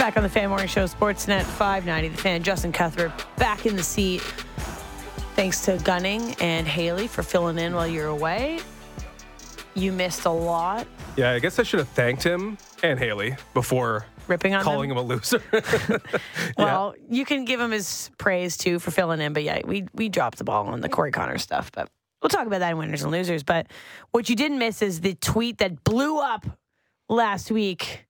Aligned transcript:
back 0.00 0.16
on 0.16 0.22
the 0.22 0.30
Fan 0.30 0.48
Morning 0.48 0.66
Show, 0.66 0.86
Sportsnet 0.86 1.42
590. 1.42 2.08
The 2.08 2.16
fan, 2.16 2.42
Justin 2.42 2.72
Cuthbert, 2.72 3.12
back 3.36 3.66
in 3.66 3.76
the 3.76 3.82
seat. 3.82 4.22
Thanks 5.36 5.62
to 5.66 5.76
Gunning 5.84 6.34
and 6.40 6.66
Haley 6.66 7.06
for 7.06 7.22
filling 7.22 7.58
in 7.58 7.74
while 7.74 7.86
you're 7.86 8.06
away. 8.06 8.60
You 9.74 9.92
missed 9.92 10.24
a 10.24 10.30
lot. 10.30 10.86
Yeah, 11.18 11.32
I 11.32 11.38
guess 11.38 11.58
I 11.58 11.64
should 11.64 11.80
have 11.80 11.88
thanked 11.90 12.22
him 12.22 12.56
and 12.82 12.98
Haley 12.98 13.36
before 13.52 14.06
ripping 14.26 14.54
on 14.54 14.62
calling 14.62 14.88
them. 14.88 14.96
him 14.96 15.04
a 15.04 15.06
loser. 15.06 15.42
well, 16.56 16.94
yeah. 16.96 17.16
you 17.18 17.26
can 17.26 17.44
give 17.44 17.60
him 17.60 17.70
his 17.70 18.10
praise 18.16 18.56
too 18.56 18.78
for 18.78 18.90
filling 18.90 19.20
in, 19.20 19.34
but 19.34 19.42
yeah, 19.42 19.60
we 19.66 19.86
we 19.92 20.08
dropped 20.08 20.38
the 20.38 20.44
ball 20.44 20.66
on 20.68 20.80
the 20.80 20.88
Corey 20.88 21.12
Connor 21.12 21.36
stuff, 21.36 21.70
but 21.72 21.90
we'll 22.22 22.30
talk 22.30 22.46
about 22.46 22.60
that 22.60 22.70
in 22.70 22.78
winners 22.78 23.02
and 23.02 23.12
losers. 23.12 23.42
But 23.42 23.66
what 24.12 24.30
you 24.30 24.34
didn't 24.34 24.58
miss 24.58 24.80
is 24.80 25.02
the 25.02 25.14
tweet 25.16 25.58
that 25.58 25.84
blew 25.84 26.20
up 26.20 26.46
last 27.10 27.50
week. 27.50 28.06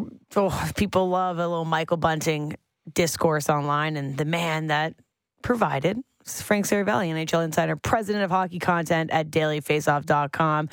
Oh, 0.38 0.70
people 0.76 1.08
love 1.08 1.38
a 1.38 1.48
little 1.48 1.64
Michael 1.64 1.96
Bunting 1.96 2.56
discourse 2.92 3.48
online, 3.48 3.96
and 3.96 4.18
the 4.18 4.26
man 4.26 4.66
that 4.66 4.92
provided 5.40 5.98
is 6.26 6.42
Frank 6.42 6.66
Seravalli, 6.66 7.08
NHL 7.08 7.42
insider, 7.42 7.74
president 7.76 8.24
of 8.24 8.30
hockey 8.30 8.58
content 8.58 9.10
at 9.12 9.30
dailyfaceoff.com. 9.30 10.68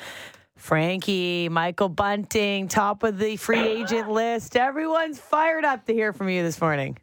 Frankie, 0.56 1.48
Michael 1.48 1.88
Bunting, 1.88 2.68
top 2.68 3.02
of 3.02 3.18
the 3.18 3.36
free 3.36 3.66
agent 3.66 4.10
list. 4.10 4.56
Everyone's 4.56 5.18
fired 5.18 5.64
up 5.64 5.86
to 5.86 5.94
hear 5.94 6.12
from 6.12 6.28
you 6.28 6.42
this 6.42 6.60
morning. 6.60 6.98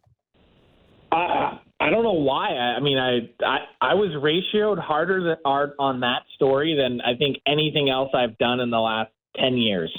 Uh, 1.12 1.58
I 1.80 1.90
don't 1.90 2.04
know 2.04 2.14
why. 2.14 2.50
I, 2.50 2.76
I 2.76 2.80
mean, 2.80 2.98
I, 2.98 3.30
I 3.44 3.58
I 3.82 3.94
was 3.96 4.12
ratioed 4.12 4.80
harder 4.80 5.24
than, 5.24 5.38
art 5.44 5.74
on 5.80 6.00
that 6.02 6.22
story 6.36 6.76
than 6.76 7.02
I 7.02 7.16
think 7.18 7.38
anything 7.48 7.90
else 7.90 8.12
I've 8.14 8.38
done 8.38 8.60
in 8.60 8.70
the 8.70 8.80
last 8.80 9.12
ten 9.36 9.58
years. 9.58 9.92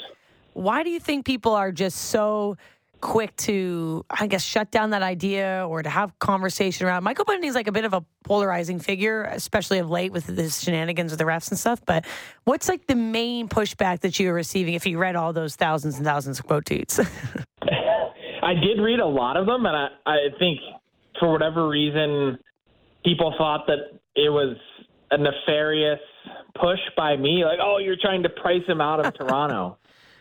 Why 0.53 0.83
do 0.83 0.89
you 0.89 0.99
think 0.99 1.25
people 1.25 1.53
are 1.53 1.71
just 1.71 1.97
so 1.97 2.57
quick 3.03 3.35
to, 3.35 4.05
I 4.09 4.27
guess, 4.27 4.41
shut 4.41 4.71
down 4.71 4.91
that 4.91 5.01
idea 5.01 5.67
or 5.67 5.83
to 5.83 5.89
have 5.89 6.17
conversation 6.19 6.87
around. 6.87 7.03
Michael 7.03 7.25
Bunting's 7.25 7.53
like 7.53 7.67
a 7.67 7.71
bit 7.73 7.83
of 7.83 7.93
a 7.93 8.03
polarizing 8.23 8.79
figure, 8.79 9.23
especially 9.23 9.79
of 9.79 9.89
late 9.89 10.13
with 10.13 10.25
the 10.25 10.49
shenanigans 10.49 11.11
with 11.11 11.19
the 11.19 11.25
refs 11.25 11.51
and 11.51 11.59
stuff. 11.59 11.81
But 11.85 12.05
what's 12.45 12.69
like 12.69 12.87
the 12.87 12.95
main 12.95 13.49
pushback 13.49 13.99
that 13.99 14.17
you 14.19 14.29
were 14.29 14.33
receiving 14.33 14.73
if 14.73 14.85
you 14.85 14.97
read 14.97 15.17
all 15.17 15.33
those 15.33 15.57
thousands 15.57 15.97
and 15.97 16.05
thousands 16.05 16.39
of 16.39 16.47
quote 16.47 16.63
tweets? 16.63 16.97
I 18.41 18.53
did 18.53 18.81
read 18.81 19.01
a 19.01 19.05
lot 19.05 19.35
of 19.35 19.47
them, 19.47 19.65
and 19.65 19.75
I, 19.75 19.87
I 20.05 20.17
think 20.39 20.59
for 21.19 21.29
whatever 21.29 21.67
reason, 21.67 22.39
people 23.03 23.33
thought 23.37 23.67
that 23.67 23.99
it 24.15 24.29
was 24.29 24.55
a 25.11 25.17
nefarious 25.17 25.99
push 26.55 26.79
by 26.95 27.17
me, 27.17 27.43
like, 27.43 27.59
oh, 27.61 27.79
you're 27.79 27.97
trying 28.01 28.23
to 28.23 28.29
price 28.29 28.63
him 28.65 28.79
out 28.79 29.05
of 29.05 29.13
Toronto 29.17 29.77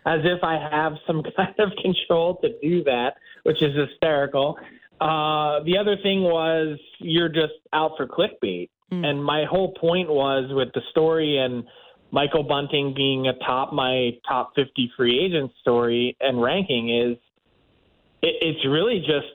as 0.07 0.21
if 0.25 0.43
I 0.43 0.57
have 0.71 0.95
some 1.07 1.23
kind 1.37 1.55
of 1.59 1.71
control 1.83 2.39
to 2.43 2.51
do 2.61 2.85
that, 2.85 3.15
which 3.45 3.63
is 3.63 3.77
hysterical. 3.77 4.57
Uh, 5.01 5.63
the 5.65 5.77
other 5.79 5.97
thing 6.03 6.23
was 6.23 6.79
you're 6.99 7.29
just 7.29 7.55
out 7.73 7.93
for 7.97 8.07
clickbait. 8.07 8.71
Mm. 8.93 9.07
And 9.07 9.25
my 9.25 9.45
whole 9.51 9.73
point 9.73 10.09
was 10.09 10.51
with 10.53 10.69
the 10.75 10.83
story 10.91 11.39
and 11.39 11.65
Michael 12.13 12.43
Bunting 12.43 12.93
being 12.95 13.27
atop 13.27 13.73
my 13.73 14.11
top 14.29 14.53
50 14.55 14.93
free 14.97 15.19
agent 15.19 15.51
story 15.61 16.17
and 16.21 16.41
ranking 16.41 16.95
is 16.95 17.17
it, 18.23 18.35
it's 18.41 18.67
really 18.67 19.01
just 19.01 19.27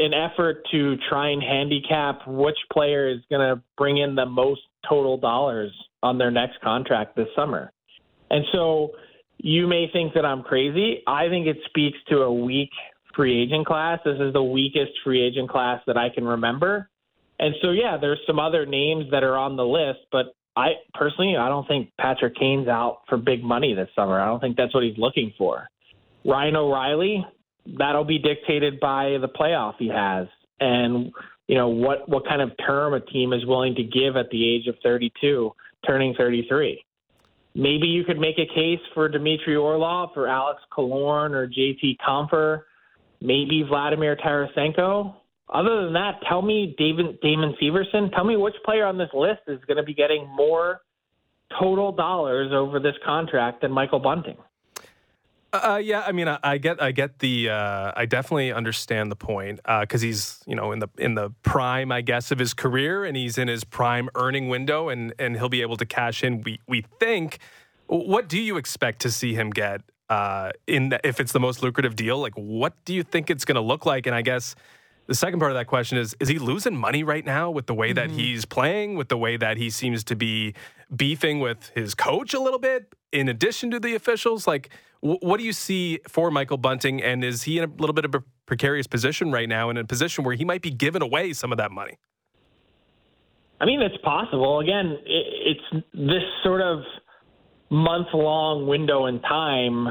an 0.00 0.12
effort 0.12 0.66
to 0.72 0.96
try 1.08 1.30
and 1.30 1.42
handicap 1.42 2.26
which 2.26 2.56
player 2.72 3.08
is 3.08 3.20
going 3.30 3.40
to 3.40 3.62
bring 3.78 3.98
in 3.98 4.14
the 4.14 4.26
most 4.26 4.62
total 4.88 5.16
dollars 5.16 5.70
on 6.02 6.18
their 6.18 6.30
next 6.30 6.60
contract 6.62 7.16
this 7.16 7.28
summer. 7.36 7.70
And 8.30 8.44
so 8.52 8.90
you 9.42 9.66
may 9.66 9.88
think 9.92 10.14
that 10.14 10.24
I'm 10.24 10.42
crazy. 10.42 11.02
I 11.06 11.28
think 11.28 11.46
it 11.46 11.56
speaks 11.66 11.98
to 12.10 12.22
a 12.22 12.32
weak 12.32 12.70
free 13.14 13.42
agent 13.42 13.66
class. 13.66 13.98
This 14.04 14.18
is 14.20 14.32
the 14.32 14.42
weakest 14.42 14.92
free 15.02 15.22
agent 15.22 15.48
class 15.48 15.80
that 15.86 15.96
I 15.96 16.08
can 16.10 16.24
remember. 16.24 16.88
And 17.38 17.54
so, 17.62 17.70
yeah, 17.70 17.96
there's 17.98 18.20
some 18.26 18.38
other 18.38 18.66
names 18.66 19.06
that 19.10 19.24
are 19.24 19.36
on 19.36 19.56
the 19.56 19.64
list, 19.64 20.00
but 20.12 20.34
I 20.56 20.72
personally, 20.92 21.36
I 21.36 21.48
don't 21.48 21.66
think 21.66 21.90
Patrick 21.98 22.36
Kane's 22.36 22.68
out 22.68 23.00
for 23.08 23.16
big 23.16 23.42
money 23.42 23.74
this 23.74 23.88
summer. 23.96 24.20
I 24.20 24.26
don't 24.26 24.40
think 24.40 24.56
that's 24.56 24.74
what 24.74 24.84
he's 24.84 24.98
looking 24.98 25.32
for. 25.38 25.66
Ryan 26.24 26.56
O'Reilly, 26.56 27.24
that'll 27.78 28.04
be 28.04 28.18
dictated 28.18 28.78
by 28.78 29.16
the 29.20 29.28
playoff 29.28 29.74
he 29.78 29.88
has 29.88 30.26
and 30.60 31.12
you 31.48 31.56
know 31.56 31.68
what 31.68 32.08
what 32.08 32.26
kind 32.26 32.42
of 32.42 32.50
term 32.64 32.94
a 32.94 33.00
team 33.00 33.32
is 33.32 33.44
willing 33.46 33.74
to 33.74 33.82
give 33.82 34.16
at 34.16 34.30
the 34.30 34.54
age 34.54 34.66
of 34.66 34.76
32, 34.82 35.50
turning 35.86 36.14
33. 36.14 36.84
Maybe 37.54 37.86
you 37.86 38.04
could 38.04 38.18
make 38.18 38.38
a 38.38 38.46
case 38.46 38.80
for 38.94 39.08
Dmitry 39.08 39.56
Orlov, 39.56 40.10
for 40.14 40.28
Alex 40.28 40.60
Killorn, 40.76 41.32
or 41.32 41.48
JT 41.48 41.96
Compher, 42.06 42.62
maybe 43.20 43.64
Vladimir 43.68 44.16
Tarasenko. 44.16 45.14
Other 45.52 45.84
than 45.84 45.92
that, 45.94 46.20
tell 46.28 46.42
me 46.42 46.74
David 46.78 47.20
Damon 47.20 47.54
Severson. 47.60 48.12
Tell 48.14 48.24
me 48.24 48.36
which 48.36 48.54
player 48.64 48.86
on 48.86 48.96
this 48.96 49.10
list 49.12 49.40
is 49.48 49.58
going 49.66 49.78
to 49.78 49.82
be 49.82 49.94
getting 49.94 50.28
more 50.28 50.80
total 51.58 51.90
dollars 51.90 52.52
over 52.52 52.78
this 52.78 52.94
contract 53.04 53.62
than 53.62 53.72
Michael 53.72 53.98
Bunting. 53.98 54.36
Uh, 55.52 55.80
yeah, 55.82 56.02
I 56.06 56.12
mean, 56.12 56.28
I, 56.28 56.38
I, 56.42 56.58
get, 56.58 56.80
I 56.80 56.92
get 56.92 57.18
the, 57.18 57.50
uh, 57.50 57.92
I 57.96 58.06
definitely 58.06 58.52
understand 58.52 59.10
the 59.10 59.16
point 59.16 59.60
because 59.64 60.02
uh, 60.02 60.06
he's, 60.06 60.42
you 60.46 60.54
know, 60.54 60.70
in 60.70 60.78
the 60.78 60.88
in 60.96 61.14
the 61.14 61.30
prime, 61.42 61.90
I 61.90 62.02
guess, 62.02 62.30
of 62.30 62.38
his 62.38 62.54
career, 62.54 63.04
and 63.04 63.16
he's 63.16 63.36
in 63.36 63.48
his 63.48 63.64
prime 63.64 64.08
earning 64.14 64.48
window, 64.48 64.88
and 64.88 65.12
and 65.18 65.36
he'll 65.36 65.48
be 65.48 65.62
able 65.62 65.76
to 65.78 65.86
cash 65.86 66.22
in. 66.22 66.42
We 66.42 66.60
we 66.68 66.84
think. 67.00 67.38
What 67.86 68.28
do 68.28 68.40
you 68.40 68.56
expect 68.56 69.00
to 69.00 69.10
see 69.10 69.34
him 69.34 69.50
get 69.50 69.80
uh, 70.08 70.52
in 70.68 70.90
the, 70.90 71.00
if 71.02 71.18
it's 71.18 71.32
the 71.32 71.40
most 71.40 71.60
lucrative 71.60 71.96
deal? 71.96 72.20
Like, 72.20 72.34
what 72.34 72.72
do 72.84 72.94
you 72.94 73.02
think 73.02 73.30
it's 73.30 73.44
going 73.44 73.56
to 73.56 73.60
look 73.60 73.84
like? 73.84 74.06
And 74.06 74.14
I 74.14 74.22
guess 74.22 74.54
the 75.06 75.14
second 75.16 75.40
part 75.40 75.50
of 75.50 75.56
that 75.56 75.66
question 75.66 75.98
is: 75.98 76.14
Is 76.20 76.28
he 76.28 76.38
losing 76.38 76.76
money 76.76 77.02
right 77.02 77.26
now 77.26 77.50
with 77.50 77.66
the 77.66 77.74
way 77.74 77.92
that 77.92 78.10
mm-hmm. 78.10 78.18
he's 78.18 78.44
playing, 78.44 78.94
with 78.94 79.08
the 79.08 79.16
way 79.16 79.36
that 79.36 79.56
he 79.56 79.70
seems 79.70 80.04
to 80.04 80.14
be 80.14 80.54
beefing 80.94 81.40
with 81.40 81.70
his 81.74 81.94
coach 81.94 82.34
a 82.34 82.40
little 82.40 82.58
bit, 82.58 82.94
in 83.12 83.28
addition 83.28 83.70
to 83.70 83.80
the 83.80 83.94
officials? 83.94 84.46
Like 84.46 84.70
what 85.00 85.38
do 85.38 85.44
you 85.44 85.52
see 85.52 86.00
for 86.08 86.30
Michael 86.30 86.58
Bunting, 86.58 87.02
and 87.02 87.24
is 87.24 87.44
he 87.44 87.58
in 87.58 87.64
a 87.64 87.72
little 87.78 87.94
bit 87.94 88.04
of 88.04 88.14
a 88.14 88.22
precarious 88.46 88.86
position 88.86 89.32
right 89.32 89.48
now, 89.48 89.70
in 89.70 89.76
a 89.76 89.84
position 89.84 90.24
where 90.24 90.34
he 90.34 90.44
might 90.44 90.62
be 90.62 90.70
giving 90.70 91.02
away 91.02 91.32
some 91.32 91.52
of 91.52 91.58
that 91.58 91.70
money? 91.70 91.96
I 93.60 93.66
mean, 93.66 93.80
it's 93.80 93.96
possible. 94.02 94.60
Again, 94.60 94.98
it's 95.06 95.84
this 95.94 96.22
sort 96.42 96.60
of 96.60 96.80
month-long 97.70 98.66
window 98.66 99.06
in 99.06 99.20
time. 99.20 99.88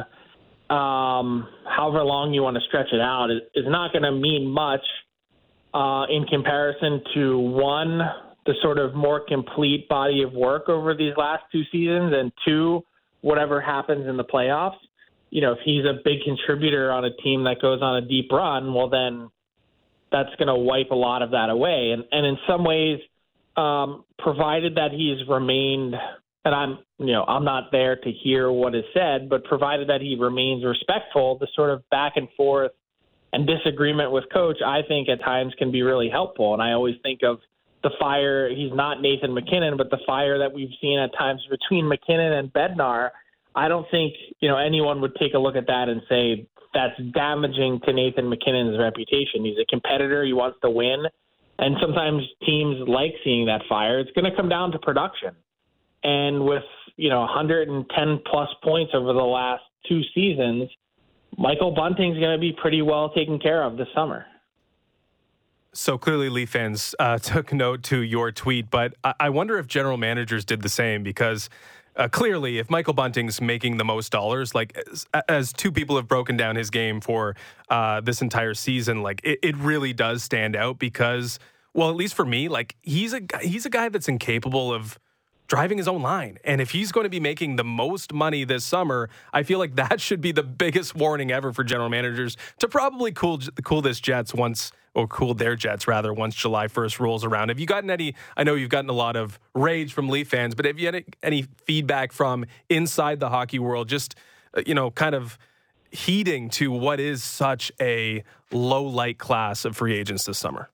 Um, 0.70 1.48
however 1.68 2.04
long 2.04 2.32
you 2.34 2.44
want 2.44 2.58
to 2.58 2.62
stretch 2.68 2.88
it 2.92 3.02
out 3.02 3.32
is, 3.32 3.42
is 3.56 3.66
not 3.68 3.92
going 3.92 4.04
to 4.04 4.12
mean 4.12 4.48
much 4.48 4.86
uh, 5.74 6.06
in 6.10 6.26
comparison 6.26 7.02
to 7.16 7.40
one, 7.40 8.02
the 8.50 8.56
sort 8.62 8.80
of 8.80 8.96
more 8.96 9.22
complete 9.26 9.88
body 9.88 10.24
of 10.24 10.34
work 10.34 10.68
over 10.68 10.96
these 10.96 11.14
last 11.16 11.44
two 11.52 11.62
seasons, 11.72 12.14
and 12.16 12.32
two, 12.46 12.82
whatever 13.22 13.62
happens 13.62 14.08
in 14.08 14.18
the 14.18 14.24
playoffs 14.24 14.78
you 15.30 15.42
know, 15.42 15.54
if 15.54 15.60
he's 15.64 15.86
a 15.86 15.94
big 16.04 16.22
contributor 16.24 16.92
on 16.92 17.06
a 17.06 17.16
team 17.24 17.44
that 17.44 17.62
goes 17.62 17.82
on 17.82 18.04
a 18.04 18.08
deep 18.08 18.32
run, 18.32 18.74
well, 18.74 18.90
then 18.90 19.30
that's 20.12 20.34
going 20.38 20.48
to 20.48 20.56
wipe 20.56 20.90
a 20.92 20.96
lot 20.96 21.22
of 21.22 21.32
that 21.32 21.50
away. 21.50 21.92
And 21.94 22.04
and 22.12 22.26
in 22.26 22.38
some 22.48 22.64
ways, 22.64 23.00
um, 23.56 24.06
provided 24.18 24.76
that 24.76 24.92
he's 24.92 25.28
remained, 25.28 25.96
and 26.46 26.56
I'm 26.56 26.80
you 26.98 27.14
know 27.14 27.24
I'm 27.28 27.46
not 27.46 27.72
there 27.72 27.96
to 27.96 28.12
hear 28.12 28.52
what 28.52 28.74
is 28.74 28.86
said, 28.94 29.30
but 29.30 29.44
provided 29.44 29.90
that 29.90 30.02
he 30.02 30.18
remains 30.20 30.64
respectful, 30.64 31.38
the 31.38 31.48
sort 31.56 31.70
of 31.70 31.88
back 31.90 32.14
and 32.16 32.28
forth 32.36 32.72
and 33.32 33.46
disagreement 33.46 34.12
with 34.12 34.24
coach, 34.34 34.58
I 34.66 34.80
think 34.88 35.08
at 35.08 35.20
times 35.20 35.54
can 35.60 35.72
be 35.72 35.84
really 35.84 36.10
helpful. 36.10 36.54
And 36.56 36.64
I 36.64 36.72
always 36.72 36.96
think 37.04 37.20
of 37.22 37.38
the 37.84 37.92
fire. 38.00 38.50
He's 38.50 38.74
not 38.74 39.02
Nathan 39.02 39.34
MacKinnon, 39.34 39.78
but 39.78 39.90
the 39.90 40.00
fire 40.06 40.38
that 40.40 40.54
we've 40.54 40.74
seen 40.82 41.00
at 41.00 41.12
times 41.18 41.46
between 41.50 41.88
MacKinnon 41.88 42.34
and 42.34 42.52
Bednar 42.52 43.12
I 43.56 43.68
don't 43.68 43.86
think 43.92 44.14
you 44.40 44.50
know 44.50 44.58
anyone 44.58 45.02
would 45.02 45.16
take 45.16 45.34
a 45.34 45.40
look 45.40 45.56
at 45.56 45.68
that 45.68 45.90
and 45.90 46.02
say 46.10 46.48
that's 46.74 47.00
damaging 47.14 47.82
to 47.86 47.94
Nathan 47.94 48.30
MacKinnon's 48.30 48.78
reputation. 48.80 49.44
He's 49.44 49.58
a 49.62 49.66
competitor. 49.66 50.24
He 50.24 50.34
wants 50.34 50.60
to 50.64 50.70
win, 50.70 51.04
and 51.58 51.76
sometimes 51.82 52.22
teams 52.46 52.88
like 52.88 53.14
seeing 53.24 53.48
that 53.48 53.62
fire. 53.68 54.00
It's 54.00 54.12
going 54.12 54.30
to 54.30 54.36
come 54.38 54.50
down 54.50 54.72
to 54.72 54.80
production, 54.80 55.36
and 56.04 56.46
with 56.46 56.64
you 56.96 57.10
know 57.10 57.22
110 57.22 58.20
plus 58.30 58.50
points 58.64 58.92
over 58.94 59.14
the 59.14 59.20
last 59.20 59.64
two 59.88 60.02
seasons, 60.14 60.70
Michael 61.38 61.74
Bunting's 61.74 62.20
going 62.20 62.38
to 62.38 62.42
be 62.42 62.56
pretty 62.62 62.82
well 62.82 63.12
taken 63.14 63.40
care 63.40 63.64
of 63.64 63.78
this 63.78 63.88
summer. 63.96 64.26
So 65.74 65.98
clearly, 65.98 66.30
Leaf 66.30 66.50
fans 66.50 66.96
uh, 67.00 67.18
took 67.20 67.54
note 67.54 67.84
to 67.84 68.00
your 68.00 68.32
tweet, 68.32 68.70
but 68.70 68.94
I 69.20 69.30
wonder 69.30 69.58
if 69.58 69.68
general 69.68 69.98
managers 69.98 70.46
did 70.46 70.62
the 70.62 70.70
same 70.70 71.04
because 71.04 71.50
uh, 71.96 72.08
clearly, 72.08 72.60
if 72.60 72.70
Michael 72.70 72.94
Bunting's 72.94 73.42
making 73.42 73.78
the 73.78 73.84
most 73.84 74.12
dollars, 74.12 74.56
like 74.56 74.78
as, 74.90 75.06
as 75.28 75.52
two 75.52 75.72
people 75.72 75.98
have 75.98 76.08
broken 76.08 76.38
down 76.38 76.56
his 76.56 76.70
game 76.70 77.02
for 77.02 77.36
uh, 77.70 78.00
this 78.00 78.22
entire 78.22 78.54
season, 78.54 79.04
like 79.04 79.22
it, 79.24 79.40
it 79.44 79.58
really 79.58 79.92
does 79.92 80.24
stand 80.24 80.56
out 80.56 80.80
because, 80.80 81.40
well, 81.74 81.90
at 81.90 81.96
least 81.96 82.14
for 82.14 82.26
me, 82.26 82.48
like 82.48 82.76
he's 82.84 83.14
a 83.14 83.22
he's 83.42 83.66
a 83.66 83.70
guy 83.70 83.90
that's 83.90 84.08
incapable 84.08 84.74
of 84.74 84.98
driving 85.48 85.78
his 85.78 85.88
own 85.88 86.02
line. 86.02 86.38
And 86.46 86.62
if 86.62 86.72
he's 86.72 86.92
going 86.92 87.04
to 87.04 87.10
be 87.10 87.20
making 87.20 87.58
the 87.58 87.64
most 87.64 88.14
money 88.14 88.44
this 88.46 88.64
summer, 88.64 89.10
I 89.34 89.44
feel 89.44 89.60
like 89.60 89.76
that 89.76 90.00
should 90.00 90.22
be 90.22 90.32
the 90.32 90.44
biggest 90.44 90.96
warning 90.96 91.32
ever 91.32 91.52
for 91.52 91.66
general 91.66 91.90
managers 91.90 92.38
to 92.60 92.70
probably 92.70 93.12
cool 93.12 93.40
cool 93.64 93.82
this 93.82 94.00
Jets 94.00 94.34
once 94.34 94.72
or 95.00 95.08
cool 95.08 95.34
their 95.34 95.56
Jets 95.56 95.88
rather 95.88 96.14
once 96.14 96.36
July 96.36 96.68
1st 96.68 97.00
rolls 97.00 97.24
around. 97.24 97.50
Have 97.50 97.60
you 97.60 97.66
gotten 97.66 97.90
any 97.90 98.16
I 98.36 98.44
know 98.44 98.56
you've 98.56 98.70
gotten 98.70 98.90
a 98.90 98.94
lot 98.94 99.16
of 99.16 99.40
rage 99.56 99.94
from 99.94 100.10
Leaf 100.10 100.28
fans, 100.28 100.56
but 100.56 100.66
have 100.66 100.78
you 100.78 100.88
had 100.88 101.06
any, 101.24 101.46
feedback 101.66 102.12
from 102.12 102.46
inside 102.68 103.20
the 103.20 103.30
hockey 103.30 103.60
world 103.60 103.88
just 103.88 104.16
uh, 104.56 104.62
you 104.66 104.76
know 104.76 104.92
kind 104.92 105.16
of 105.16 105.38
heeding 105.92 106.50
to 106.50 106.72
what 106.72 107.00
is 107.00 107.24
such 107.24 107.72
a 107.80 108.24
low 108.52 108.84
light 108.84 109.18
class 109.18 109.64
of 109.66 109.78
free 109.78 109.96
agents 109.96 110.26
this 110.26 110.38
summer? 110.38 110.70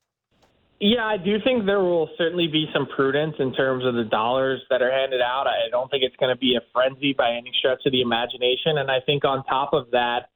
Yeah, 0.79 1.05
I 1.05 1.17
do 1.17 1.37
think 1.41 1.65
there 1.65 1.79
will 1.79 2.09
certainly 2.17 2.47
be 2.47 2.67
some 2.73 2.87
prudence 2.95 3.35
in 3.39 3.53
terms 3.53 3.85
of 3.85 3.93
the 3.93 4.03
dollars 4.03 4.61
that 4.69 4.81
are 4.81 4.91
handed 4.91 5.21
out. 5.21 5.47
I 5.47 5.69
don't 5.69 5.89
think 5.89 6.03
it's 6.03 6.15
going 6.17 6.35
to 6.35 6.39
be 6.39 6.55
a 6.55 6.61
frenzy 6.73 7.13
by 7.13 7.31
any 7.31 7.51
stretch 7.59 7.81
of 7.85 7.91
the 7.91 8.01
imagination. 8.01 8.77
And 8.77 8.91
I 8.91 8.99
think 9.05 9.23
on 9.23 9.43
top 9.45 9.73
of 9.73 9.91
that, 9.91 10.29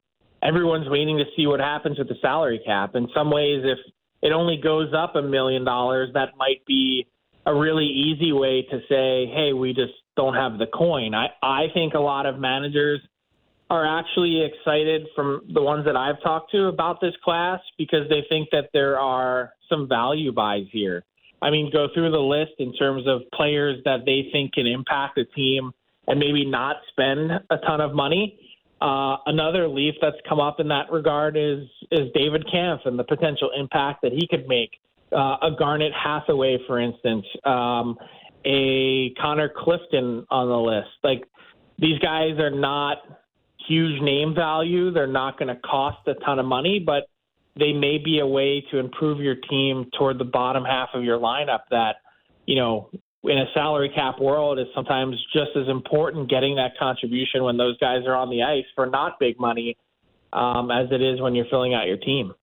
everyone's 0.44 0.89
waiting 0.89 1.18
to 1.18 1.25
see 1.36 1.47
what 1.47 1.59
happens 1.59 1.97
with 1.97 2.07
the 2.07 2.15
salary 2.21 2.62
cap. 2.65 2.95
In 2.95 3.07
some 3.13 3.31
ways, 3.31 3.63
if 3.63 3.77
it 4.21 4.31
only 4.31 4.59
goes 4.62 4.94
up 4.94 5.15
a 5.15 5.21
million 5.21 5.63
dollars, 5.63 6.09
that 6.13 6.38
might 6.38 6.65
be 6.65 7.07
a 7.45 7.56
really 7.56 7.86
easy 7.86 8.31
way 8.31 8.65
to 8.69 8.80
say, 8.89 9.31
hey, 9.33 9.53
we 9.53 9.74
just 9.74 9.94
don't 10.15 10.36
have 10.36 10.57
the 10.57 10.68
coin. 10.68 11.13
I, 11.13 11.27
I 11.41 11.68
think 11.74 11.94
a 11.94 12.00
lot 12.00 12.25
of 12.25 12.38
managers 12.38 13.00
are 13.69 13.86
actually 14.00 14.44
excited 14.44 15.07
from 15.15 15.41
the 15.53 15.62
ones 15.62 15.86
that 15.86 15.95
I've 15.95 16.21
talked 16.24 16.51
to 16.51 16.65
about 16.65 17.00
this 17.01 17.13
class 17.24 17.59
because 17.77 18.09
they 18.09 18.24
think 18.27 18.50
that 18.51 18.69
there 18.74 19.00
are 19.00 19.53
some 19.69 19.88
value 19.88 20.31
buys 20.31 20.65
here. 20.71 21.03
I 21.41 21.51
mean, 21.51 21.71
go 21.71 21.88
through 21.94 22.12
the 22.12 22.18
list 22.18 22.53
in 22.59 22.74
terms 22.74 23.07
of 23.07 23.21
players 23.33 23.77
that 23.86 24.00
they 24.06 24.27
think 24.31 24.53
can 24.53 24.68
impact 24.68 25.18
a 25.18 25.25
team 25.25 25.71
and 26.07 26.19
maybe 26.19 26.45
not 26.45 26.77
spend 26.89 27.31
a 27.31 27.57
ton 27.65 27.80
of 27.80 27.94
money. 27.94 28.39
Uh, 28.81 29.18
another 29.26 29.68
leaf 29.68 29.96
that's 30.02 30.18
come 30.28 30.40
up 30.40 30.60
in 30.60 30.68
that 30.70 30.92
regard 30.92 31.36
is 31.36 31.64
is 31.92 32.08
David 32.14 32.46
Kampf 32.50 32.84
and 32.86 32.98
the 32.98 33.04
potential 33.04 33.52
impact 33.58 34.02
that 34.04 34.14
he 34.14 34.28
could 34.28 34.48
make. 34.48 34.72
Uh, 35.12 35.38
a 35.42 35.50
Garnet 35.58 35.92
Hathaway, 35.92 36.60
for 36.68 36.80
instance, 36.80 37.26
um, 37.44 37.98
a 38.46 39.10
Connor 39.20 39.50
Clifton 39.50 40.26
on 40.30 40.48
the 40.48 40.58
list. 40.58 40.90
Like 41.04 41.24
these 41.80 42.00
guys 42.00 42.38
are 42.40 42.52
not 42.52 42.98
huge 43.68 44.02
name 44.02 44.34
value. 44.36 44.92
They're 44.92 45.08
not 45.08 45.38
going 45.38 45.54
to 45.54 45.60
cost 45.62 46.08
a 46.08 46.14
ton 46.25 46.40
of 46.40 46.46
money, 46.46 46.80
but 46.80 47.10
they 47.58 47.74
may 47.74 47.98
be 47.98 48.20
a 48.20 48.28
way 48.28 48.64
to 48.72 48.78
improve 48.78 49.20
your 49.20 49.36
team 49.36 49.90
toward 49.98 50.18
the 50.18 50.25
bottom 50.25 50.64
half 50.64 50.90
of 50.94 51.04
your 51.04 51.20
lineup 51.20 51.62
that, 51.72 51.98
you 52.46 52.56
know, 52.56 52.90
in 53.24 53.38
a 53.38 53.45
salary 53.54 53.89
cap 53.94 54.19
world 54.19 54.60
is 54.60 54.68
sometimes 54.74 55.16
just 55.33 55.51
as 55.56 55.68
important 55.68 56.30
getting 56.30 56.56
that 56.56 56.77
contribution 56.77 57.44
when 57.44 57.57
those 57.57 57.77
guys 57.80 58.04
are 58.06 58.16
on 58.16 58.30
the 58.30 58.44
ice 58.44 58.66
for 58.75 58.86
not 58.86 59.19
big 59.19 59.39
money 59.39 59.77
um, 60.31 60.71
as 60.71 60.88
it 60.92 61.01
is 61.01 61.19
when 61.19 61.36
you're 61.36 61.48
filling 61.50 61.74
out 61.74 61.88
your 61.88 61.98
team. 61.98 62.33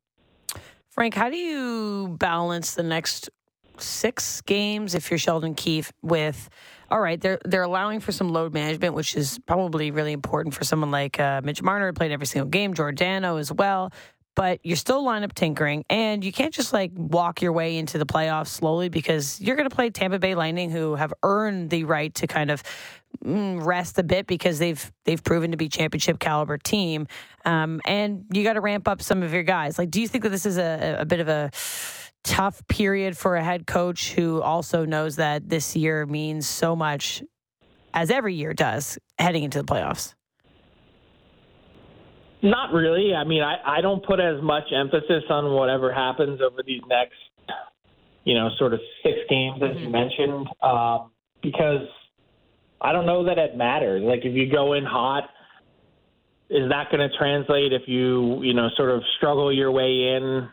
Frank, 0.91 1.15
how 1.15 1.31
do 1.31 1.37
you 1.37 2.17
balance 2.19 2.75
the 2.75 2.83
next 2.83 3.31
six 3.79 4.41
games 4.43 4.95
if 4.95 5.11
you're 5.11 5.19
Sheldon 5.19 5.55
Keefe 5.55 5.93
with 6.03 6.49
all 6.91 7.01
right, 7.01 7.21
they're 7.21 7.41
they're 7.45 7.65
allowing 7.65 7.99
for 8.01 8.13
some 8.13 8.29
load 8.29 8.55
management, 8.55 8.95
which 8.95 9.17
is 9.17 9.41
probably 9.41 9.91
really 9.91 10.13
important 10.13 10.55
for 10.55 10.63
someone 10.63 10.93
like 10.93 11.19
uh, 11.19 11.41
Mitch 11.43 11.61
Marner, 11.63 11.89
who 11.89 11.93
played 11.93 12.13
every 12.13 12.27
single 12.27 12.49
game, 12.49 12.75
Giordano 12.75 13.39
as 13.39 13.53
well. 13.53 13.93
But 14.37 14.61
you're 14.63 14.77
still 14.77 15.03
lineup 15.03 15.33
tinkering, 15.33 15.85
and 15.91 16.23
you 16.23 16.31
can't 16.31 16.55
just 16.55 16.73
like 16.73 16.93
walk 16.95 17.43
your 17.43 17.53
way 17.53 17.77
into 17.77 17.99
the 17.99 18.07
playoffs 18.07 18.49
slowly 18.49 18.89
because 18.89 19.41
you're 19.41 19.57
going 19.57 19.69
to 19.69 19.75
play 19.75 19.91
Tampa 19.91 20.19
Bay 20.19 20.35
Lightning, 20.35 20.71
who 20.71 20.95
have 20.95 21.13
earned 21.25 21.71
the 21.71 21.85
right 21.85 22.15
to 22.17 22.27
kind 22.27 22.51
of 22.51 22.63
mm, 23.25 23.65
rest 23.65 23.99
a 23.99 24.03
bit 24.03 24.27
because 24.27 24.59
they've 24.59 24.93
they've 25.05 25.25
proven 25.25 25.51
to 25.53 25.57
be 25.57 25.69
championship 25.69 26.19
caliber 26.19 26.59
team, 26.59 27.09
um, 27.45 27.81
and 27.87 28.27
you 28.31 28.45
got 28.45 28.53
to 28.53 28.61
ramp 28.61 28.87
up 28.87 29.03
some 29.03 29.23
of 29.23 29.33
your 29.33 29.43
guys. 29.43 29.79
Like, 29.79 29.91
do 29.91 30.01
you 30.01 30.09
think 30.09 30.23
that 30.25 30.31
this 30.31 30.47
is 30.47 30.59
a, 30.59 30.99
a 31.01 31.07
bit 31.07 31.21
of 31.21 31.29
a 31.29 31.51
tough 32.27 32.67
period 32.67 33.17
for 33.17 33.37
a 33.37 33.45
head 33.45 33.67
coach 33.67 34.13
who 34.13 34.43
also 34.43 34.85
knows 34.85 35.17
that 35.17 35.49
this 35.49 35.77
year 35.77 36.05
means 36.05 36.47
so 36.47 36.77
much, 36.77 37.23
as 37.95 38.11
every 38.11 38.35
year 38.35 38.53
does, 38.53 38.99
heading 39.19 39.45
into 39.45 39.63
the 39.63 39.65
playoffs? 39.65 40.16
Not 42.47 42.73
really. 42.73 43.13
I 43.13 43.25
mean, 43.25 43.43
I, 43.43 43.79
I 43.79 43.81
don't 43.81 44.05
put 44.05 44.21
as 44.21 44.41
much 44.41 44.65
emphasis 44.73 45.25
on 45.31 45.53
whatever 45.53 45.93
happens 45.93 46.41
over 46.41 46.63
these 46.65 46.83
next, 46.89 47.17
you 48.25 48.35
know, 48.35 48.51
sort 48.57 48.73
of 48.73 48.79
six 49.03 49.17
games 49.29 49.61
as 49.63 49.77
you 49.77 49.89
mm-hmm. 49.89 49.93
mentioned, 49.93 50.47
um, 50.63 51.11
because 51.43 51.89
I 52.81 52.93
don't 52.93 53.05
know 53.05 53.25
that 53.25 53.37
it 53.37 53.57
matters. 53.57 54.03
Like 54.05 54.21
if 54.25 54.35
you 54.37 54.49
go 54.49 54.75
in 54.75 54.85
hot, 54.85 55.25
is 56.49 56.69
that 56.71 56.93
going 56.93 57.09
to 57.09 57.17
translate 57.19 57.73
if 57.73 57.83
you, 57.87 58.41
you 58.45 58.55
know, 58.55 58.69
sort 58.77 58.91
of 58.91 59.03
struggle 59.17 59.53
your 59.53 59.73
way 59.73 60.15
in? 60.15 60.49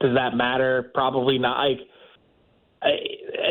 Does 0.00 0.16
that 0.16 0.34
matter? 0.34 0.90
Probably 0.94 1.38
not. 1.38 1.58
Like, 1.58 1.78
I, 2.82 2.88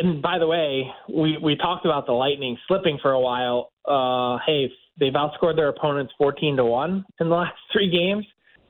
and 0.02 0.20
by 0.20 0.38
the 0.38 0.46
way, 0.46 0.90
we 1.08 1.38
we 1.38 1.56
talked 1.56 1.86
about 1.86 2.04
the 2.04 2.12
Lightning 2.12 2.58
slipping 2.68 2.98
for 3.00 3.12
a 3.12 3.20
while. 3.20 3.72
Uh, 3.86 4.38
hey, 4.44 4.70
they've 5.00 5.12
outscored 5.12 5.56
their 5.56 5.68
opponents 5.68 6.12
fourteen 6.18 6.56
to 6.56 6.64
one 6.64 7.04
in 7.18 7.28
the 7.28 7.34
last 7.36 7.58
three 7.72 7.90
games, 7.90 8.26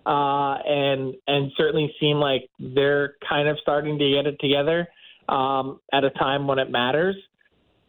uh, 0.06 0.55
and 0.65 1.15
and 1.27 1.53
certainly 1.56 1.94
seem 2.00 2.17
like 2.17 2.49
they're 2.59 3.15
kind 3.29 3.49
of 3.49 3.59
starting 3.61 3.99
to 3.99 4.11
get 4.11 4.27
it 4.27 4.38
together 4.41 4.88
um, 5.29 5.81
at 5.93 6.05
a 6.05 6.11
time 6.11 6.47
when 6.47 6.59
it 6.59 6.71
matters. 6.71 7.17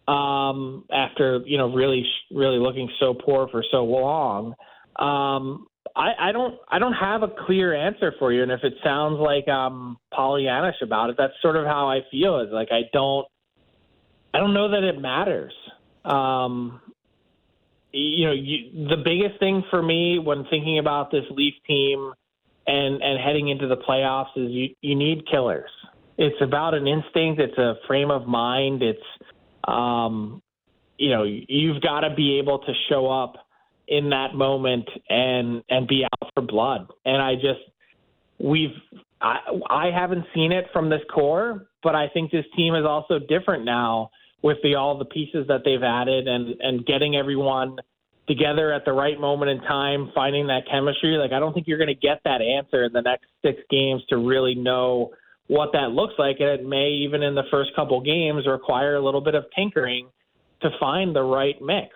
Um, 0.07 0.85
after 0.91 1.41
you 1.45 1.57
know 1.57 1.71
really 1.73 2.05
really 2.31 2.57
looking 2.57 2.89
so 2.99 3.13
poor 3.13 3.47
for 3.49 3.63
so 3.71 3.85
long, 3.85 4.55
um, 4.97 5.67
I, 5.95 6.29
I 6.29 6.31
don't 6.31 6.55
I 6.69 6.79
don't 6.79 6.93
have 6.93 7.23
a 7.23 7.29
clear 7.45 7.73
answer 7.73 8.13
for 8.19 8.33
you, 8.33 8.43
and 8.43 8.51
if 8.51 8.63
it 8.63 8.73
sounds 8.83 9.19
like 9.19 9.47
I'm 9.47 9.97
Pollyannish 10.13 10.81
about 10.81 11.11
it, 11.11 11.15
that's 11.17 11.33
sort 11.41 11.55
of 11.55 11.65
how 11.65 11.87
I 11.87 11.99
feel. 12.09 12.39
Is 12.39 12.49
like 12.51 12.69
I 12.71 12.81
don't 12.91 13.27
I 14.33 14.39
don't 14.39 14.53
know 14.53 14.71
that 14.71 14.83
it 14.83 14.99
matters. 14.99 15.53
Um, 16.05 16.81
you 17.93 18.25
know, 18.25 18.33
you, 18.33 18.87
the 18.89 19.01
biggest 19.03 19.39
thing 19.39 19.63
for 19.69 19.81
me 19.81 20.19
when 20.19 20.45
thinking 20.49 20.79
about 20.79 21.11
this 21.11 21.23
Leaf 21.31 21.53
team 21.67 22.13
and 22.67 23.01
and 23.01 23.19
heading 23.19 23.49
into 23.49 23.67
the 23.67 23.77
playoffs 23.77 24.35
is 24.35 24.49
you 24.51 24.69
you 24.81 24.95
need 24.95 25.27
killers. 25.29 25.69
It's 26.17 26.41
about 26.41 26.73
an 26.73 26.87
instinct. 26.87 27.41
It's 27.41 27.57
a 27.57 27.75
frame 27.87 28.11
of 28.11 28.27
mind. 28.27 28.81
It's 28.81 28.99
um, 29.67 30.41
you 30.97 31.09
know 31.09 31.23
you've 31.23 31.81
got 31.81 32.01
to 32.01 32.13
be 32.15 32.39
able 32.39 32.59
to 32.59 32.73
show 32.89 33.09
up 33.09 33.35
in 33.87 34.09
that 34.11 34.35
moment 34.35 34.87
and 35.09 35.63
and 35.69 35.87
be 35.87 36.05
out 36.05 36.29
for 36.33 36.41
blood. 36.41 36.87
And 37.05 37.21
I 37.21 37.35
just 37.35 37.61
we've 38.39 38.75
I 39.19 39.37
I 39.69 39.91
haven't 39.91 40.25
seen 40.33 40.51
it 40.51 40.65
from 40.71 40.89
this 40.89 41.01
core, 41.13 41.67
but 41.83 41.95
I 41.95 42.07
think 42.09 42.31
this 42.31 42.45
team 42.55 42.75
is 42.75 42.85
also 42.85 43.19
different 43.19 43.65
now 43.65 44.11
with 44.41 44.57
the 44.63 44.75
all 44.75 44.97
the 44.97 45.05
pieces 45.05 45.47
that 45.47 45.61
they've 45.63 45.83
added 45.83 46.27
and 46.27 46.59
and 46.61 46.85
getting 46.85 47.15
everyone 47.15 47.77
together 48.27 48.71
at 48.71 48.85
the 48.85 48.93
right 48.93 49.19
moment 49.19 49.51
in 49.51 49.59
time, 49.61 50.11
finding 50.13 50.47
that 50.47 50.61
chemistry. 50.71 51.17
Like 51.17 51.31
I 51.31 51.39
don't 51.39 51.53
think 51.53 51.67
you're 51.67 51.77
going 51.77 51.87
to 51.87 51.95
get 51.95 52.21
that 52.23 52.41
answer 52.41 52.85
in 52.85 52.93
the 52.93 53.01
next 53.01 53.25
6 53.43 53.59
games 53.69 54.03
to 54.09 54.17
really 54.17 54.55
know 54.55 55.11
what 55.47 55.71
that 55.73 55.91
looks 55.91 56.13
like 56.17 56.37
and 56.39 56.47
it 56.47 56.65
may 56.65 56.87
even 56.87 57.23
in 57.23 57.35
the 57.35 57.43
first 57.51 57.71
couple 57.75 57.99
games 57.99 58.47
require 58.47 58.95
a 58.95 59.03
little 59.03 59.19
bit 59.19 59.35
of 59.35 59.43
tinkering 59.55 60.07
to 60.61 60.69
find 60.79 61.15
the 61.15 61.21
right 61.21 61.61
mix. 61.61 61.89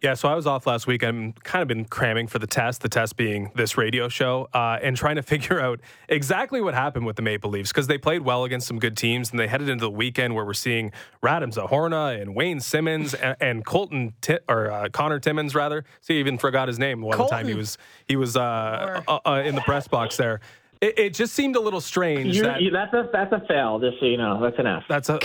Yeah, 0.00 0.14
so 0.14 0.28
I 0.28 0.36
was 0.36 0.46
off 0.46 0.64
last 0.64 0.86
week. 0.86 1.02
I'm 1.02 1.32
kind 1.32 1.60
of 1.60 1.66
been 1.66 1.84
cramming 1.84 2.28
for 2.28 2.38
the 2.38 2.46
test, 2.46 2.82
the 2.82 2.88
test 2.88 3.16
being 3.16 3.50
this 3.56 3.76
radio 3.76 4.08
show, 4.08 4.48
uh, 4.54 4.78
and 4.80 4.96
trying 4.96 5.16
to 5.16 5.22
figure 5.22 5.60
out 5.60 5.80
exactly 6.08 6.60
what 6.60 6.74
happened 6.74 7.04
with 7.04 7.16
the 7.16 7.22
Maple 7.22 7.50
Leafs 7.50 7.70
because 7.70 7.88
they 7.88 7.98
played 7.98 8.22
well 8.22 8.44
against 8.44 8.68
some 8.68 8.78
good 8.78 8.96
teams, 8.96 9.32
and 9.32 9.40
they 9.40 9.48
headed 9.48 9.68
into 9.68 9.82
the 9.82 9.90
weekend 9.90 10.36
where 10.36 10.44
we're 10.44 10.54
seeing 10.54 10.92
Radim 11.20 11.52
Zohorna 11.52 12.20
and 12.20 12.36
Wayne 12.36 12.60
Simmonds 12.60 13.14
and, 13.14 13.36
and 13.40 13.66
Colton 13.66 14.14
T- 14.20 14.38
or 14.48 14.70
uh, 14.70 14.88
Connor 14.90 15.18
Timmins 15.18 15.56
rather. 15.56 15.84
See, 16.00 16.16
I 16.16 16.20
even 16.20 16.38
forgot 16.38 16.68
his 16.68 16.78
name 16.78 17.00
one 17.00 17.16
Colton. 17.16 17.36
time 17.36 17.48
he 17.48 17.54
was 17.54 17.76
he 18.06 18.14
was 18.14 18.36
uh, 18.36 19.02
uh, 19.08 19.18
uh, 19.26 19.42
in 19.44 19.56
the 19.56 19.62
press 19.62 19.88
box 19.88 20.16
there. 20.16 20.40
It, 20.80 20.96
it, 20.96 21.14
just 21.14 21.34
seemed 21.34 21.56
a 21.56 21.60
little 21.60 21.80
strange. 21.80 22.38
That, 22.38 22.62
you, 22.62 22.70
that's 22.70 22.94
a 22.94 23.08
that's 23.12 23.32
a 23.32 23.42
fail. 23.48 23.80
Just 23.80 23.98
so 23.98 24.06
you 24.06 24.16
know, 24.16 24.40
that's 24.40 24.56
an 24.60 24.68
F. 24.68 24.84
That's 24.88 25.08
a. 25.08 25.18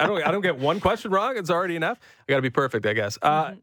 I 0.00 0.06
don't 0.06 0.22
I 0.22 0.30
don't 0.30 0.42
get 0.42 0.56
one 0.56 0.78
question 0.78 1.10
wrong. 1.10 1.36
It's 1.36 1.50
already 1.50 1.74
an 1.74 1.82
F. 1.82 1.98
I 2.28 2.30
got 2.30 2.36
to 2.36 2.42
be 2.42 2.50
perfect, 2.50 2.86
I 2.86 2.92
guess. 2.92 3.18
Uh, 3.20 3.46
mm-hmm 3.46 3.58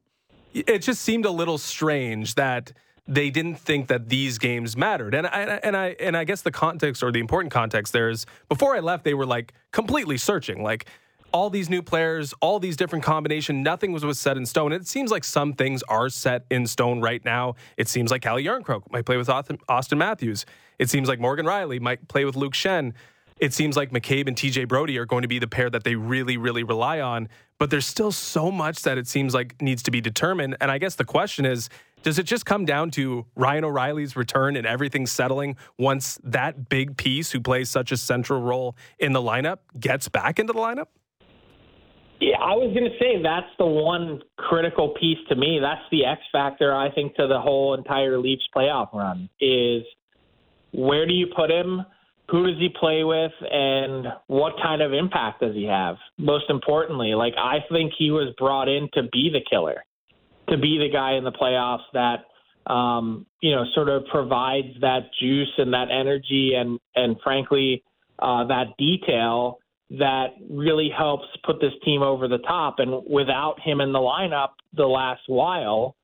it 0.53 0.79
just 0.79 1.01
seemed 1.01 1.25
a 1.25 1.31
little 1.31 1.57
strange 1.57 2.35
that 2.35 2.73
they 3.07 3.31
didn't 3.31 3.55
think 3.55 3.87
that 3.87 4.07
these 4.07 4.37
games 4.37 4.77
mattered. 4.77 5.15
And 5.15 5.25
I 5.25 5.59
and 5.63 5.75
I 5.75 5.95
and 5.99 6.15
I 6.15 6.23
guess 6.23 6.41
the 6.41 6.51
context 6.51 7.01
or 7.03 7.11
the 7.11 7.19
important 7.19 7.51
context 7.51 7.91
there 7.91 8.09
is 8.09 8.25
before 8.47 8.75
I 8.75 8.79
left, 8.79 9.03
they 9.03 9.15
were 9.15 9.25
like 9.25 9.53
completely 9.71 10.17
searching, 10.17 10.61
like 10.61 10.85
all 11.31 11.49
these 11.49 11.69
new 11.69 11.81
players, 11.81 12.33
all 12.41 12.59
these 12.59 12.75
different 12.75 13.03
combination, 13.03 13.61
nothing 13.61 13.91
was, 13.91 14.03
was 14.03 14.19
set 14.19 14.37
in 14.37 14.45
stone. 14.45 14.71
It 14.71 14.87
seems 14.87 15.11
like 15.11 15.23
some 15.23 15.53
things 15.53 15.83
are 15.83 16.09
set 16.09 16.45
in 16.49 16.65
stone 16.65 17.01
right 17.01 17.23
now. 17.23 17.55
It 17.77 17.87
seems 17.87 18.11
like 18.11 18.21
Calle 18.21 18.39
Jarnkrok 18.39 18.91
might 18.91 19.05
play 19.05 19.17
with 19.17 19.27
Auston 19.27 19.97
Matthews. 19.97 20.45
It 20.79 20.89
seems 20.89 21.07
like 21.07 21.19
Morgan 21.19 21.45
Rielly 21.45 21.79
might 21.79 22.07
play 22.07 22.25
with 22.25 22.35
Luke 22.35 22.53
Schenn. 22.53 22.93
it 23.39 23.53
seems 23.53 23.77
like 23.77 23.91
McCabe 23.91 24.27
and 24.27 24.35
TJ 24.35 24.67
Brodie 24.67 24.97
are 24.97 25.05
going 25.05 25.21
to 25.21 25.27
be 25.27 25.39
the 25.39 25.47
pair 25.47 25.69
that 25.69 25.83
they 25.83 25.95
really, 25.95 26.37
really 26.37 26.63
rely 26.63 26.99
on. 26.99 27.29
But 27.59 27.69
there's 27.69 27.85
still 27.85 28.11
so 28.11 28.49
much 28.49 28.81
that 28.83 28.97
it 28.97 29.07
seems 29.07 29.33
like 29.33 29.61
needs 29.61 29.83
to 29.83 29.91
be 29.91 30.01
determined. 30.01 30.57
And 30.59 30.71
I 30.71 30.77
guess 30.77 30.95
the 30.95 31.05
question 31.05 31.45
is 31.45 31.69
does 32.01 32.17
it 32.17 32.23
just 32.23 32.45
come 32.45 32.63
down 32.65 32.91
to 32.91 33.25
Ryan 33.35 33.65
O'Reilly's 33.65 34.15
return 34.15 34.55
and 34.55 34.65
everything 34.65 35.05
settling 35.05 35.57
once 35.77 36.17
that 36.23 36.69
big 36.69 36.95
piece 36.95 37.31
who 37.31 37.41
plays 37.41 37.69
such 37.69 37.91
a 37.91 37.97
central 37.97 38.41
role 38.41 38.75
in 38.99 39.11
the 39.11 39.21
lineup 39.21 39.57
gets 39.77 40.07
back 40.07 40.39
into 40.39 40.53
the 40.53 40.59
lineup? 40.59 40.87
Yeah, 42.21 42.37
I 42.37 42.53
was 42.53 42.73
going 42.73 42.89
to 42.89 42.97
say 42.99 43.21
that's 43.21 43.51
the 43.57 43.65
one 43.65 44.21
critical 44.37 44.89
piece 44.99 45.19
to 45.29 45.35
me. 45.35 45.59
That's 45.61 45.81
the 45.91 46.05
X 46.05 46.21
factor, 46.31 46.73
I 46.73 46.91
think, 46.91 47.15
to 47.15 47.27
the 47.27 47.39
whole 47.39 47.73
entire 47.73 48.17
Leafs 48.17 48.47
playoff 48.55 48.93
run 48.93 49.29
is 49.39 49.83
where 50.71 51.05
do 51.05 51.13
you 51.13 51.27
put 51.33 51.49
him? 51.49 51.85
Who 52.31 52.45
does 52.45 52.57
he 52.59 52.69
play 52.69 53.03
with? 53.03 53.31
And 53.51 54.07
what 54.27 54.53
kind 54.61 54.81
of 54.81 54.93
impact 54.93 55.41
does 55.41 55.55
he 55.55 55.65
have? 55.65 55.97
Most 56.17 56.45
importantly, 56.49 57.15
like 57.15 57.33
I 57.37 57.59
think 57.71 57.93
he 57.97 58.11
was 58.11 58.33
brought 58.37 58.67
in 58.67 58.89
to 58.93 59.03
be 59.11 59.29
the 59.31 59.41
killer, 59.49 59.83
to 60.49 60.57
be 60.57 60.77
the 60.77 60.89
guy 60.91 61.13
in 61.13 61.23
the 61.23 61.31
playoffs 61.31 61.85
that 61.93 62.71
um, 62.71 63.25
you 63.41 63.55
know 63.55 63.65
sort 63.73 63.89
of 63.89 64.05
provides 64.11 64.79
that 64.81 65.09
juice 65.19 65.51
and 65.57 65.73
that 65.73 65.87
energy 65.91 66.53
and 66.55 66.79
and 66.95 67.15
frankly 67.23 67.83
uh, 68.19 68.45
that 68.45 68.75
detail 68.77 69.59
that 69.91 70.27
really 70.49 70.89
helps 70.95 71.25
put 71.43 71.59
this 71.59 71.73
team 71.83 72.03
over 72.03 72.27
the 72.27 72.37
top. 72.39 72.75
And 72.77 73.03
without 73.09 73.59
him 73.59 73.81
in 73.81 73.91
the 73.91 73.99
lineup 73.99 74.49
the 74.73 74.85
last 74.85 75.21
while, 75.27 75.95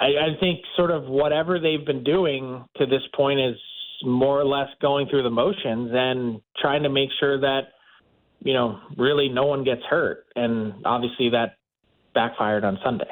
I, 0.00 0.06
I 0.06 0.40
think 0.40 0.60
sort 0.76 0.90
of 0.90 1.04
whatever 1.04 1.60
they've 1.60 1.84
been 1.84 2.02
doing 2.02 2.64
to 2.76 2.86
this 2.86 3.02
point 3.14 3.40
is 3.40 3.56
more 4.04 4.40
or 4.40 4.44
less 4.44 4.68
going 4.80 5.08
through 5.08 5.22
the 5.22 5.30
motions 5.30 5.90
and 5.92 6.40
trying 6.60 6.82
to 6.82 6.88
make 6.88 7.10
sure 7.20 7.40
that 7.40 7.68
you 8.40 8.52
know 8.52 8.78
really 8.96 9.28
no 9.28 9.46
one 9.46 9.64
gets 9.64 9.82
hurt. 9.88 10.26
And 10.36 10.74
obviously 10.84 11.30
that 11.30 11.56
backfired 12.14 12.64
on 12.64 12.78
Sunday. 12.84 13.06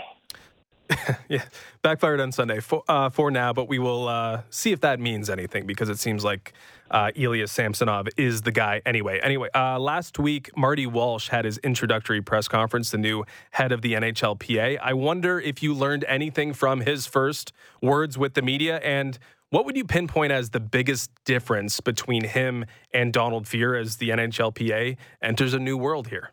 yeah, 1.28 1.44
backfired 1.82 2.20
on 2.20 2.32
Sunday 2.32 2.60
for, 2.60 2.82
uh, 2.88 3.08
for 3.08 3.30
now, 3.30 3.52
but 3.52 3.68
we 3.68 3.78
will 3.78 4.08
uh, 4.08 4.42
see 4.50 4.72
if 4.72 4.80
that 4.80 5.00
means 5.00 5.28
anything 5.28 5.66
because 5.66 5.88
it 5.88 5.98
seems 5.98 6.24
like 6.24 6.52
uh, 6.90 7.10
Samsonov 7.46 8.08
is 8.16 8.42
the 8.42 8.52
guy 8.52 8.82
anyway. 8.86 9.18
Anyway, 9.22 9.48
uh, 9.54 9.78
last 9.78 10.18
week, 10.18 10.56
Marty 10.56 10.86
Walsh 10.86 11.28
had 11.28 11.44
his 11.44 11.58
introductory 11.58 12.22
press 12.22 12.46
conference, 12.46 12.90
the 12.90 12.98
new 12.98 13.24
head 13.52 13.72
of 13.72 13.82
the 13.82 13.94
NHLPA. 13.94 14.78
I 14.80 14.92
wonder 14.92 15.40
if 15.40 15.62
you 15.62 15.74
learned 15.74 16.04
anything 16.06 16.52
from 16.52 16.80
his 16.80 17.06
first 17.06 17.52
words 17.82 18.16
with 18.16 18.34
the 18.34 18.42
media 18.42 18.78
and 18.78 19.18
what 19.50 19.64
would 19.64 19.76
you 19.76 19.84
pinpoint 19.84 20.32
as 20.32 20.50
the 20.50 20.60
biggest 20.60 21.10
difference 21.24 21.80
between 21.80 22.24
him 22.24 22.64
and 22.92 23.12
Donald 23.12 23.44
Fehr 23.44 23.80
as 23.80 23.96
the 23.96 24.10
NHLPA 24.10 24.96
enters 25.22 25.54
a 25.54 25.58
new 25.58 25.76
world 25.76 26.08
here? 26.08 26.32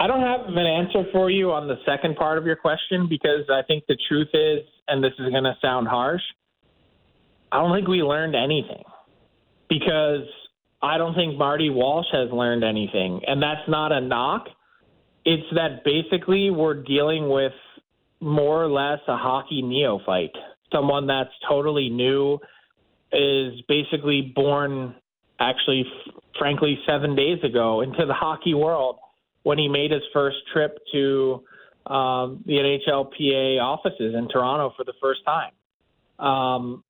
I 0.00 0.06
don't 0.06 0.22
have 0.22 0.48
an 0.48 0.58
answer 0.58 1.04
for 1.12 1.30
you 1.30 1.52
on 1.52 1.68
the 1.68 1.76
second 1.84 2.16
part 2.16 2.38
of 2.38 2.46
your 2.46 2.56
question 2.56 3.06
because 3.08 3.48
I 3.50 3.62
think 3.62 3.84
the 3.86 3.96
truth 4.08 4.28
is, 4.32 4.60
and 4.88 5.04
this 5.04 5.12
is 5.18 5.30
going 5.30 5.44
to 5.44 5.56
sound 5.60 5.86
harsh, 5.86 6.22
I 7.52 7.60
don't 7.60 7.76
think 7.76 7.86
we 7.86 8.02
learned 8.02 8.34
anything 8.34 8.82
because 9.68 10.26
I 10.82 10.98
don't 10.98 11.14
think 11.14 11.38
Marty 11.38 11.70
Walsh 11.70 12.06
has 12.12 12.30
learned 12.32 12.64
anything. 12.64 13.20
And 13.26 13.42
that's 13.42 13.68
not 13.68 13.92
a 13.92 14.00
knock. 14.00 14.48
It's 15.24 15.46
that 15.54 15.84
basically 15.84 16.50
we're 16.50 16.82
dealing 16.82 17.28
with 17.28 17.52
more 18.20 18.62
or 18.62 18.68
less 18.68 19.00
a 19.08 19.16
hockey 19.16 19.62
neophyte, 19.62 20.34
someone 20.72 21.06
that's 21.06 21.30
totally 21.48 21.88
new, 21.88 22.38
is 23.12 23.60
basically 23.68 24.32
born 24.34 24.94
actually, 25.38 25.84
frankly, 26.38 26.78
seven 26.86 27.14
days 27.14 27.42
ago 27.44 27.82
into 27.82 28.06
the 28.06 28.14
hockey 28.14 28.54
world 28.54 28.96
when 29.42 29.58
he 29.58 29.68
made 29.68 29.90
his 29.90 30.02
first 30.12 30.38
trip 30.52 30.78
to 30.92 31.42
um, 31.86 32.42
the 32.46 32.54
NHLPA 32.54 33.60
offices 33.60 34.14
in 34.14 34.28
Toronto 34.28 34.72
for 34.76 34.84
the 34.84 34.94
first 35.00 35.20
time. 35.24 35.52
Um, 36.18 36.82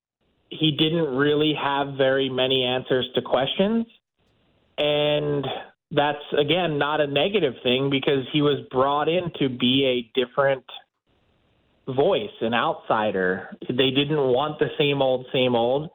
he 0.48 0.70
didn't 0.70 1.16
really 1.16 1.54
have 1.60 1.94
very 1.98 2.28
many 2.28 2.64
answers 2.64 3.06
to 3.14 3.22
questions. 3.22 3.86
And 4.78 5.46
that's, 5.90 6.22
again, 6.38 6.78
not 6.78 7.00
a 7.00 7.06
negative 7.06 7.54
thing 7.62 7.90
because 7.90 8.24
he 8.32 8.42
was 8.42 8.64
brought 8.70 9.08
in 9.08 9.32
to 9.38 9.48
be 9.48 9.84
a 9.84 10.20
different 10.20 10.64
voice, 11.88 12.30
an 12.40 12.54
outsider. 12.54 13.56
They 13.68 13.90
didn't 13.90 14.18
want 14.18 14.58
the 14.58 14.68
same 14.78 15.00
old, 15.00 15.26
same 15.32 15.54
old. 15.54 15.90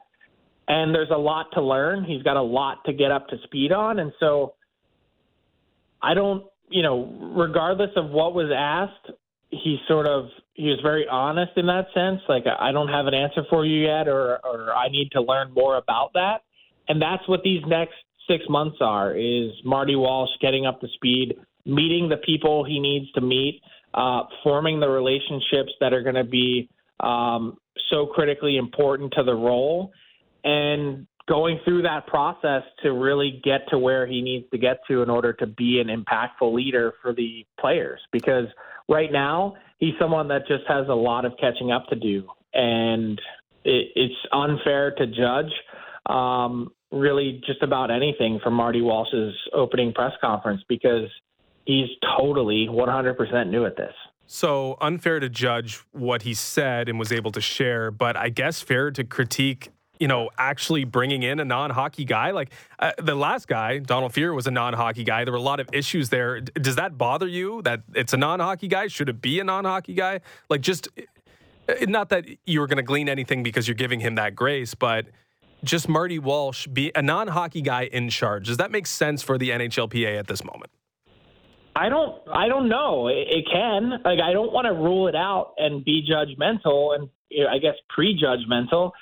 And 0.68 0.94
there's 0.94 1.10
a 1.10 1.18
lot 1.18 1.46
to 1.54 1.62
learn. 1.62 2.04
He's 2.04 2.22
got 2.22 2.36
a 2.36 2.42
lot 2.42 2.84
to 2.86 2.92
get 2.92 3.10
up 3.10 3.28
to 3.28 3.36
speed 3.44 3.72
on. 3.72 3.98
And 3.98 4.12
so 4.20 4.54
I 6.00 6.14
don't, 6.14 6.44
you 6.68 6.82
know, 6.82 7.34
regardless 7.36 7.90
of 7.96 8.10
what 8.10 8.34
was 8.34 8.50
asked, 8.54 9.16
he 9.50 9.78
sort 9.86 10.06
of 10.06 10.26
he 10.54 10.68
was 10.68 10.78
very 10.82 11.06
honest 11.08 11.52
in 11.56 11.66
that 11.66 11.86
sense. 11.94 12.20
Like 12.28 12.44
I 12.46 12.72
don't 12.72 12.88
have 12.88 13.06
an 13.06 13.14
answer 13.14 13.42
for 13.50 13.66
you 13.66 13.86
yet, 13.86 14.08
or 14.08 14.38
or 14.44 14.72
I 14.72 14.88
need 14.88 15.10
to 15.12 15.20
learn 15.20 15.52
more 15.52 15.76
about 15.76 16.12
that. 16.14 16.38
And 16.88 17.00
that's 17.00 17.26
what 17.28 17.42
these 17.42 17.62
next 17.66 17.94
six 18.28 18.44
months 18.48 18.78
are: 18.80 19.14
is 19.14 19.50
Marty 19.64 19.94
Walsh 19.94 20.30
getting 20.40 20.64
up 20.64 20.80
to 20.80 20.88
speed, 20.94 21.36
meeting 21.66 22.08
the 22.08 22.16
people 22.16 22.64
he 22.64 22.80
needs 22.80 23.12
to 23.12 23.20
meet, 23.20 23.60
uh, 23.94 24.22
forming 24.42 24.80
the 24.80 24.88
relationships 24.88 25.72
that 25.80 25.92
are 25.92 26.02
going 26.02 26.14
to 26.14 26.24
be 26.24 26.68
um, 27.00 27.58
so 27.90 28.06
critically 28.06 28.56
important 28.56 29.12
to 29.16 29.22
the 29.22 29.34
role, 29.34 29.92
and 30.44 31.06
going 31.28 31.58
through 31.64 31.82
that 31.82 32.06
process 32.06 32.62
to 32.82 32.92
really 32.92 33.40
get 33.44 33.68
to 33.70 33.78
where 33.78 34.06
he 34.06 34.20
needs 34.22 34.44
to 34.50 34.58
get 34.58 34.78
to 34.88 35.02
in 35.02 35.10
order 35.10 35.32
to 35.32 35.46
be 35.46 35.80
an 35.80 35.88
impactful 35.88 36.52
leader 36.52 36.94
for 37.00 37.12
the 37.12 37.46
players. 37.60 38.00
Because 38.10 38.46
right 38.88 39.12
now 39.12 39.54
he's 39.78 39.94
someone 40.00 40.28
that 40.28 40.46
just 40.48 40.64
has 40.68 40.88
a 40.88 40.94
lot 40.94 41.24
of 41.24 41.32
catching 41.40 41.70
up 41.70 41.86
to 41.88 41.96
do, 41.96 42.28
and 42.54 43.20
it, 43.64 43.88
it's 43.94 44.14
unfair 44.32 44.92
to 44.92 45.06
judge 45.06 45.52
um, 46.06 46.72
really 46.90 47.40
just 47.46 47.62
about 47.62 47.90
anything 47.90 48.40
from 48.42 48.54
Marty 48.54 48.80
Walsh's 48.80 49.34
opening 49.52 49.92
press 49.92 50.12
conference 50.20 50.62
because 50.68 51.08
he's 51.64 51.88
totally 52.16 52.68
100% 52.68 53.50
new 53.50 53.64
at 53.66 53.76
this. 53.76 53.94
So 54.26 54.78
unfair 54.80 55.20
to 55.20 55.28
judge 55.28 55.82
what 55.92 56.22
he 56.22 56.34
said 56.34 56.88
and 56.88 56.98
was 56.98 57.12
able 57.12 57.32
to 57.32 57.40
share, 57.40 57.90
but 57.90 58.16
I 58.16 58.28
guess 58.28 58.60
fair 58.60 58.90
to 58.90 59.04
critique 59.04 59.70
you 60.02 60.08
know, 60.08 60.30
actually 60.36 60.82
bringing 60.82 61.22
in 61.22 61.38
a 61.38 61.44
non-hockey 61.44 62.04
guy. 62.04 62.32
Like 62.32 62.50
uh, 62.80 62.90
the 62.98 63.14
last 63.14 63.46
guy, 63.46 63.78
Donald 63.78 64.12
Fehr, 64.12 64.34
was 64.34 64.48
a 64.48 64.50
non-hockey 64.50 65.04
guy. 65.04 65.22
There 65.22 65.30
were 65.30 65.38
a 65.38 65.40
lot 65.40 65.60
of 65.60 65.68
issues 65.72 66.08
there. 66.08 66.40
Does 66.40 66.74
that 66.74 66.98
bother 66.98 67.28
you 67.28 67.62
that 67.62 67.82
it's 67.94 68.12
a 68.12 68.16
non-hockey 68.16 68.66
guy? 68.66 68.88
Should 68.88 69.08
it 69.08 69.22
be 69.22 69.38
a 69.38 69.44
non-hockey 69.44 69.94
guy? 69.94 70.20
Like 70.50 70.60
just 70.60 70.88
uh, 71.68 71.74
not 71.82 72.08
that 72.08 72.24
you 72.46 72.58
were 72.58 72.66
going 72.66 72.78
to 72.78 72.82
glean 72.82 73.08
anything 73.08 73.44
because 73.44 73.68
you're 73.68 73.76
giving 73.76 74.00
him 74.00 74.16
that 74.16 74.34
grace, 74.34 74.74
but 74.74 75.06
just 75.62 75.88
Marty 75.88 76.18
Walsh 76.18 76.66
be 76.66 76.90
a 76.96 77.02
non-hockey 77.02 77.62
guy 77.62 77.82
in 77.84 78.10
charge. 78.10 78.48
Does 78.48 78.56
that 78.56 78.72
make 78.72 78.88
sense 78.88 79.22
for 79.22 79.38
the 79.38 79.50
NHLPA 79.50 80.18
at 80.18 80.26
this 80.26 80.42
moment? 80.42 80.72
I 81.74 81.88
don't 81.88 82.22
I 82.32 82.48
don't 82.48 82.68
know. 82.68 83.08
It, 83.08 83.28
it 83.28 83.44
can. 83.50 83.90
Like 84.04 84.20
I 84.20 84.32
don't 84.32 84.52
want 84.52 84.66
to 84.66 84.72
rule 84.72 85.08
it 85.08 85.14
out 85.14 85.54
and 85.58 85.84
be 85.84 86.06
judgmental 86.08 86.94
and 86.94 87.08
you 87.30 87.44
know, 87.44 87.50
I 87.50 87.58
guess 87.58 87.74
prejudgmental 87.96 88.92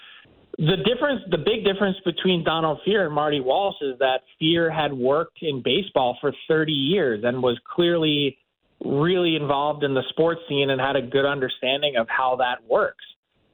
the 0.61 0.77
difference, 0.77 1.23
the 1.31 1.39
big 1.39 1.65
difference 1.65 1.97
between 2.05 2.45
Donald 2.45 2.81
Fehr 2.87 3.07
and 3.07 3.15
Marty 3.15 3.41
Walsh 3.41 3.77
is 3.81 3.99
that 3.99 4.21
Fehr 4.41 4.71
had 4.71 4.93
worked 4.93 5.39
in 5.41 5.62
baseball 5.65 6.19
for 6.21 6.35
30 6.49 6.73
years 6.73 7.25
and 7.25 7.43
was 7.43 7.59
clearly 7.65 8.37
really 8.85 9.37
involved 9.37 9.85
in 9.85 9.95
the 9.95 10.03
sports 10.11 10.41
scene 10.49 10.69
and 10.69 10.79
had 10.79 10.97
a 10.97 11.03
good 11.03 11.25
understanding 11.25 11.97
of 11.97 12.07
how 12.11 12.37
that 12.37 12.59
works. 12.69 13.05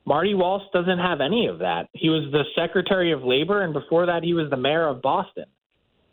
Marty 0.04 0.34
Walsh 0.34 0.64
doesn't 0.72 0.98
have 0.98 1.20
any 1.20 1.46
of 1.46 1.60
that. 1.60 1.88
He 1.92 2.08
was 2.08 2.30
the 2.32 2.44
Secretary 2.56 3.12
of 3.12 3.22
Labor, 3.22 3.62
and 3.62 3.72
before 3.72 4.06
that, 4.06 4.24
he 4.24 4.34
was 4.34 4.50
the 4.50 4.56
mayor 4.56 4.88
of 4.88 5.00
Boston. 5.00 5.46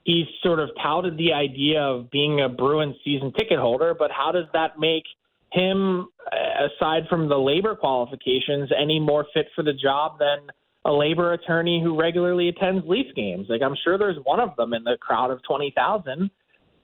He's 0.03 0.25
sort 0.41 0.59
of 0.59 0.69
touted 0.81 1.17
the 1.17 1.33
idea 1.33 1.81
of 1.81 2.11
being 2.11 2.41
a 2.41 2.49
Bruins 2.49 2.95
season 3.03 3.31
ticket 3.37 3.59
holder, 3.59 3.95
but 3.97 4.11
how 4.11 4.31
does 4.31 4.45
that 4.53 4.79
make 4.79 5.03
him, 5.51 6.07
aside 6.31 7.03
from 7.09 7.29
the 7.29 7.37
labor 7.37 7.75
qualifications, 7.75 8.69
any 8.77 8.99
more 8.99 9.25
fit 9.33 9.47
for 9.55 9.63
the 9.63 9.73
job 9.73 10.19
than– 10.19 10.49
a 10.85 10.91
labor 10.91 11.33
attorney 11.33 11.81
who 11.81 11.99
regularly 11.99 12.49
attends 12.49 12.85
Leafs 12.87 13.13
games. 13.15 13.47
Like 13.49 13.61
I'm 13.61 13.75
sure 13.83 13.97
there's 13.97 14.17
one 14.23 14.39
of 14.39 14.55
them 14.55 14.73
in 14.73 14.83
the 14.83 14.97
crowd 14.99 15.31
of 15.31 15.41
twenty 15.43 15.73
thousand. 15.75 16.29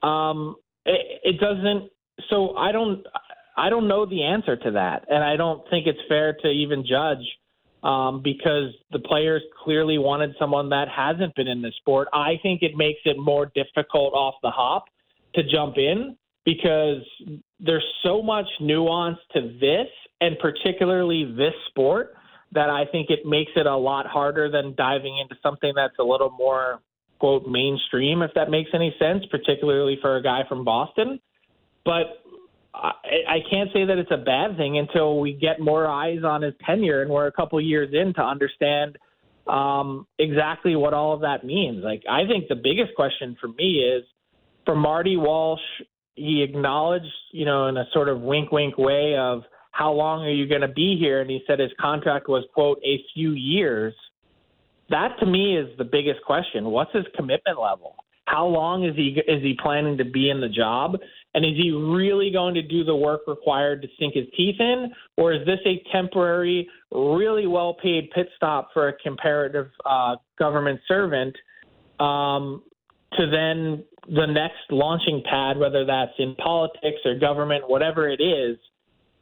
Um, 0.02 0.56
it, 0.86 1.22
it 1.24 1.40
doesn't. 1.40 1.92
So 2.30 2.56
I 2.56 2.72
don't. 2.72 3.06
I 3.58 3.70
don't 3.70 3.90
know 3.90 4.06
the 4.06 4.24
answer 4.24 4.56
to 4.56 4.72
that, 4.72 5.06
and 5.10 5.22
I 5.22 5.36
don't 5.36 5.70
think 5.70 5.86
it's 5.86 6.00
fair 6.08 6.34
to 6.44 6.48
even 6.48 6.86
judge 6.88 7.26
um, 7.84 8.22
because 8.22 8.74
the 8.92 9.00
players 9.00 9.42
clearly 9.64 9.98
wanted 9.98 10.36
someone 10.38 10.70
that 10.70 10.88
hasn't 10.90 11.36
been 11.36 11.48
in 11.48 11.62
the 11.62 11.72
sport. 11.78 12.08
I 12.14 12.34
think 12.42 12.62
it 12.62 12.76
makes 12.76 13.00
it 13.06 13.18
more 13.18 13.52
difficult 13.56 14.14
off 14.14 14.36
the 14.44 14.52
hop 14.52 14.86
to 15.36 15.44
jump 15.44 15.78
in 15.78 16.18
because 16.46 17.04
there's 17.60 17.86
so 18.04 18.22
much 18.22 18.48
nuance 18.60 19.18
to 19.34 19.58
this, 19.60 19.88
and 20.22 20.38
particularly 20.40 21.26
this 21.38 21.54
sport 21.70 22.16
that 22.52 22.70
I 22.70 22.86
think 22.92 23.10
it 23.10 23.26
makes 23.26 23.52
it 23.56 23.68
a 23.68 23.76
lot 23.76 24.08
harder 24.08 24.50
than 24.50 24.74
diving 24.76 25.20
into 25.20 25.36
something 25.44 25.72
that's 25.76 25.98
a 26.00 26.04
little 26.04 26.32
more 26.32 26.80
quote 27.20 27.46
mainstream, 27.48 28.22
if 28.22 28.32
that 28.34 28.50
makes 28.50 28.72
any 28.74 28.96
sense, 28.98 29.24
particularly 29.30 29.98
for 30.02 30.16
a 30.18 30.24
guy 30.24 30.42
from 30.48 30.64
Boston. 30.64 31.20
But 31.86 32.19
I, 32.74 32.92
I 33.28 33.38
can't 33.50 33.70
say 33.74 33.86
that 33.86 33.98
it's 33.98 34.12
a 34.12 34.18
bad 34.18 34.58
thing 34.58 34.78
until 34.78 35.20
we 35.20 35.34
get 35.34 35.60
more 35.60 35.88
eyes 35.88 36.24
on 36.24 36.42
his 36.42 36.54
tenure 36.66 37.02
and 37.02 37.12
we're 37.12 37.28
a 37.28 37.32
couple 37.32 37.60
years 37.60 37.90
in 37.94 38.14
to 38.16 38.22
understand 38.22 38.98
um, 39.48 40.06
exactly 40.20 40.76
what 40.76 40.94
all 40.94 41.14
of 41.14 41.22
that 41.22 41.44
means. 41.44 41.84
Like, 41.84 42.04
I 42.10 42.26
think 42.28 42.48
the 42.48 42.56
biggest 42.56 42.96
question 42.96 43.36
for 43.42 43.48
me 43.48 43.80
is 43.80 44.04
for 44.66 44.76
Marty 44.76 45.18
Walsh, 45.18 45.62
he 46.16 46.44
acknowledged, 46.44 47.06
you 47.32 47.46
know, 47.46 47.68
in 47.68 47.78
a 47.78 47.86
sort 47.94 48.10
of 48.10 48.22
wink, 48.22 48.52
wink 48.52 48.78
way 48.78 49.16
of 49.18 49.42
how 49.72 49.92
long 49.92 50.24
are 50.24 50.32
you 50.32 50.48
going 50.48 50.62
to 50.62 50.68
be 50.68 50.98
here? 51.00 51.22
And 51.22 51.30
he 51.30 51.42
said 51.48 51.60
his 51.60 51.72
contract 51.80 52.28
was, 52.28 52.44
quote, 52.54 52.80
a 52.86 53.00
few 53.14 53.32
years. 53.32 53.94
That 54.90 55.16
to 55.20 55.26
me 55.26 55.58
is 55.58 55.76
the 55.78 55.84
biggest 55.84 56.20
question. 56.26 56.66
What's 56.66 56.94
his 56.94 57.06
commitment 57.16 57.60
level? 57.60 57.96
How 58.26 58.46
long 58.46 58.84
is 58.84 58.96
he 58.96 59.20
is 59.28 59.42
he 59.42 59.58
planning 59.62 59.98
to 59.98 60.06
be 60.06 60.30
in 60.30 60.42
the 60.42 60.50
job? 60.50 60.98
And 61.36 61.46
is 61.46 61.52
he 61.56 61.72
really 61.72 62.32
going 62.32 62.56
to 62.56 62.62
do 62.62 62.84
the 62.84 62.96
work 62.96 63.22
required 63.28 63.82
to 63.84 63.88
sink 64.00 64.16
his 64.16 64.26
teeth 64.36 64.56
in? 64.60 64.92
Or 65.16 65.34
is 65.34 65.46
this 65.46 65.60
a 65.66 65.82
temporary, 65.92 66.68
really 66.92 67.46
well 67.46 67.76
paid 67.76 68.10
pit 68.12 68.30
stop 68.36 68.70
for 68.74 68.88
a 68.88 68.94
comparative 68.94 69.68
uh, 69.86 70.16
government 70.40 70.80
servant 70.88 71.36
um, 72.00 72.64
to 73.14 73.30
then 73.30 73.84
the 74.08 74.26
next 74.26 74.72
launching 74.72 75.22
pad, 75.30 75.58
whether 75.58 75.86
that's 75.86 76.14
in 76.18 76.34
politics 76.36 77.00
or 77.06 77.18
government, 77.20 77.70
whatever 77.70 78.10
it 78.10 78.22
is? 78.22 78.58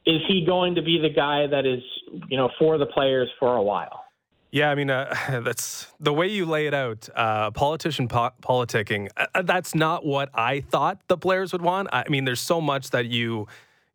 Is 0.06 0.22
he 0.26 0.46
going 0.46 0.74
to 0.76 0.82
be 0.82 0.98
the 0.98 1.10
guy 1.14 1.46
that 1.46 1.66
is, 1.66 1.82
you 2.30 2.38
know, 2.38 2.48
for 2.58 2.78
the 2.78 2.86
players 2.86 3.28
for 3.38 3.56
a 3.56 3.62
while? 3.62 4.04
Yeah, 4.50 4.70
I 4.70 4.74
mean, 4.74 4.90
uh, 4.90 5.14
that's 5.44 5.86
the 6.00 6.12
way 6.12 6.28
you 6.28 6.46
lay 6.46 6.66
it 6.66 6.74
out. 6.74 7.08
Uh, 7.14 7.50
politician 7.50 8.08
po- 8.08 8.32
politicking. 8.42 9.08
Uh, 9.16 9.26
uh, 9.34 9.42
that's 9.42 9.74
not 9.74 10.04
what 10.04 10.30
I 10.34 10.60
thought 10.60 11.00
the 11.08 11.16
players 11.16 11.52
would 11.52 11.62
want. 11.62 11.88
I 11.92 12.04
mean, 12.08 12.24
there's 12.24 12.40
so 12.40 12.60
much 12.60 12.90
that 12.90 13.06
you 13.06 13.46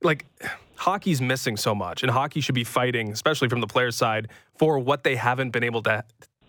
like. 0.01 0.25
Hockey's 0.75 1.22
missing 1.22 1.55
so 1.55 1.74
much, 1.74 2.01
and 2.01 2.12
hockey 2.12 2.41
should 2.41 2.55
be 2.55 2.65
fighting, 2.65 3.12
especially 3.12 3.48
from 3.48 3.62
the 3.62 3.67
players' 3.67 3.95
side, 3.95 4.27
for 4.57 4.79
what 4.79 5.03
they 5.03 5.15
haven't 5.15 5.51
been 5.51 5.63
able 5.63 5.81
to 5.83 6.03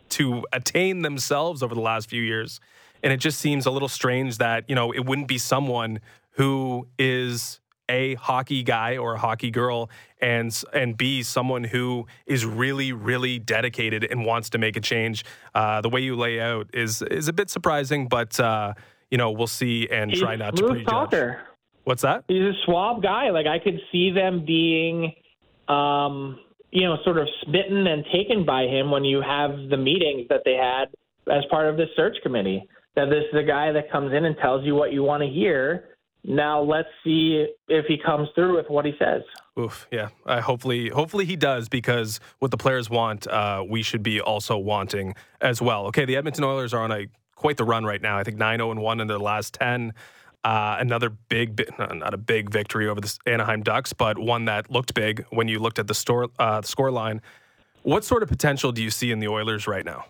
to 0.09 0.45
attain 0.53 1.03
themselves 1.03 1.63
over 1.63 1.75
the 1.75 1.81
last 1.81 2.09
few 2.09 2.23
years. 2.23 2.59
And 3.03 3.13
it 3.13 3.19
just 3.19 3.39
seems 3.39 3.67
a 3.67 3.71
little 3.71 3.87
strange 3.87 4.39
that 4.39 4.65
you 4.69 4.75
know 4.75 4.93
it 4.93 5.05
wouldn't 5.05 5.29
be 5.29 5.39
someone 5.39 6.01
who 6.31 6.89
is 6.99 7.61
a 7.89 8.15
hockey 8.15 8.63
guy 8.63 8.97
or 8.97 9.15
a 9.15 9.19
hockey 9.19 9.51
girl 9.51 9.91
and 10.21 10.63
and 10.73 10.97
b 10.97 11.23
someone 11.23 11.65
who 11.65 12.07
is 12.27 12.47
really 12.47 12.93
really 12.93 13.39
dedicated 13.39 14.05
and 14.11 14.25
wants 14.25 14.51
to 14.51 14.59
make 14.59 14.77
a 14.77 14.81
change 14.81 15.25
uh, 15.55 15.81
the 15.81 15.89
way 15.89 16.01
you 16.01 16.17
lay 16.17 16.41
out 16.41 16.69
is 16.73 17.03
is 17.03 17.29
a 17.29 17.33
bit 17.33 17.51
surprising 17.51 18.09
but 18.09 18.39
uh, 18.41 18.73
you 19.11 19.19
know 19.19 19.31
we'll 19.31 19.47
see 19.47 19.89
and 19.91 20.11
He's 20.11 20.21
try 20.21 20.37
not 20.37 20.57
to 20.57 20.67
prejudge 20.67 20.87
talker. 20.87 21.41
what's 21.85 22.03
that 22.03 22.25
He's 22.29 22.43
a 22.43 22.53
swab 22.65 23.03
guy. 23.03 23.31
Like 23.31 23.47
I 23.47 23.59
could 23.59 23.79
see 23.93 24.11
them 24.11 24.45
being, 24.45 25.13
um, 25.69 26.39
you 26.71 26.83
know, 26.83 26.97
sort 27.05 27.19
of 27.19 27.29
smitten 27.43 27.87
and 27.87 28.05
taken 28.13 28.45
by 28.45 28.63
him 28.63 28.91
when 28.91 29.05
you 29.05 29.21
have 29.23 29.69
the 29.71 29.77
meetings 29.77 30.27
that 30.29 30.43
they 30.45 30.55
had 30.55 30.87
as 31.33 31.45
part 31.51 31.69
of 31.69 31.77
the 31.77 31.87
search 31.97 32.17
committee. 32.23 32.67
That 32.97 33.07
this 33.07 33.25
is 33.33 33.39
a 33.39 33.43
guy 33.43 33.73
that 33.73 33.91
comes 33.91 34.13
in 34.13 34.25
and 34.25 34.37
tells 34.39 34.65
you 34.65 34.75
what 34.75 34.93
you 34.93 35.03
want 35.03 35.23
to 35.23 35.29
hear 35.29 35.94
now 36.25 36.63
let's 36.63 36.89
see 37.05 37.47
if 37.69 37.85
he 37.87 37.99
comes 37.99 38.29
through 38.35 38.57
with 38.57 38.67
what 38.69 38.85
he 38.85 38.93
says. 38.99 39.23
Oof, 39.59 39.87
yeah. 39.93 40.09
Hopefully, 40.27 40.89
hopefully 40.89 41.27
he 41.27 41.37
does 41.37 41.69
because 41.69 42.19
what 42.39 42.51
the 42.51 42.57
players 42.57 42.91
want, 42.91 43.27
uh, 43.27 43.63
we 43.69 43.83
should 43.83 44.03
be 44.03 44.21
also 44.21 44.57
wanting 44.57 45.15
as 45.41 45.63
well. 45.63 45.87
Okay, 45.87 46.05
the 46.05 46.17
Edmonton 46.17 46.45
Oilers 46.45 46.75
are 46.75 46.83
on 46.83 46.91
a 46.91 47.07
quite 47.37 47.57
the 47.57 47.65
run 47.65 47.85
right 47.85 48.01
now. 48.01 48.19
I 48.19 48.25
think 48.25 48.39
9-0 48.39 48.71
and 48.71 48.81
one 48.81 49.01
in 49.01 49.07
their 49.07 49.19
last 49.19 49.55
ten. 49.55 49.93
Uh, 50.45 50.77
another 50.79 51.09
big, 51.09 51.65
not 51.79 52.13
a 52.13 52.19
big 52.19 52.51
victory 52.51 52.87
over 52.87 53.01
the 53.01 53.19
Anaheim 53.27 53.63
Ducks, 53.63 53.95
but 53.95 54.19
one 54.19 54.45
that 54.45 54.71
looked 54.71 54.93
big 54.93 55.25
when 55.31 55.49
you 55.49 55.59
looked 55.59 55.79
at 55.79 55.87
the 55.87 55.95
store 55.95 56.29
uh, 56.39 56.61
the 56.61 56.67
score 56.69 56.91
line. 56.91 57.23
What 57.83 58.05
sort 58.05 58.23
of 58.23 58.29
potential 58.29 58.71
do 58.71 58.83
you 58.83 58.91
see 58.91 59.11
in 59.11 59.21
the 59.21 59.29
Oilers 59.29 59.67
right 59.67 59.85
now? 59.85 60.05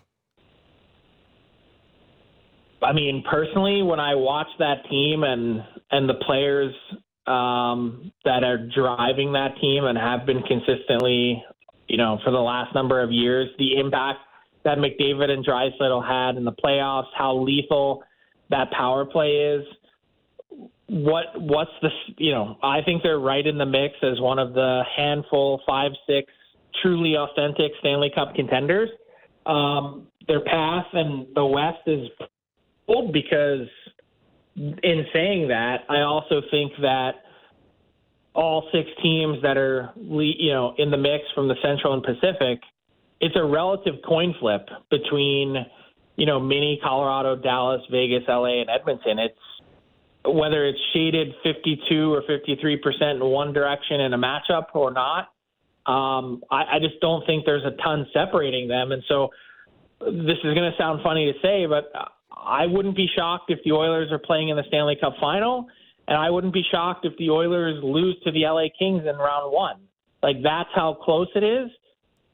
I 2.85 2.93
mean, 2.93 3.23
personally, 3.29 3.81
when 3.81 3.99
I 3.99 4.15
watch 4.15 4.47
that 4.59 4.87
team 4.89 5.23
and 5.23 5.63
and 5.91 6.07
the 6.07 6.13
players 6.25 6.73
um, 7.27 8.11
that 8.23 8.43
are 8.43 8.57
driving 8.75 9.33
that 9.33 9.55
team 9.59 9.85
and 9.85 9.97
have 9.97 10.25
been 10.25 10.43
consistently, 10.43 11.43
you 11.87 11.97
know, 11.97 12.19
for 12.23 12.31
the 12.31 12.39
last 12.39 12.75
number 12.75 13.01
of 13.01 13.11
years, 13.11 13.49
the 13.57 13.79
impact 13.79 14.19
that 14.63 14.77
McDavid 14.77 15.29
and 15.29 15.45
Draisaitl 15.45 16.07
had 16.07 16.37
in 16.37 16.45
the 16.45 16.51
playoffs, 16.51 17.07
how 17.17 17.37
lethal 17.37 18.03
that 18.49 18.71
power 18.71 19.05
play 19.05 19.31
is. 19.31 19.65
What 20.87 21.25
what's 21.35 21.71
the 21.81 21.89
you 22.17 22.31
know? 22.31 22.57
I 22.61 22.81
think 22.83 23.01
they're 23.01 23.19
right 23.19 23.45
in 23.45 23.57
the 23.57 23.65
mix 23.65 23.95
as 24.03 24.19
one 24.19 24.37
of 24.37 24.53
the 24.53 24.83
handful 24.95 25.61
five 25.65 25.91
six 26.05 26.31
truly 26.83 27.15
authentic 27.15 27.71
Stanley 27.79 28.11
Cup 28.13 28.35
contenders. 28.35 28.89
Um, 29.47 30.07
their 30.27 30.41
path 30.41 30.85
and 30.93 31.27
the 31.35 31.45
West 31.45 31.87
is 31.87 32.07
because 32.87 33.67
in 34.55 35.05
saying 35.13 35.49
that, 35.49 35.81
I 35.89 36.01
also 36.01 36.41
think 36.51 36.71
that 36.81 37.15
all 38.33 38.67
six 38.71 38.89
teams 39.01 39.41
that 39.41 39.57
are 39.57 39.91
you 39.97 40.51
know 40.51 40.75
in 40.77 40.91
the 40.91 40.97
mix 40.97 41.23
from 41.33 41.47
the 41.47 41.55
Central 41.61 41.93
and 41.93 42.03
Pacific, 42.03 42.59
it's 43.21 43.35
a 43.35 43.43
relative 43.43 43.95
coin 44.05 44.35
flip 44.39 44.67
between 44.89 45.65
you 46.15 46.25
know 46.25 46.39
mini 46.39 46.79
Colorado, 46.83 47.35
Dallas, 47.35 47.81
Vegas, 47.91 48.23
LA, 48.27 48.61
and 48.61 48.69
Edmonton. 48.69 49.19
It's 49.19 49.39
whether 50.25 50.65
it's 50.65 50.79
shaded 50.93 51.33
52 51.43 52.13
or 52.13 52.23
53 52.27 52.77
percent 52.77 53.21
in 53.21 53.25
one 53.25 53.53
direction 53.53 54.01
in 54.01 54.13
a 54.13 54.17
matchup 54.17 54.67
or 54.73 54.91
not. 54.91 55.29
Um, 55.85 56.43
I, 56.49 56.75
I 56.75 56.79
just 56.79 56.99
don't 56.99 57.25
think 57.27 57.45
there's 57.45 57.63
a 57.63 57.75
ton 57.83 58.07
separating 58.11 58.67
them, 58.67 58.91
and 58.91 59.03
so 59.07 59.29
this 59.99 60.37
is 60.43 60.53
going 60.53 60.71
to 60.71 60.73
sound 60.77 61.01
funny 61.03 61.31
to 61.31 61.39
say, 61.41 61.65
but 61.67 61.91
I 62.35 62.65
wouldn't 62.65 62.95
be 62.95 63.07
shocked 63.15 63.49
if 63.49 63.59
the 63.63 63.71
Oilers 63.71 64.11
are 64.11 64.19
playing 64.19 64.49
in 64.49 64.57
the 64.57 64.63
Stanley 64.67 64.97
Cup 64.99 65.13
final, 65.19 65.67
and 66.07 66.17
I 66.17 66.29
wouldn't 66.29 66.53
be 66.53 66.63
shocked 66.71 67.05
if 67.05 67.17
the 67.17 67.29
Oilers 67.29 67.81
lose 67.83 68.17
to 68.23 68.31
the 68.31 68.41
LA 68.45 68.65
Kings 68.77 69.03
in 69.07 69.15
round 69.15 69.51
one. 69.51 69.81
Like 70.21 70.37
that's 70.43 70.69
how 70.73 70.97
close 71.01 71.27
it 71.35 71.43
is. 71.43 71.69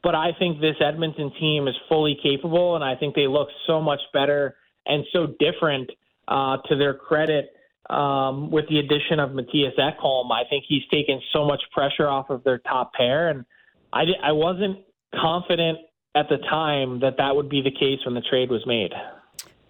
But 0.04 0.16
I 0.16 0.30
think 0.40 0.60
this 0.60 0.76
Edmonton 0.84 1.32
team 1.40 1.68
is 1.68 1.76
fully 1.88 2.18
capable, 2.24 2.76
and 2.76 2.84
I 2.84 2.96
think 2.96 3.14
they 3.14 3.28
look 3.28 3.50
so 3.68 3.80
much 3.80 4.00
better 4.14 4.56
and 4.88 5.06
so 5.14 5.28
different 5.40 5.92
uh, 6.28 6.58
to 6.70 6.76
their 6.76 6.96
credit 6.96 7.52
um, 7.90 8.50
with 8.50 8.66
the 8.68 8.80
addition 8.80 9.20
of 9.20 9.32
Mattias 9.32 9.78
Ekholm. 9.78 10.32
I 10.32 10.48
think 10.50 10.66
he's 10.68 10.84
taken 10.92 11.22
so 11.34 11.46
much 11.46 11.62
pressure 11.72 12.08
off 12.08 12.30
of 12.30 12.44
their 12.44 12.58
top 12.60 12.94
pair, 12.94 13.30
and 13.30 13.46
I, 13.94 14.04
I 14.24 14.32
wasn't 14.32 14.80
confident 15.14 15.78
at 16.16 16.28
the 16.30 16.38
time 16.50 17.02
that 17.02 17.18
that 17.18 17.36
would 17.36 17.50
be 17.50 17.62
the 17.62 17.72
case 17.72 18.00
when 18.06 18.16
the 18.16 18.22
trade 18.22 18.50
was 18.50 18.66
made. 18.66 18.92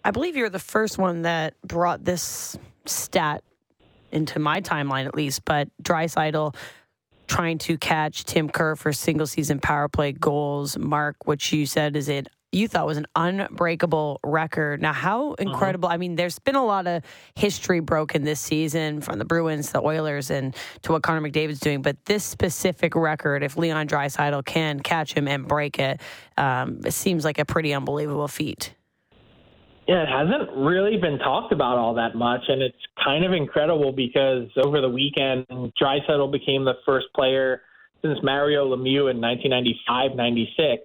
I 0.03 0.11
believe 0.11 0.35
you're 0.35 0.49
the 0.49 0.59
first 0.59 0.97
one 0.97 1.23
that 1.23 1.53
brought 1.61 2.03
this 2.03 2.57
stat 2.85 3.43
into 4.11 4.39
my 4.39 4.61
timeline, 4.61 5.05
at 5.05 5.15
least. 5.15 5.45
But 5.45 5.69
Draisaitl 5.81 6.55
trying 7.27 7.57
to 7.59 7.77
catch 7.77 8.25
Tim 8.25 8.49
Kerr 8.49 8.75
for 8.75 8.91
single 8.91 9.27
season 9.27 9.59
power 9.59 9.87
play 9.87 10.11
goals. 10.11 10.77
Mark, 10.77 11.25
which 11.25 11.53
you 11.53 11.65
said 11.65 11.95
is 11.95 12.09
it 12.09 12.27
you 12.51 12.67
thought 12.67 12.85
was 12.85 12.97
an 12.97 13.07
unbreakable 13.15 14.19
record. 14.23 14.81
Now, 14.81 14.93
how 14.93 15.31
uh-huh. 15.31 15.35
incredible! 15.39 15.89
I 15.89 15.97
mean, 15.97 16.15
there's 16.15 16.39
been 16.39 16.55
a 16.55 16.65
lot 16.65 16.85
of 16.87 17.03
history 17.35 17.79
broken 17.79 18.23
this 18.23 18.39
season 18.39 19.01
from 19.01 19.19
the 19.19 19.25
Bruins, 19.25 19.71
the 19.71 19.81
Oilers, 19.81 20.29
and 20.29 20.55
to 20.81 20.91
what 20.91 21.03
Connor 21.03 21.21
McDavid's 21.21 21.59
doing. 21.59 21.81
But 21.81 22.03
this 22.05 22.23
specific 22.23 22.95
record, 22.95 23.43
if 23.43 23.57
Leon 23.57 23.87
Draisaitl 23.87 24.45
can 24.45 24.79
catch 24.81 25.13
him 25.13 25.27
and 25.27 25.47
break 25.47 25.79
it, 25.79 26.01
um, 26.37 26.81
it 26.83 26.91
seems 26.91 27.23
like 27.23 27.39
a 27.39 27.45
pretty 27.45 27.73
unbelievable 27.73 28.27
feat. 28.27 28.73
Yeah, 29.91 30.03
it 30.03 30.07
hasn't 30.07 30.55
really 30.55 30.95
been 30.95 31.19
talked 31.19 31.51
about 31.51 31.77
all 31.77 31.93
that 31.95 32.15
much, 32.15 32.39
and 32.47 32.61
it's 32.61 32.77
kind 33.03 33.25
of 33.25 33.33
incredible 33.33 33.91
because 33.91 34.47
over 34.55 34.79
the 34.79 34.87
weekend, 34.87 35.45
Draisaitl 35.49 36.31
became 36.31 36.63
the 36.63 36.75
first 36.85 37.07
player 37.13 37.61
since 38.01 38.17
Mario 38.23 38.73
Lemieux 38.73 39.11
in 39.11 39.19
1995-96 39.19 40.77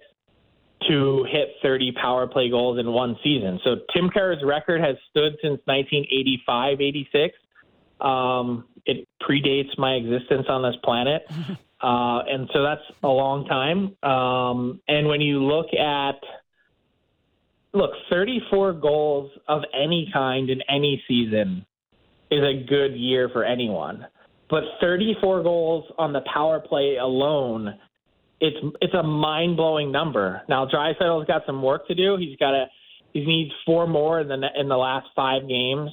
to 0.89 1.25
hit 1.31 1.51
30 1.63 1.93
power 1.93 2.27
play 2.27 2.49
goals 2.49 2.79
in 2.79 2.91
one 2.91 3.15
season. 3.23 3.61
So 3.63 3.77
Tim 3.95 4.09
Kerr's 4.09 4.43
record 4.43 4.81
has 4.81 4.97
stood 5.09 5.37
since 5.41 5.61
1985-86. 5.69 7.29
Um, 8.05 8.65
it 8.85 9.07
predates 9.21 9.77
my 9.77 9.93
existence 9.93 10.47
on 10.49 10.63
this 10.63 10.75
planet. 10.83 11.21
Uh, 11.79 12.23
and 12.27 12.49
so 12.53 12.63
that's 12.63 12.81
a 13.03 13.07
long 13.07 13.45
time. 13.45 13.95
Um, 14.01 14.81
and 14.87 15.07
when 15.07 15.21
you 15.21 15.43
look 15.43 15.67
at 15.75 16.15
look, 17.77 17.91
34 18.09 18.73
goals 18.73 19.31
of 19.47 19.61
any 19.73 20.09
kind 20.11 20.49
in 20.49 20.61
any 20.69 21.01
season 21.07 21.65
is 22.29 22.43
a 22.43 22.65
good 22.67 22.95
year 22.95 23.29
for 23.29 23.43
anyone. 23.43 24.05
But 24.49 24.63
34 24.81 25.43
goals 25.43 25.85
on 25.97 26.13
the 26.13 26.21
power 26.33 26.59
play 26.59 26.97
alone, 26.97 27.73
it's 28.39 28.57
it's 28.81 28.93
a 28.93 29.03
mind 29.03 29.57
blowing 29.57 29.91
number. 29.91 30.41
Now 30.47 30.65
Draisaitl's 30.65 31.27
got 31.27 31.43
some 31.45 31.61
work 31.61 31.87
to 31.87 31.95
do. 31.95 32.17
He's 32.17 32.37
got 32.37 32.51
to 32.51 32.65
He 33.13 33.25
needs 33.25 33.51
four 33.65 33.87
more 33.87 34.21
in 34.21 34.27
the 34.27 34.47
in 34.57 34.67
the 34.69 34.77
last 34.77 35.07
five 35.15 35.47
games 35.47 35.89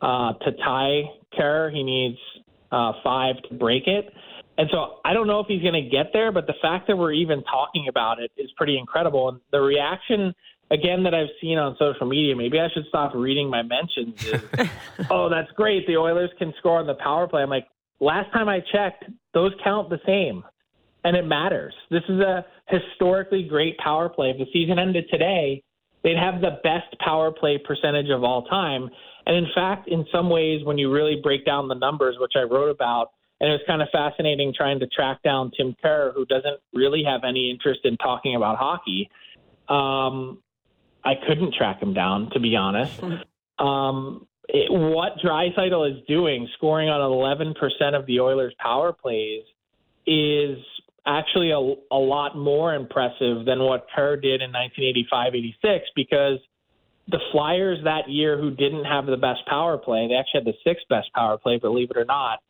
uh, 0.00 0.34
to 0.34 0.52
tie 0.64 1.02
Kerr. 1.36 1.70
He 1.70 1.82
needs 1.82 2.18
uh, 2.70 2.92
five 3.02 3.36
to 3.48 3.54
break 3.54 3.86
it. 3.86 4.12
And 4.58 4.68
so 4.72 4.98
I 5.04 5.12
don't 5.12 5.28
know 5.28 5.40
if 5.40 5.46
he's 5.46 5.62
going 5.62 5.82
to 5.82 5.88
get 5.88 6.06
there, 6.12 6.32
but 6.32 6.48
the 6.48 6.54
fact 6.60 6.88
that 6.88 6.96
we're 6.96 7.12
even 7.12 7.44
talking 7.44 7.86
about 7.88 8.20
it 8.20 8.32
is 8.36 8.50
pretty 8.56 8.76
incredible. 8.76 9.28
And 9.28 9.40
the 9.52 9.60
reaction 9.60 10.34
again 10.70 11.02
that 11.04 11.14
I've 11.14 11.28
seen 11.40 11.58
on 11.58 11.76
social 11.78 12.06
media, 12.06 12.36
maybe 12.36 12.60
I 12.60 12.68
should 12.72 12.86
stop 12.88 13.14
reading 13.14 13.48
my 13.48 13.62
mentions. 13.62 14.24
Is, 14.24 14.68
oh, 15.10 15.28
that's 15.28 15.50
great. 15.52 15.86
The 15.86 15.96
Oilers 15.96 16.30
can 16.38 16.52
score 16.58 16.78
on 16.78 16.86
the 16.86 16.94
power 16.94 17.26
play. 17.26 17.42
I'm 17.42 17.50
like, 17.50 17.66
last 18.00 18.32
time 18.32 18.48
I 18.48 18.60
checked, 18.72 19.04
those 19.34 19.52
count 19.62 19.90
the 19.90 20.00
same, 20.06 20.44
and 21.04 21.16
it 21.16 21.26
matters. 21.26 21.74
This 21.90 22.02
is 22.08 22.20
a 22.20 22.44
historically 22.68 23.44
great 23.44 23.78
power 23.78 24.08
play. 24.08 24.30
If 24.30 24.38
the 24.38 24.46
season 24.52 24.78
ended 24.78 25.06
today, 25.10 25.62
they'd 26.02 26.18
have 26.18 26.40
the 26.40 26.58
best 26.62 26.98
power 27.00 27.30
play 27.30 27.58
percentage 27.58 28.10
of 28.10 28.22
all 28.22 28.44
time. 28.44 28.88
And 29.26 29.36
in 29.36 29.46
fact, 29.54 29.88
in 29.88 30.06
some 30.12 30.30
ways, 30.30 30.64
when 30.64 30.78
you 30.78 30.92
really 30.92 31.20
break 31.22 31.44
down 31.44 31.68
the 31.68 31.74
numbers, 31.74 32.16
which 32.18 32.32
I 32.36 32.42
wrote 32.42 32.70
about, 32.70 33.12
and 33.40 33.50
it 33.50 33.52
was 33.52 33.60
kind 33.66 33.82
of 33.82 33.88
fascinating 33.92 34.52
trying 34.56 34.80
to 34.80 34.86
track 34.88 35.22
down 35.22 35.52
Tim 35.56 35.76
Kerr, 35.80 36.12
who 36.14 36.26
doesn't 36.26 36.60
really 36.74 37.04
have 37.04 37.22
any 37.24 37.50
interest 37.50 37.80
in 37.84 37.96
talking 37.98 38.34
about 38.34 38.58
hockey. 38.58 39.08
Um, 39.68 40.42
I 41.04 41.14
couldn't 41.26 41.54
track 41.54 41.82
him 41.82 41.94
down, 41.94 42.30
to 42.32 42.40
be 42.40 42.56
honest. 42.56 43.00
Um, 43.58 44.28
it, 44.48 44.70
what 44.70 45.18
Draisaitl 45.18 45.90
is 45.90 46.06
doing, 46.06 46.48
scoring 46.56 46.88
on 46.88 47.00
11% 47.00 47.98
of 47.98 48.06
the 48.06 48.20
Oilers' 48.20 48.54
power 48.60 48.92
plays, 48.92 49.42
is 50.06 50.58
actually 51.04 51.50
a, 51.50 51.58
a 51.58 51.98
lot 51.98 52.36
more 52.36 52.74
impressive 52.74 53.44
than 53.44 53.60
what 53.60 53.86
Kerr 53.94 54.16
did 54.16 54.42
in 54.42 54.52
1985-86 54.52 55.80
because 55.96 56.38
the 57.08 57.18
Flyers 57.32 57.78
that 57.84 58.08
year 58.08 58.38
who 58.38 58.50
didn't 58.50 58.84
have 58.84 59.06
the 59.06 59.16
best 59.16 59.40
power 59.46 59.78
play, 59.78 60.06
they 60.08 60.14
actually 60.14 60.44
had 60.44 60.46
the 60.46 60.58
sixth 60.64 60.86
best 60.88 61.12
power 61.14 61.38
play, 61.38 61.58
believe 61.58 61.90
it 61.90 61.96
or 61.96 62.04
not. 62.04 62.40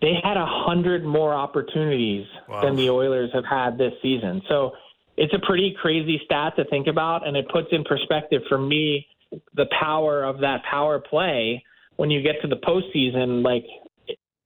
They 0.00 0.14
had 0.22 0.36
a 0.36 0.46
hundred 0.46 1.04
more 1.04 1.32
opportunities 1.32 2.26
wow. 2.48 2.62
than 2.62 2.76
the 2.76 2.90
Oilers 2.90 3.30
have 3.32 3.44
had 3.44 3.78
this 3.78 3.92
season. 4.02 4.42
So 4.48 4.72
it's 5.16 5.32
a 5.34 5.46
pretty 5.46 5.74
crazy 5.80 6.20
stat 6.24 6.54
to 6.56 6.64
think 6.66 6.86
about, 6.86 7.26
and 7.26 7.36
it 7.36 7.48
puts 7.48 7.68
in 7.72 7.84
perspective 7.84 8.42
for 8.48 8.58
me 8.58 9.06
the 9.54 9.66
power 9.78 10.24
of 10.24 10.40
that 10.40 10.62
power 10.68 10.98
play 10.98 11.62
when 11.96 12.10
you 12.10 12.22
get 12.22 12.36
to 12.42 12.48
the 12.48 12.56
postseason. 12.56 13.42
Like 13.44 13.64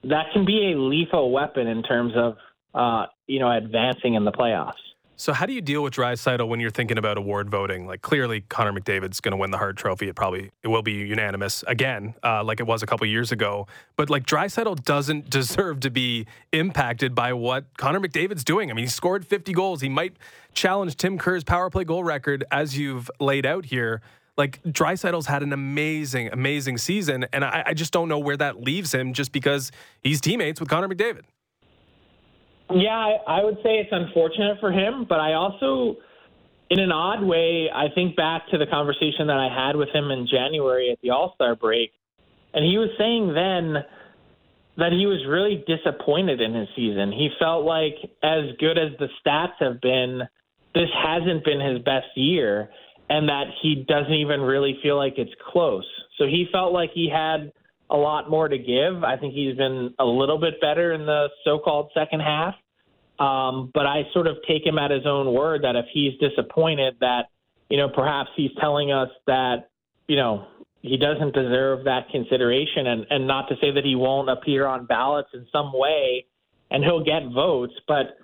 that 0.05 0.27
can 0.33 0.45
be 0.45 0.73
a 0.73 0.79
lethal 0.79 1.31
weapon 1.31 1.67
in 1.67 1.83
terms 1.83 2.13
of 2.17 2.37
uh, 2.75 3.07
you 3.27 3.41
know 3.41 3.51
advancing 3.51 4.15
in 4.15 4.25
the 4.25 4.33
playoffs. 4.33 4.73
So, 5.21 5.33
how 5.33 5.47
do 5.47 5.53
you 5.53 5.61
deal 5.61 5.83
with 5.83 5.95
Draisaitl 5.95 6.47
when 6.47 6.61
you're 6.61 6.71
thinking 6.71 6.97
about 6.97 7.19
award 7.19 7.51
voting? 7.51 7.89
Like, 7.89 8.03
clearly, 8.03 8.43
Connor 8.43 8.73
McDavid's 8.73 9.21
going 9.21 9.33
to 9.33 9.37
win 9.37 9.51
the 9.51 9.59
Hart 9.59 9.77
Trophy. 9.77 10.09
It 10.09 10.15
probably 10.15 10.53
it 10.63 10.69
will 10.69 10.83
be 10.83 10.93
unanimous 10.93 11.65
again, 11.67 12.15
uh, 12.23 12.45
like 12.45 12.61
it 12.61 12.67
was 12.69 12.85
a 12.85 12.87
couple 12.87 13.05
years 13.05 13.33
ago. 13.33 13.67
But 13.97 14.11
like, 14.11 14.27
Draisaitl 14.27 14.85
doesn't 14.85 15.29
deserve 15.39 15.81
to 15.81 15.91
be 15.91 16.27
impacted 16.53 17.17
by 17.17 17.33
what 17.33 17.65
Connor 17.79 17.99
McDavid's 17.99 18.45
doing. 18.45 18.71
I 18.71 18.75
mean, 18.75 18.85
he 18.85 18.89
scored 18.89 19.27
50 19.27 19.53
goals. 19.55 19.81
He 19.81 19.89
might 19.89 20.17
challenge 20.55 20.97
Tim 20.97 21.19
Kerr's 21.19 21.43
power 21.43 21.69
play 21.69 21.83
goal 21.83 22.05
record, 22.05 22.45
as 22.53 22.79
you've 22.79 23.11
laid 23.19 23.45
out 23.45 23.65
here. 23.65 24.01
Like, 24.37 24.63
Draisaitl's 24.63 25.27
had 25.27 25.43
an 25.43 25.53
amazing, 25.53 26.29
amazing 26.33 26.79
season, 26.79 27.27
and 27.33 27.45
I, 27.45 27.65
I 27.67 27.75
just 27.75 27.93
don't 27.93 28.09
know 28.09 28.21
where 28.21 28.37
that 28.37 28.63
leaves 28.63 28.95
him, 28.95 29.13
just 29.15 29.33
because 29.33 29.73
he's 30.01 30.21
teammates 30.21 30.61
with 30.61 30.69
Connor 30.69 30.87
McDavid. 30.89 31.23
Yeah, 32.71 32.91
I, 32.91 33.41
I 33.41 33.45
would 33.45 33.57
say 33.63 33.79
it's 33.79 33.91
unfortunate 33.93 34.59
for 34.61 34.71
him, 34.71 35.07
but 35.09 35.21
I 35.21 35.35
also, 35.35 35.97
in 36.71 36.81
an 36.81 36.93
odd 36.93 37.23
way, 37.23 37.71
I 37.75 37.87
think 37.95 38.15
back 38.15 38.43
to 38.51 38.59
the 38.59 38.67
conversation 38.67 39.27
that 39.29 39.39
I 39.39 39.49
had 39.49 39.75
with 39.77 39.89
him 39.91 40.11
in 40.11 40.27
January 40.31 40.91
at 40.91 40.99
the 41.03 41.11
All 41.11 41.33
Star 41.35 41.57
break, 41.57 41.93
and 42.53 42.65
he 42.65 42.77
was 42.77 42.91
saying 42.99 43.35
then 43.35 43.85
that 44.77 44.93
he 44.93 45.07
was 45.07 45.25
really 45.27 45.65
disappointed 45.67 46.41
in 46.41 46.55
his 46.55 46.69
season. 46.77 47.11
He 47.11 47.31
felt 47.39 47.65
like, 47.65 47.97
as 48.23 48.45
good 48.61 48.79
as 48.79 48.93
the 48.99 49.09
stats 49.21 49.55
have 49.61 49.81
been, 49.81 50.23
this 50.75 50.89
hasn't 50.95 51.45
been 51.45 51.61
his 51.61 51.81
best 51.83 52.07
year, 52.15 52.69
and 53.09 53.29
that 53.29 53.47
he 53.63 53.85
doesn't 53.89 54.13
even 54.13 54.41
really 54.41 54.79
feel 54.83 54.97
like 54.97 55.15
it's 55.17 55.35
close. 55.51 55.87
So 56.19 56.27
he 56.27 56.47
felt 56.53 56.73
like 56.73 56.91
he 56.95 57.09
had 57.11 57.53
a 57.91 57.97
lot 57.97 58.29
more 58.31 58.49
to 58.49 58.59
give. 58.59 59.03
I 59.03 59.17
think 59.17 59.35
he's 59.35 59.57
been 59.57 59.95
a 59.99 60.05
little 60.05 60.39
bit 60.39 60.61
better 60.61 60.93
in 60.93 61.07
the 61.07 61.29
so-called 61.45 61.91
second 61.95 62.21
half. 62.21 62.55
Um, 63.19 63.71
but 63.75 63.87
I 63.87 64.03
sort 64.13 64.27
of 64.27 64.37
take 64.47 64.65
him 64.65 64.79
at 64.79 64.91
his 64.91 65.05
own 65.05 65.33
word 65.35 65.63
that 65.65 65.75
if 65.75 65.87
he's 65.93 66.13
disappointed, 66.21 66.97
that 67.01 67.27
you 67.69 67.77
know 67.77 67.89
perhaps 67.89 68.31
he's 68.37 68.53
telling 68.61 68.93
us 68.93 69.09
that 69.27 69.71
you 70.07 70.17
know 70.17 70.47
he 70.83 70.97
doesn't 70.97 71.35
deserve 71.35 71.85
that 71.85 72.11
consideration, 72.11 72.87
and 72.87 73.07
and 73.11 73.27
not 73.27 73.49
to 73.49 73.57
say 73.61 73.73
that 73.73 73.85
he 73.85 73.97
won't 73.97 74.31
appear 74.31 74.67
on 74.67 74.87
ballots 74.87 75.31
in 75.35 75.47
some 75.51 75.73
way, 75.75 76.27
and 76.71 76.85
he'll 76.85 77.03
get 77.03 77.23
votes, 77.35 77.75
but 77.89 78.17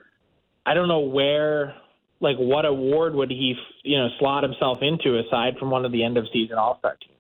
I 0.65 0.75
don't 0.75 0.89
know 0.89 1.01
where. 1.01 1.75
Like 2.21 2.37
what 2.37 2.65
award 2.65 3.15
would 3.17 3.31
he, 3.31 3.55
you 3.83 3.99
know, 3.99 4.09
slot 4.19 4.45
himself 4.45 4.79
into 4.81 5.19
aside 5.19 5.59
from 5.59 5.71
one 5.71 5.85
of 5.85 5.93
the 5.93 6.03
end 6.03 6.17
of 6.17 6.25
season 6.33 6.57
All 6.57 6.79
Star 6.79 6.97
teams? 6.97 7.14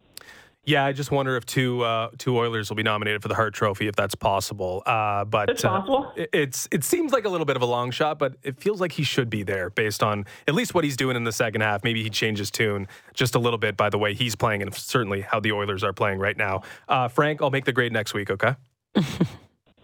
Yeah, 0.66 0.84
I 0.84 0.92
just 0.92 1.10
wonder 1.10 1.36
if 1.36 1.44
two 1.44 1.82
uh, 1.82 2.10
two 2.16 2.38
Oilers 2.38 2.70
will 2.70 2.76
be 2.76 2.82
nominated 2.82 3.20
for 3.20 3.28
the 3.28 3.34
Hart 3.34 3.52
Trophy 3.52 3.86
if 3.86 3.96
that's 3.96 4.14
possible. 4.14 4.82
Uh, 4.86 5.24
but 5.24 5.50
it's 5.50 5.62
possible. 5.62 6.12
Uh, 6.18 6.24
it's 6.32 6.68
it 6.70 6.84
seems 6.84 7.12
like 7.12 7.26
a 7.26 7.28
little 7.28 7.44
bit 7.44 7.56
of 7.56 7.62
a 7.62 7.66
long 7.66 7.90
shot, 7.90 8.18
but 8.18 8.36
it 8.42 8.58
feels 8.58 8.80
like 8.80 8.92
he 8.92 9.02
should 9.02 9.28
be 9.28 9.42
there 9.42 9.68
based 9.68 10.02
on 10.02 10.24
at 10.48 10.54
least 10.54 10.74
what 10.74 10.84
he's 10.84 10.96
doing 10.96 11.16
in 11.16 11.24
the 11.24 11.32
second 11.32 11.60
half. 11.60 11.84
Maybe 11.84 12.02
he 12.02 12.08
changes 12.08 12.50
tune 12.50 12.88
just 13.12 13.34
a 13.34 13.38
little 13.38 13.58
bit 13.58 13.76
by 13.76 13.90
the 13.90 13.98
way 13.98 14.14
he's 14.14 14.34
playing, 14.34 14.62
and 14.62 14.74
certainly 14.74 15.20
how 15.20 15.38
the 15.38 15.52
Oilers 15.52 15.84
are 15.84 15.92
playing 15.92 16.18
right 16.18 16.36
now. 16.36 16.62
Uh, 16.88 17.08
Frank, 17.08 17.42
I'll 17.42 17.50
make 17.50 17.66
the 17.66 17.72
grade 17.72 17.92
next 17.92 18.14
week. 18.14 18.30
Okay. 18.30 18.54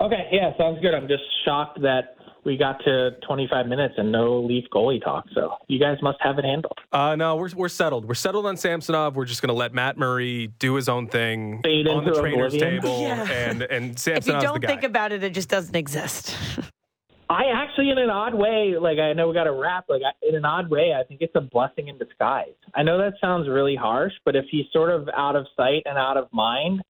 okay. 0.00 0.28
Yeah, 0.32 0.56
sounds 0.56 0.80
good. 0.80 0.94
I'm 0.94 1.08
just 1.08 1.24
shocked 1.44 1.82
that 1.82 2.16
we 2.44 2.56
got 2.56 2.82
to 2.84 3.12
25 3.26 3.66
minutes 3.66 3.94
and 3.98 4.10
no 4.10 4.40
Leaf 4.40 4.64
goalie 4.72 5.02
talk. 5.02 5.26
So 5.34 5.54
you 5.68 5.78
guys 5.78 5.98
must 6.02 6.18
have 6.20 6.38
it 6.38 6.44
handled. 6.44 6.78
Uh, 6.92 7.16
no, 7.16 7.36
we're, 7.36 7.50
we're 7.54 7.68
settled. 7.68 8.06
We're 8.06 8.14
settled 8.14 8.46
on 8.46 8.56
Samsonov. 8.56 9.16
We're 9.16 9.24
just 9.24 9.42
going 9.42 9.48
to 9.48 9.54
let 9.54 9.74
Matt 9.74 9.98
Murray 9.98 10.48
do 10.58 10.74
his 10.74 10.88
own 10.88 11.06
thing 11.08 11.60
Fade 11.62 11.88
on 11.88 12.04
the 12.04 12.12
trainer's 12.12 12.54
oblivion. 12.54 12.82
table. 12.82 13.00
Yeah. 13.10 13.30
And, 13.30 13.62
and 13.62 13.98
Samsonov's 13.98 14.28
If 14.28 14.34
you 14.34 14.40
don't 14.40 14.64
think 14.64 14.82
about 14.82 15.12
it, 15.12 15.24
it 15.24 15.32
just 15.34 15.48
doesn't 15.48 15.74
exist. 15.74 16.36
I 17.30 17.44
actually, 17.54 17.90
in 17.90 17.98
an 17.98 18.10
odd 18.10 18.34
way, 18.34 18.74
like 18.78 18.98
I 18.98 19.12
know 19.12 19.28
we 19.28 19.34
got 19.34 19.44
to 19.44 19.52
wrap. 19.52 19.84
Like 19.88 20.02
in 20.28 20.34
an 20.34 20.44
odd 20.44 20.68
way, 20.68 20.92
I 20.98 21.04
think 21.04 21.20
it's 21.22 21.34
a 21.36 21.40
blessing 21.40 21.88
in 21.88 21.96
disguise. 21.96 22.54
I 22.74 22.82
know 22.82 22.98
that 22.98 23.14
sounds 23.20 23.48
really 23.48 23.76
harsh, 23.76 24.12
but 24.24 24.34
if 24.34 24.46
he's 24.50 24.66
sort 24.72 24.90
of 24.90 25.08
out 25.16 25.36
of 25.36 25.46
sight 25.56 25.82
and 25.86 25.96
out 25.96 26.16
of 26.16 26.26
mind, 26.32 26.82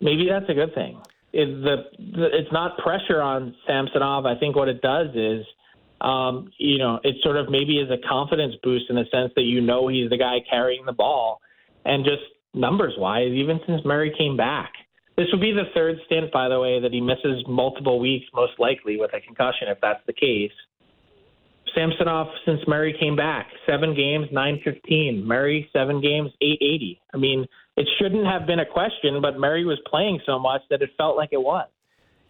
maybe 0.00 0.26
that's 0.28 0.48
a 0.48 0.54
good 0.54 0.74
thing 0.74 1.00
is 1.32 1.62
the, 1.62 1.84
the 1.98 2.26
it's 2.32 2.52
not 2.52 2.78
pressure 2.78 3.20
on 3.20 3.54
Samsonov. 3.66 4.26
I 4.26 4.38
think 4.38 4.56
what 4.56 4.68
it 4.68 4.80
does 4.80 5.08
is, 5.14 5.44
um, 6.00 6.50
you 6.58 6.78
know, 6.78 7.00
it 7.04 7.16
sort 7.22 7.36
of 7.36 7.50
maybe 7.50 7.78
is 7.78 7.90
a 7.90 7.98
confidence 8.08 8.54
boost 8.62 8.86
in 8.88 8.96
the 8.96 9.04
sense 9.12 9.32
that 9.36 9.42
you 9.42 9.60
know 9.60 9.88
he's 9.88 10.10
the 10.10 10.16
guy 10.16 10.38
carrying 10.48 10.86
the 10.86 10.92
ball, 10.92 11.40
and 11.84 12.04
just 12.04 12.22
numbers 12.54 12.94
wise, 12.96 13.32
even 13.32 13.60
since 13.66 13.82
Murray 13.84 14.12
came 14.16 14.36
back. 14.36 14.72
This 15.16 15.26
would 15.32 15.40
be 15.40 15.52
the 15.52 15.64
third 15.74 15.96
stint, 16.06 16.30
by 16.32 16.48
the 16.48 16.60
way, 16.60 16.80
that 16.80 16.92
he 16.92 17.00
misses 17.00 17.42
multiple 17.48 17.98
weeks, 17.98 18.26
most 18.32 18.52
likely 18.58 18.96
with 18.98 19.12
a 19.14 19.20
concussion, 19.20 19.66
if 19.68 19.78
that's 19.82 20.00
the 20.06 20.12
case. 20.12 20.52
Samsonov, 21.74 22.28
since 22.46 22.60
Murray 22.66 22.96
came 22.98 23.16
back, 23.16 23.48
seven 23.66 23.94
games, 23.94 24.26
915. 24.32 25.26
Murray, 25.26 25.68
seven 25.72 26.00
games, 26.00 26.30
880. 26.40 27.00
I 27.12 27.16
mean, 27.16 27.46
it 27.78 27.88
shouldn't 27.98 28.26
have 28.26 28.44
been 28.44 28.58
a 28.58 28.66
question, 28.66 29.20
but 29.22 29.38
Murray 29.38 29.64
was 29.64 29.78
playing 29.86 30.20
so 30.26 30.38
much 30.38 30.62
that 30.68 30.82
it 30.82 30.90
felt 30.98 31.16
like 31.16 31.28
it 31.32 31.40
was. 31.40 31.68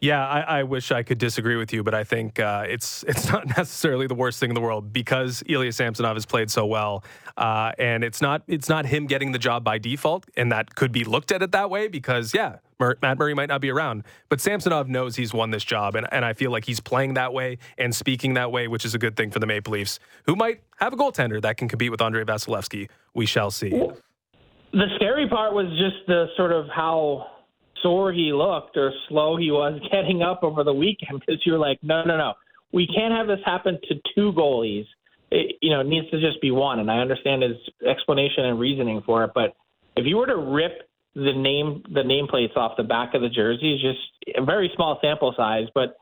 Yeah, 0.00 0.24
I, 0.24 0.60
I, 0.60 0.62
wish 0.62 0.92
I 0.92 1.02
could 1.02 1.18
disagree 1.18 1.56
with 1.56 1.72
you, 1.72 1.82
but 1.82 1.92
I 1.92 2.04
think 2.04 2.38
uh, 2.38 2.64
it's 2.68 3.02
it's 3.08 3.28
not 3.32 3.46
necessarily 3.56 4.06
the 4.06 4.14
worst 4.14 4.38
thing 4.38 4.50
in 4.50 4.54
the 4.54 4.60
world 4.60 4.92
because 4.92 5.42
Ilya 5.48 5.72
Samsonov 5.72 6.14
has 6.14 6.26
played 6.26 6.50
so 6.50 6.66
well, 6.66 7.02
uh, 7.36 7.72
and 7.78 8.04
it's 8.04 8.20
not 8.20 8.42
it's 8.46 8.68
not 8.68 8.86
him 8.86 9.06
getting 9.06 9.32
the 9.32 9.38
job 9.38 9.64
by 9.64 9.78
default, 9.78 10.26
and 10.36 10.52
that 10.52 10.74
could 10.76 10.92
be 10.92 11.02
looked 11.02 11.32
at 11.32 11.42
it 11.42 11.50
that 11.50 11.68
way 11.70 11.88
because 11.88 12.32
yeah, 12.32 12.58
Matt 12.78 13.18
Murray 13.18 13.34
might 13.34 13.48
not 13.48 13.60
be 13.60 13.70
around, 13.70 14.04
but 14.28 14.40
Samsonov 14.40 14.88
knows 14.88 15.16
he's 15.16 15.34
won 15.34 15.50
this 15.50 15.64
job, 15.64 15.96
and, 15.96 16.06
and 16.12 16.24
I 16.24 16.32
feel 16.32 16.52
like 16.52 16.64
he's 16.64 16.78
playing 16.78 17.14
that 17.14 17.32
way 17.32 17.58
and 17.76 17.92
speaking 17.92 18.34
that 18.34 18.52
way, 18.52 18.68
which 18.68 18.84
is 18.84 18.94
a 18.94 18.98
good 18.98 19.16
thing 19.16 19.32
for 19.32 19.40
the 19.40 19.46
Maple 19.46 19.72
Leafs, 19.72 19.98
who 20.26 20.36
might 20.36 20.62
have 20.78 20.92
a 20.92 20.96
goaltender 20.96 21.42
that 21.42 21.56
can 21.56 21.66
compete 21.68 21.90
with 21.90 22.00
Andrei 22.00 22.22
Vasilevskiy. 22.22 22.88
We 23.14 23.26
shall 23.26 23.50
see. 23.50 23.70
The 24.72 24.86
scary 24.96 25.28
part 25.28 25.54
was 25.54 25.66
just 25.78 26.06
the 26.06 26.26
sort 26.36 26.52
of 26.52 26.66
how 26.74 27.26
sore 27.82 28.12
he 28.12 28.32
looked 28.32 28.76
or 28.76 28.92
slow 29.08 29.36
he 29.36 29.50
was 29.50 29.80
getting 29.92 30.22
up 30.22 30.42
over 30.42 30.64
the 30.64 30.72
weekend 30.72 31.20
because 31.20 31.40
you're 31.44 31.58
like, 31.58 31.78
no, 31.82 32.04
no, 32.04 32.16
no, 32.16 32.34
we 32.72 32.86
can't 32.86 33.12
have 33.12 33.26
this 33.26 33.44
happen 33.44 33.78
to 33.88 33.94
two 34.14 34.32
goalies. 34.32 34.86
It, 35.30 35.56
you 35.60 35.70
know, 35.70 35.80
it 35.80 35.86
needs 35.86 36.10
to 36.10 36.20
just 36.20 36.40
be 36.40 36.50
one. 36.50 36.78
And 36.78 36.90
I 36.90 36.98
understand 36.98 37.42
his 37.42 37.56
explanation 37.86 38.44
and 38.44 38.58
reasoning 38.58 39.02
for 39.04 39.24
it, 39.24 39.32
but 39.34 39.54
if 39.96 40.06
you 40.06 40.16
were 40.16 40.26
to 40.26 40.36
rip 40.36 40.88
the 41.14 41.32
name 41.32 41.82
the 41.92 42.02
nameplates 42.02 42.56
off 42.56 42.76
the 42.76 42.84
back 42.84 43.14
of 43.14 43.22
the 43.22 43.28
jerseys, 43.28 43.80
just 43.80 43.98
a 44.36 44.44
very 44.44 44.70
small 44.76 44.98
sample 45.02 45.34
size, 45.36 45.66
but 45.74 45.96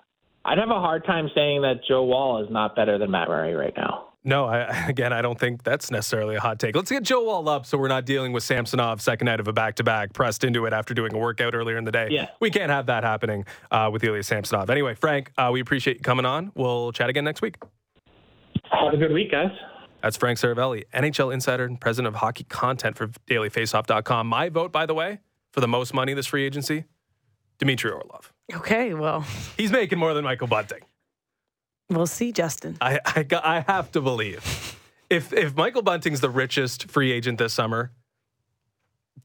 I'd 0.44 0.58
have 0.58 0.70
a 0.70 0.74
hard 0.74 1.04
time 1.04 1.30
saying 1.34 1.62
that 1.62 1.80
Joe 1.88 2.04
Woll 2.04 2.44
is 2.44 2.50
not 2.50 2.76
better 2.76 2.98
than 2.98 3.10
Matt 3.10 3.28
Murray 3.28 3.54
right 3.54 3.74
now. 3.76 4.08
No, 4.26 4.44
I, 4.46 4.86
again, 4.88 5.12
I 5.12 5.22
don't 5.22 5.38
think 5.38 5.62
that's 5.62 5.90
necessarily 5.90 6.34
a 6.34 6.40
hot 6.40 6.58
take. 6.58 6.74
Let's 6.76 6.90
get 6.90 7.04
Joe 7.04 7.28
all 7.30 7.48
up 7.48 7.64
so 7.64 7.78
we're 7.78 7.88
not 7.88 8.04
dealing 8.04 8.32
with 8.32 8.42
Samsonov 8.42 9.00
second 9.00 9.26
night 9.26 9.40
of 9.40 9.48
a 9.48 9.52
back 9.52 9.76
to 9.76 9.84
back, 9.84 10.12
pressed 10.12 10.44
into 10.44 10.66
it 10.66 10.72
after 10.72 10.92
doing 10.92 11.14
a 11.14 11.18
workout 11.18 11.54
earlier 11.54 11.78
in 11.78 11.84
the 11.84 11.92
day. 11.92 12.08
Yeah. 12.10 12.26
We 12.40 12.50
can't 12.50 12.70
have 12.70 12.86
that 12.86 13.04
happening 13.04 13.46
uh, 13.70 13.88
with 13.92 14.04
Ilya 14.04 14.24
Samsonov. 14.24 14.68
Anyway, 14.68 14.94
Frank, 14.94 15.32
uh, 15.38 15.50
we 15.52 15.60
appreciate 15.60 15.98
you 15.98 16.02
coming 16.02 16.26
on. 16.26 16.50
We'll 16.56 16.92
chat 16.92 17.08
again 17.08 17.24
next 17.24 17.40
week. 17.40 17.56
Have 18.70 18.92
a 18.92 18.96
good 18.96 19.12
week, 19.12 19.30
guys. 19.30 19.52
That's 20.02 20.16
Frank 20.16 20.38
Seravalli, 20.38 20.84
NHL 20.92 21.32
insider 21.32 21.64
and 21.64 21.80
president 21.80 22.14
of 22.14 22.20
hockey 22.20 22.44
content 22.44 22.96
for 22.96 23.08
dailyfaceoff.com. 23.28 24.26
My 24.26 24.48
vote, 24.48 24.72
by 24.72 24.86
the 24.86 24.94
way, 24.94 25.20
for 25.52 25.60
the 25.60 25.68
most 25.68 25.94
money 25.94 26.14
this 26.14 26.26
free 26.26 26.44
agency, 26.44 26.84
Dmitry 27.58 27.90
Orlov. 27.92 28.32
Okay, 28.54 28.92
well, 28.94 29.24
He's 29.56 29.72
making 29.72 29.98
more 29.98 30.14
than 30.14 30.24
Michael 30.24 30.46
Bunting. 30.46 30.80
We'll 31.90 32.06
see, 32.06 32.32
Justin. 32.32 32.76
I, 32.80 33.00
I, 33.04 33.26
I 33.42 33.64
have 33.66 33.92
to 33.92 34.00
believe. 34.00 34.76
If, 35.08 35.32
if 35.32 35.56
Michael 35.56 35.82
Bunting's 35.82 36.20
the 36.20 36.30
richest 36.30 36.90
free 36.90 37.12
agent 37.12 37.38
this 37.38 37.52
summer, 37.52 37.92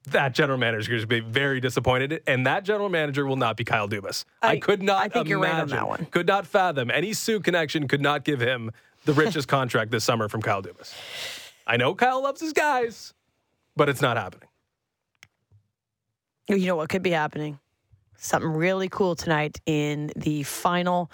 that 0.10 0.34
general 0.34 0.58
manager 0.58 0.80
is 0.80 0.88
going 0.88 1.02
to 1.02 1.08
be 1.08 1.20
very 1.20 1.60
disappointed, 1.60 2.22
and 2.28 2.46
that 2.46 2.64
general 2.64 2.90
manager 2.90 3.26
will 3.26 3.36
not 3.36 3.58
be 3.58 3.64
Kyle 3.64 3.88
Dubas. 3.88 4.26
I, 4.42 4.54
I- 4.54 4.60
could 4.60 4.82
not 4.82 5.04
I 5.04 5.08
think 5.10 5.28
you're 5.28 5.40
right 5.40 5.56
on 5.62 5.68
that 5.70 5.88
one. 5.88 6.06
Could 6.12 6.28
not 6.28 6.46
fathom 6.48 6.90
any 6.92 7.14
Sioux 7.14 7.40
connection 7.40 7.88
could 7.88 8.02
not 8.02 8.24
give 8.24 8.40
him 8.40 8.72
the 9.06 9.14
richest 9.14 9.48
contract 9.48 9.92
this 9.92 10.04
summer 10.04 10.28
from 10.28 10.42
Kyle 10.42 10.62
Dubas. 10.62 10.94
I 11.68 11.78
know 11.78 11.94
Kyle 11.94 12.22
loves 12.22 12.42
his 12.42 12.54
guys, 12.54 13.14
but 13.76 13.90
it's 13.90 14.02
not 14.02 14.18
happening. 14.18 14.50
You 16.48 16.66
know 16.68 16.76
what 16.76 16.90
could 16.90 17.04
be 17.04 17.12
happening? 17.12 17.60
Something 18.18 18.52
really 18.52 18.90
cool 18.90 19.16
tonight 19.16 19.60
in 19.66 20.12
the 20.16 20.44
final 20.44 21.12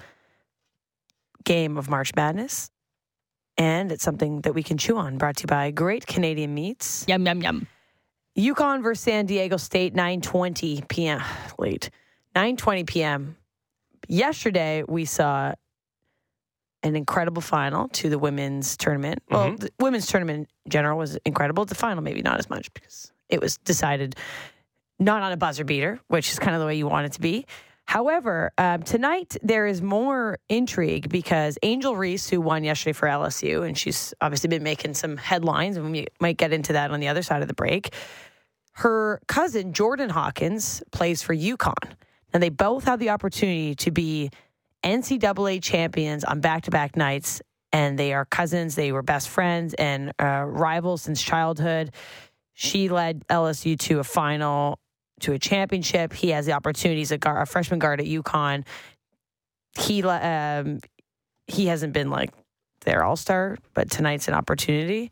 game 1.47 1.77
of 1.77 1.89
March 1.89 2.11
Madness. 2.15 2.69
And 3.57 3.91
it's 3.91 4.03
something 4.03 4.41
that 4.41 4.53
we 4.53 4.61
can 4.61 4.77
chew 4.77 4.97
on, 4.97 5.17
brought 5.17 5.37
to 5.37 5.43
you 5.43 5.47
by 5.47 5.71
Great 5.71 6.05
Canadian 6.05 6.53
Meats. 6.53 7.05
Yum, 7.07 7.25
yum, 7.25 7.41
yum. 7.41 7.67
UConn 8.37 8.83
versus 8.83 9.03
San 9.03 9.25
Diego 9.25 9.57
State, 9.57 9.95
9:20 9.95 10.87
p.m. 10.87 11.23
Late, 11.57 11.89
9:20 12.35 12.85
p.m. 12.85 13.37
Yesterday, 14.07 14.83
we 14.87 15.05
saw 15.05 15.53
an 16.83 16.95
incredible 16.95 17.41
final 17.41 17.87
to 17.89 18.09
the 18.09 18.19
women's 18.19 18.77
tournament. 18.77 19.23
Well, 19.31 19.47
mm-hmm. 19.47 19.55
the 19.55 19.71
women's 19.79 20.05
tournament 20.05 20.49
in 20.65 20.69
general 20.69 20.99
was 20.99 21.17
incredible. 21.25 21.65
The 21.65 21.73
final, 21.73 22.03
maybe 22.03 22.21
not 22.21 22.37
as 22.37 22.47
much 22.47 22.71
because 22.75 23.11
it 23.27 23.41
was 23.41 23.57
decided 23.57 24.15
not 24.99 25.23
on 25.23 25.31
a 25.31 25.37
buzzer 25.37 25.63
beater, 25.63 25.99
which 26.09 26.31
is 26.31 26.37
kind 26.37 26.53
of 26.53 26.59
the 26.59 26.67
way 26.67 26.75
you 26.75 26.85
want 26.85 27.07
it 27.07 27.13
to 27.13 27.21
be. 27.21 27.47
However, 27.87 28.51
um, 28.57 28.83
tonight 28.83 29.37
there 29.41 29.65
is 29.65 29.81
more 29.81 30.39
intrigue 30.49 31.07
because 31.09 31.57
Angel 31.63 31.95
Reese, 31.95 32.29
who 32.29 32.41
won 32.41 32.65
yesterday 32.65 32.91
for 32.91 33.07
LSU, 33.07 33.65
and 33.65 33.77
she's 33.77 34.13
obviously 34.19 34.49
been 34.49 34.63
making 34.63 34.93
some 34.93 35.15
headlines, 35.15 35.77
and 35.77 35.89
we 35.91 36.07
might 36.19 36.37
get 36.37 36.51
into 36.51 36.73
that 36.73 36.91
on 36.91 36.99
the 36.99 37.07
other 37.07 37.23
side 37.23 37.41
of 37.41 37.47
the 37.47 37.53
break. 37.53 37.93
Her 38.73 39.21
cousin, 39.27 39.71
Jordan 39.71 40.09
Hawkins, 40.09 40.83
plays 40.91 41.23
for 41.23 41.33
UConn. 41.33 41.93
And 42.33 42.43
they 42.43 42.49
both 42.49 42.83
have 42.83 42.99
the 42.99 43.09
opportunity 43.09 43.73
to 43.75 43.89
be 43.89 44.31
NCAA 44.83 45.63
champions 45.63 46.25
on 46.25 46.41
back 46.41 46.63
to 46.63 46.71
back 46.71 46.97
nights. 46.97 47.41
And 47.71 47.97
they 47.97 48.13
are 48.13 48.25
cousins. 48.25 48.75
They 48.75 48.91
were 48.91 49.01
best 49.01 49.29
friends 49.29 49.73
and 49.73 50.11
uh, 50.21 50.43
rivals 50.45 51.03
since 51.03 51.21
childhood. 51.21 51.91
She 52.53 52.89
led 52.89 53.25
LSU 53.29 53.79
to 53.79 53.99
a 53.99 54.03
final, 54.03 54.77
to 55.21 55.33
a 55.33 55.39
championship. 55.39 56.13
He 56.13 56.29
has 56.29 56.45
the 56.45 56.51
opportunity. 56.53 57.01
He's 57.01 57.11
a, 57.11 57.17
guard, 57.17 57.41
a 57.41 57.45
freshman 57.45 57.79
guard 57.79 57.99
at 57.99 58.05
UConn. 58.07 58.65
He, 59.79 60.03
um, 60.03 60.79
he 61.47 61.67
hasn't 61.67 61.93
been 61.93 62.09
like 62.09 62.31
their 62.81 63.03
all 63.03 63.15
star, 63.15 63.57
but 63.73 63.89
tonight's 63.89 64.27
an 64.27 64.33
opportunity. 64.33 65.11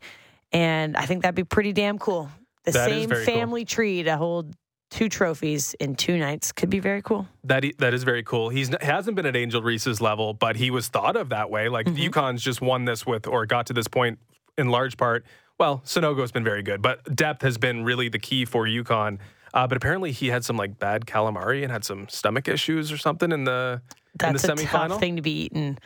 And 0.52 0.96
I 0.96 1.06
think 1.06 1.22
that'd 1.22 1.34
be 1.34 1.44
pretty 1.44 1.72
damn 1.72 1.98
cool. 1.98 2.30
The 2.64 2.72
That 2.72 2.88
same 2.88 3.08
very 3.08 3.24
cool. 3.24 3.34
family 3.34 3.64
tree 3.64 4.02
to 4.04 4.16
hold 4.16 4.54
two 4.90 5.08
trophies 5.08 5.74
in 5.74 5.94
two 5.96 6.16
nights 6.16 6.52
could 6.52 6.70
be 6.70 6.78
very 6.78 7.02
cool. 7.02 7.26
That 7.44 7.64
that 7.78 7.92
is 7.92 8.04
very 8.04 8.22
cool. 8.22 8.48
He's 8.48 8.68
he 8.68 8.76
hasn't 8.80 9.16
been 9.16 9.26
at 9.26 9.36
Angel 9.36 9.60
Reese's 9.62 10.00
level, 10.00 10.32
but 10.32 10.56
he 10.56 10.70
was 10.70 10.88
thought 10.88 11.16
of 11.16 11.28
that 11.30 11.50
way. 11.50 11.68
Like 11.68 11.86
Mm-hmm. 11.86 12.10
UConn's 12.10 12.42
just 12.42 12.60
won 12.60 12.84
this 12.84 13.04
with 13.04 13.26
or 13.26 13.46
got 13.46 13.66
to 13.66 13.72
this 13.72 13.88
point 13.88 14.18
in 14.56 14.68
large 14.68 14.96
part. 14.96 15.24
Well, 15.58 15.82
Sanogo's 15.84 16.32
been 16.32 16.44
very 16.44 16.62
good, 16.62 16.82
but 16.82 17.14
depth 17.16 17.42
has 17.42 17.56
been 17.58 17.84
really 17.84 18.08
the 18.08 18.18
key 18.18 18.44
for 18.44 18.66
UConn. 18.66 19.18
Uh, 19.56 19.66
but 19.66 19.76
apparently, 19.76 20.12
he 20.12 20.28
had 20.28 20.44
some 20.44 20.56
like 20.58 20.78
bad 20.78 21.06
calamari 21.06 21.62
and 21.62 21.72
had 21.72 21.82
some 21.82 22.06
stomach 22.08 22.46
issues 22.46 22.92
or 22.92 22.98
something 22.98 23.32
in 23.32 23.44
the 23.44 23.80
That's 24.18 24.44
in 24.44 24.50
a 24.50 24.54
the 24.54 24.62
tough 24.64 24.90
semifinal. 24.90 25.00
thing 25.00 25.16
to 25.16 25.22
be 25.22 25.44
eating. 25.46 25.78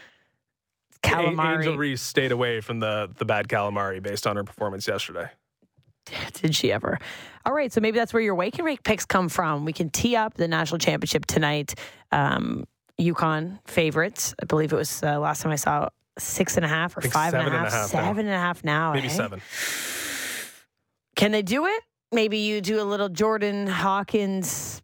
A- 1.05 1.07
Calamari. 1.07 1.59
Angel 1.59 1.77
Reese 1.79 2.03
stayed 2.03 2.33
away 2.33 2.61
from 2.61 2.81
the 2.81 3.09
the 3.17 3.25
bad 3.25 3.47
calamari 3.49 4.03
based 4.03 4.27
on 4.27 4.35
her 4.37 4.43
performance 4.45 4.89
yesterday. 4.89 5.31
Did 6.35 6.55
she 6.57 6.73
ever? 6.73 6.99
All 7.47 7.53
right, 7.55 7.73
so 7.73 7.81
maybe 7.81 7.97
that's 7.99 8.13
where 8.13 8.23
your 8.23 8.35
wake 8.35 8.59
and 8.59 8.67
rake 8.67 8.83
picks 8.83 9.07
come 9.07 9.29
from. 9.29 9.65
We 9.65 9.73
can 9.73 9.89
tee 9.89 10.17
up 10.17 10.35
the 10.35 10.49
national 10.49 10.79
championship 10.79 11.25
tonight. 11.27 11.75
Um, 12.11 12.65
UConn 13.01 13.61
favorites. 13.67 14.35
I 14.43 14.47
believe 14.47 14.73
it 14.73 14.77
was 14.77 15.03
uh, 15.03 15.19
last 15.21 15.43
time 15.43 15.53
I 15.53 15.57
saw 15.57 15.89
six 16.19 16.57
and 16.57 16.67
a 16.67 16.69
half 16.69 16.97
or 16.97 17.03
five 17.03 17.33
and 17.35 17.45
a 17.45 17.47
and 17.47 17.55
half. 17.55 17.69
a 17.69 17.71
half 17.71 17.95
now. 17.95 18.01
Seven 18.09 18.27
and 18.27 18.35
a 18.35 18.39
half 18.39 18.65
now. 18.65 18.93
Maybe 18.93 19.07
eh? 19.07 19.11
seven. 19.11 19.41
Can 21.17 21.31
they 21.33 21.43
do 21.43 21.67
it? 21.67 21.83
Maybe 22.13 22.39
you 22.39 22.61
do 22.61 22.83
a 22.83 22.85
little 22.85 23.09
Jordan 23.09 23.69
Hawkins 23.69 24.83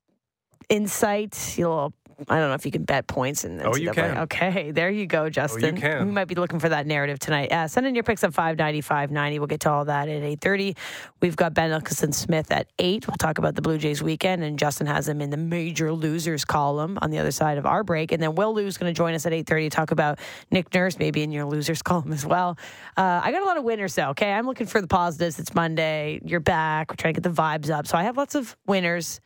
insight. 0.68 1.58
You'll. 1.58 1.92
I 2.28 2.38
don't 2.38 2.48
know 2.48 2.54
if 2.54 2.64
you 2.64 2.72
can 2.72 2.84
bet 2.84 3.06
points 3.06 3.44
in 3.44 3.60
Oh, 3.60 3.76
you 3.76 3.90
NCAA. 3.90 3.94
can. 3.94 4.18
Okay, 4.18 4.70
there 4.70 4.88
you 4.88 5.06
go, 5.06 5.28
Justin. 5.28 5.64
Oh, 5.64 5.68
you 5.68 5.72
can. 5.74 6.06
We 6.06 6.12
might 6.12 6.24
be 6.28 6.34
looking 6.34 6.58
for 6.58 6.70
that 6.70 6.86
narrative 6.86 7.18
tonight. 7.18 7.52
Uh, 7.52 7.68
send 7.68 7.86
in 7.86 7.94
your 7.94 8.04
picks 8.04 8.24
at 8.24 8.32
590, 8.32 8.80
590. 8.80 9.38
We'll 9.38 9.46
get 9.46 9.60
to 9.60 9.70
all 9.70 9.84
that 9.84 10.08
at 10.08 10.22
830. 10.22 10.76
We've 11.20 11.36
got 11.36 11.52
Ben 11.52 11.70
Nicholson 11.70 12.12
Smith 12.12 12.50
at 12.50 12.68
8. 12.78 13.06
We'll 13.06 13.18
talk 13.18 13.36
about 13.36 13.54
the 13.54 13.60
Blue 13.60 13.76
Jays 13.76 14.02
weekend, 14.02 14.42
and 14.44 14.58
Justin 14.58 14.86
has 14.86 15.04
them 15.04 15.20
in 15.20 15.28
the 15.28 15.36
major 15.36 15.92
losers 15.92 16.46
column 16.46 16.98
on 17.02 17.10
the 17.10 17.18
other 17.18 17.30
side 17.32 17.58
of 17.58 17.66
our 17.66 17.84
break. 17.84 18.12
And 18.12 18.22
then 18.22 18.34
Will 18.34 18.54
Lou's 18.54 18.78
going 18.78 18.92
to 18.92 18.96
join 18.96 19.12
us 19.12 19.26
at 19.26 19.32
830 19.34 19.68
to 19.68 19.76
talk 19.76 19.90
about 19.90 20.18
Nick 20.50 20.72
Nurse, 20.72 20.98
maybe 20.98 21.22
in 21.22 21.30
your 21.32 21.44
losers 21.44 21.82
column 21.82 22.14
as 22.14 22.24
well. 22.24 22.56
Uh, 22.96 23.20
I 23.22 23.30
got 23.30 23.42
a 23.42 23.44
lot 23.46 23.58
of 23.58 23.64
winners, 23.64 23.94
though, 23.94 24.08
okay? 24.10 24.32
I'm 24.32 24.46
looking 24.46 24.66
for 24.66 24.80
the 24.80 24.88
positives. 24.88 25.38
It's 25.38 25.54
Monday. 25.54 26.20
You're 26.24 26.40
back. 26.40 26.90
We're 26.90 26.96
trying 26.96 27.12
to 27.12 27.20
get 27.20 27.28
the 27.34 27.42
vibes 27.42 27.68
up. 27.68 27.86
So 27.86 27.98
I 27.98 28.04
have 28.04 28.16
lots 28.16 28.34
of 28.34 28.56
winners 28.66 29.20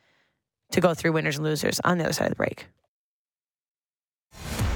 to 0.72 0.80
go 0.80 0.92
through 0.92 1.12
winners 1.12 1.36
and 1.36 1.44
losers 1.44 1.78
on 1.84 1.98
the 1.98 2.04
other 2.04 2.12
side 2.12 2.24
of 2.24 2.30
the 2.30 2.36
break. 2.36 2.66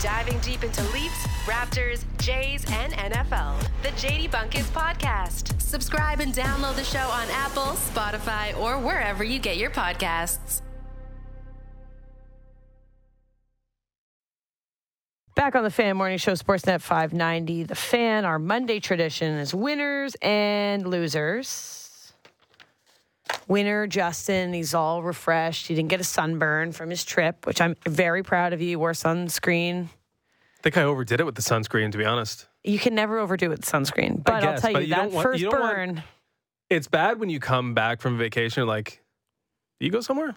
Diving 0.04 0.38
deep 0.40 0.62
into 0.62 0.82
Leafs, 0.92 1.26
Raptors, 1.46 2.04
Jays, 2.18 2.62
and 2.68 2.92
NFL. 2.92 3.58
The 3.82 3.88
JD 3.88 4.30
Bunkis 4.30 4.64
Podcast. 4.70 5.58
Subscribe 5.62 6.20
and 6.20 6.34
download 6.34 6.76
the 6.76 6.84
show 6.84 6.98
on 6.98 7.26
Apple, 7.30 7.72
Spotify, 7.72 8.54
or 8.58 8.78
wherever 8.78 9.24
you 9.24 9.38
get 9.38 9.56
your 9.56 9.70
podcasts. 9.70 10.60
Back 15.34 15.56
on 15.56 15.64
the 15.64 15.70
Fan 15.70 15.96
Morning 15.96 16.18
Show, 16.18 16.32
Sportsnet 16.32 16.82
590. 16.82 17.64
The 17.64 17.74
Fan, 17.74 18.26
our 18.26 18.38
Monday 18.38 18.80
tradition 18.80 19.38
is 19.38 19.54
winners 19.54 20.14
and 20.20 20.86
losers. 20.86 21.83
Winner, 23.48 23.86
Justin, 23.86 24.52
he's 24.52 24.74
all 24.74 25.02
refreshed. 25.02 25.66
He 25.66 25.74
didn't 25.74 25.88
get 25.90 26.00
a 26.00 26.04
sunburn 26.04 26.72
from 26.72 26.90
his 26.90 27.04
trip, 27.04 27.46
which 27.46 27.60
I'm 27.60 27.74
very 27.86 28.22
proud 28.22 28.52
of 28.52 28.60
you. 28.60 28.68
You 28.70 28.78
wore 28.78 28.92
sunscreen. 28.92 29.84
I 29.84 30.62
think 30.62 30.76
I 30.78 30.82
overdid 30.82 31.20
it 31.20 31.24
with 31.24 31.34
the 31.34 31.42
sunscreen, 31.42 31.92
to 31.92 31.98
be 31.98 32.04
honest. 32.04 32.46
You 32.62 32.78
can 32.78 32.94
never 32.94 33.18
overdo 33.18 33.46
it 33.46 33.48
with 33.50 33.60
sunscreen. 33.62 34.22
But 34.24 34.44
I'll 34.44 34.58
tell 34.58 34.72
but 34.72 34.82
you, 34.82 34.88
you 34.88 34.94
that 34.94 35.02
don't 35.02 35.12
want- 35.12 35.22
first 35.24 35.40
you 35.42 35.50
don't 35.50 35.60
want- 35.60 35.74
burn, 35.76 36.02
It's 36.70 36.88
bad 36.88 37.20
when 37.20 37.28
you 37.28 37.38
come 37.40 37.74
back 37.74 38.00
from 38.00 38.16
vacation, 38.16 38.62
you're 38.62 38.66
like, 38.66 39.02
you 39.78 39.90
go 39.90 40.00
somewhere? 40.00 40.34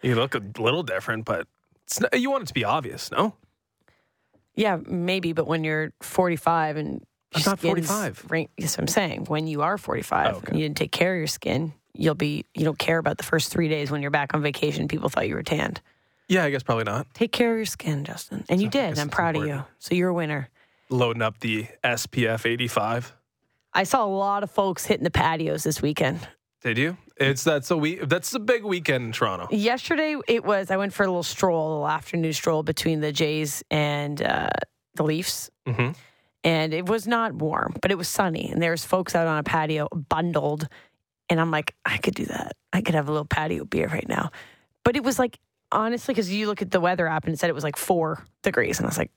You 0.00 0.14
look 0.14 0.36
a 0.36 0.42
little 0.58 0.84
different, 0.84 1.24
but 1.24 1.48
it's 1.84 1.98
not, 2.00 2.18
you 2.18 2.30
want 2.30 2.44
it 2.44 2.46
to 2.46 2.54
be 2.54 2.64
obvious, 2.64 3.10
no? 3.10 3.34
yeah, 4.54 4.78
maybe, 4.86 5.32
but 5.32 5.46
when 5.46 5.64
you're 5.64 5.92
45 6.02 6.76
and 6.76 7.04
I'm 7.34 7.42
not 7.46 7.58
skin's 7.58 7.86
45. 7.88 8.26
Rank, 8.30 8.50
yes, 8.56 8.78
I'm 8.78 8.86
saying 8.88 9.24
when 9.26 9.46
you 9.46 9.62
are 9.62 9.76
45 9.78 10.26
Oh, 10.34 10.38
okay. 10.38 10.46
and 10.48 10.58
you 10.58 10.64
didn't 10.64 10.76
take 10.78 10.92
care 10.92 11.12
of 11.14 11.18
your 11.18 11.26
skin, 11.26 11.72
you'll 11.94 12.14
be, 12.14 12.44
you 12.54 12.64
don't 12.64 12.78
care 12.78 12.98
about 12.98 13.18
the 13.18 13.24
first 13.24 13.52
three 13.52 13.68
days 13.68 13.90
when 13.90 14.00
you're 14.02 14.10
back 14.10 14.34
on 14.34 14.42
vacation. 14.42 14.88
People 14.88 15.08
thought 15.08 15.28
you 15.28 15.34
were 15.34 15.42
tanned. 15.42 15.80
Yeah, 16.28 16.44
I 16.44 16.50
guess 16.50 16.62
probably 16.62 16.84
not. 16.84 17.06
Take 17.14 17.32
care 17.32 17.52
of 17.52 17.56
your 17.58 17.66
skin, 17.66 18.04
Justin. 18.04 18.44
And 18.48 18.60
you 18.62 18.68
did. 18.68 18.98
I'm 18.98 19.08
proud 19.08 19.36
of 19.36 19.46
you. 19.46 19.64
So 19.78 19.94
you're 19.94 20.10
a 20.10 20.14
winner. 20.14 20.48
Loading 20.90 21.22
up 21.22 21.40
the 21.40 21.66
SPF 21.84 22.46
85. 22.46 23.14
I 23.74 23.84
saw 23.84 24.04
a 24.04 24.08
lot 24.08 24.42
of 24.42 24.50
folks 24.50 24.86
hitting 24.86 25.04
the 25.04 25.10
patios 25.10 25.62
this 25.62 25.80
weekend. 25.82 26.26
Did 26.62 26.76
you? 26.78 26.96
It's 27.18 27.44
that's 27.44 27.70
a 27.70 27.76
week. 27.76 28.08
That's 28.08 28.34
a 28.34 28.38
big 28.40 28.64
weekend 28.64 29.04
in 29.06 29.12
Toronto. 29.12 29.48
Yesterday, 29.50 30.16
it 30.26 30.44
was, 30.44 30.70
I 30.70 30.76
went 30.76 30.92
for 30.92 31.02
a 31.02 31.06
little 31.06 31.22
stroll, 31.22 31.68
a 31.68 31.70
little 31.72 31.88
afternoon 31.88 32.32
stroll 32.32 32.62
between 32.62 33.00
the 33.00 33.12
Jays 33.12 33.62
and 33.70 34.20
uh, 34.22 34.48
the 34.94 35.02
Leafs. 35.04 35.50
Mhm. 35.66 35.94
And 36.48 36.72
it 36.72 36.86
was 36.86 37.06
not 37.06 37.34
warm, 37.34 37.74
but 37.82 37.90
it 37.90 37.98
was 37.98 38.08
sunny. 38.08 38.48
And 38.50 38.62
there's 38.62 38.82
folks 38.84 39.14
out 39.14 39.26
on 39.26 39.36
a 39.36 39.42
patio 39.42 39.86
bundled. 39.92 40.66
And 41.28 41.38
I'm 41.40 41.50
like, 41.50 41.74
I 41.84 41.98
could 41.98 42.14
do 42.14 42.24
that. 42.24 42.52
I 42.72 42.80
could 42.80 42.94
have 42.94 43.06
a 43.08 43.12
little 43.12 43.26
patio 43.26 43.64
beer 43.66 43.86
right 43.88 44.08
now. 44.08 44.30
But 44.82 44.96
it 44.96 45.04
was 45.04 45.18
like, 45.18 45.38
honestly, 45.70 46.14
because 46.14 46.30
you 46.32 46.46
look 46.46 46.62
at 46.62 46.70
the 46.70 46.80
weather 46.80 47.06
app 47.06 47.24
and 47.26 47.34
it 47.34 47.38
said 47.38 47.50
it 47.50 47.54
was 47.54 47.64
like 47.64 47.76
four 47.76 48.24
degrees. 48.42 48.78
And 48.78 48.86
I 48.86 48.88
was 48.88 48.96
like, 48.96 49.10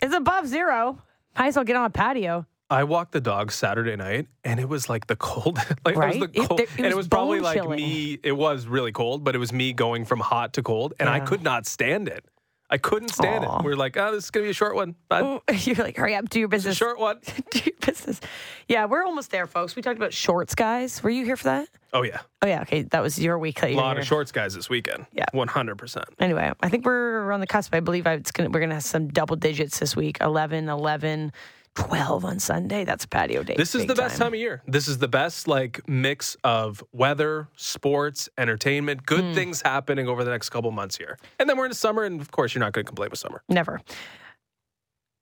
it's 0.00 0.14
above 0.14 0.46
zero. 0.46 0.98
Might 1.36 1.48
as 1.48 1.56
well 1.56 1.64
get 1.64 1.74
on 1.74 1.86
a 1.86 1.90
patio. 1.90 2.46
I 2.70 2.84
walked 2.84 3.10
the 3.12 3.20
dog 3.20 3.50
Saturday 3.50 3.96
night, 3.96 4.26
and 4.44 4.60
it 4.60 4.68
was 4.68 4.88
like 4.90 5.06
the 5.06 5.16
cold. 5.16 5.56
like 5.86 5.96
Right? 5.96 6.14
it 6.16 6.20
was 6.20 6.30
the 6.30 6.40
It- 6.42 6.48
cold, 6.48 6.60
it 6.60 6.68
and 6.76 6.80
it 6.86 6.88
was 6.90 6.96
was 6.96 7.08
probably 7.08 7.40
like 7.40 7.56
chilling. 7.56 7.78
me. 7.80 8.18
It 8.22 8.32
was 8.36 8.66
really 8.66 8.92
cold, 8.92 9.24
but 9.24 9.34
it 9.34 9.38
was 9.38 9.52
me 9.52 9.72
going 9.72 10.04
from 10.04 10.20
hot 10.20 10.52
to 10.52 10.62
cold, 10.62 10.92
and 11.00 11.08
I 11.08 11.16
Yeah. 11.18 11.24
could 11.24 11.42
not 11.42 11.66
stand 11.66 12.06
it. 12.08 12.24
I 12.70 12.76
couldn't 12.78 13.08
stand 13.08 13.44
Aw. 13.46 13.58
it. 13.60 13.64
We 13.64 13.72
are 13.72 13.76
like, 13.76 13.96
oh, 13.96 14.12
this 14.12 14.24
is 14.24 14.30
gonna 14.30 14.44
be 14.44 14.50
a 14.50 14.54
short 14.54 14.74
one, 14.74 14.94
but 15.08 15.42
You're 15.66 15.76
like, 15.76 15.96
hurry 15.96 16.14
up, 16.14 16.28
do 16.28 16.38
your 16.38 16.46
a 16.46 16.50
business. 16.50 16.76
short 16.76 16.98
one. 16.98 17.18
do 17.50 17.60
your 17.64 17.74
business. 17.84 18.20
Yeah, 18.68 18.84
we're 18.84 19.04
almost 19.04 19.30
there, 19.30 19.46
folks. 19.46 19.74
We 19.74 19.80
talked 19.82 19.96
about 19.96 20.12
shorts, 20.12 20.54
guys. 20.54 21.02
Were 21.02 21.08
you 21.10 21.24
here 21.24 21.36
for 21.36 21.44
that? 21.44 21.68
Oh 21.94 22.02
yeah, 22.02 22.20
Oh 22.42 22.46
yeah, 22.46 22.60
okay. 22.62 22.82
That 22.82 23.00
was 23.02 23.18
your 23.18 23.38
week. 23.38 23.62
A 23.62 23.74
lot 23.74 23.96
of 23.98 24.06
shorts 24.06 24.30
guys 24.32 24.52
this 24.54 24.68
weekend. 24.68 25.06
Yeah. 25.12 25.24
one 25.32 25.48
hundred 25.48 25.76
percent. 25.78 26.04
Anyway, 26.18 26.52
I 26.60 26.68
think 26.68 26.84
we're 26.84 27.32
on 27.32 27.40
the 27.40 27.46
cusp. 27.46 27.74
I 27.74 27.80
believe 27.80 28.06
I- 28.06 28.12
it's 28.14 28.30
gonna, 28.30 28.50
we're 28.50 28.60
going 28.60 28.68
to 28.70 28.76
have 28.76 28.84
some 28.84 29.08
double 29.08 29.36
digits 29.36 29.78
this 29.78 29.96
week 29.96 30.18
11, 30.20 30.68
11, 30.68 31.32
12 31.74 32.24
on 32.24 32.38
Sunday. 32.38 32.84
That's 32.84 33.06
patio 33.06 33.42
day. 33.42 33.54
This 33.56 33.74
is 33.74 33.86
the 33.86 33.94
best 33.94 34.16
time 34.18 34.34
of 34.34 34.38
year. 34.40 34.62
This 34.66 34.88
is 34.88 34.98
the 34.98 35.08
best 35.08 35.46
like 35.48 35.86
mix 35.88 36.36
of 36.44 36.82
weather, 36.92 37.48
sports, 37.56 38.28
entertainment, 38.38 39.06
good 39.06 39.24
Hmm. 39.24 39.34
things 39.34 39.62
happening 39.62 40.08
over 40.08 40.24
the 40.24 40.30
next 40.30 40.50
couple 40.50 40.70
months 40.70 40.96
here. 40.96 41.18
And 41.38 41.48
then 41.48 41.56
we're 41.56 41.66
in 41.66 41.74
summer, 41.74 42.04
and 42.04 42.20
of 42.20 42.30
course, 42.30 42.54
you're 42.54 42.60
not 42.60 42.72
going 42.72 42.84
to 42.84 42.88
complain 42.88 43.10
with 43.10 43.18
summer. 43.18 43.42
Never. 43.48 43.80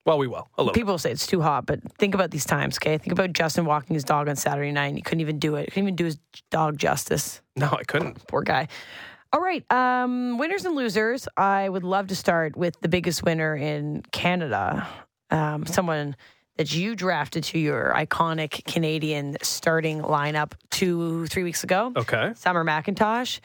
Well, 0.05 0.19
we 0.19 0.29
will. 0.29 0.49
People 0.73 0.99
say 0.99 1.11
it's 1.11 1.27
too 1.27 1.41
hot, 1.43 1.67
but 1.67 1.81
think 1.99 2.15
about 2.15 2.31
these 2.31 2.45
times, 2.45 2.77
okay? 2.79 2.97
Think 2.97 3.11
about 3.11 3.33
Justin 3.33 3.65
walking 3.65 3.95
his 3.95 4.05
dog 4.05 4.29
on 4.29 4.37
Saturday 4.37 4.71
night 4.71 4.87
and 4.87 4.97
he 4.97 5.03
couldn't 5.03 5.21
even 5.21 5.41
do 5.41 5.57
it. 5.57 5.63
He 5.65 5.71
Couldn't 5.73 5.85
even 5.89 5.97
do 5.97 6.05
his 6.05 6.19
dog 6.53 6.79
justice. 6.79 7.41
No, 7.57 7.67
I 7.73 7.83
couldn't. 7.83 8.25
Poor 8.29 8.43
guy. 8.43 8.69
All 9.33 9.41
right. 9.41 9.65
Um, 9.73 10.39
winners 10.39 10.65
and 10.65 10.77
losers. 10.77 11.27
I 11.37 11.69
would 11.69 11.83
love 11.83 12.07
to 12.07 12.15
start 12.17 12.57
with 12.57 12.81
the 12.83 12.89
biggest 12.89 13.25
winner 13.25 13.57
in 13.57 14.03
Canada. 14.13 14.87
Um, 15.33 15.67
someone 15.67 16.15
that 16.57 16.75
you 16.75 16.97
drafted 16.97 17.45
to 17.45 17.59
your 17.59 17.92
iconic 17.95 18.64
Canadian 18.64 19.37
starting 19.42 20.01
lineup 20.01 20.53
two, 20.71 21.27
three 21.27 21.42
weeks 21.42 21.64
ago. 21.64 21.92
Okay. 21.97 22.33
Summer 22.35 22.64
McIntosh. 22.64 23.40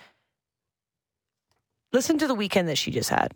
Listen 1.93 2.17
to 2.19 2.28
the 2.28 2.36
weekend 2.36 2.69
that 2.69 2.78
she 2.78 2.91
just 2.91 3.10
had. 3.10 3.34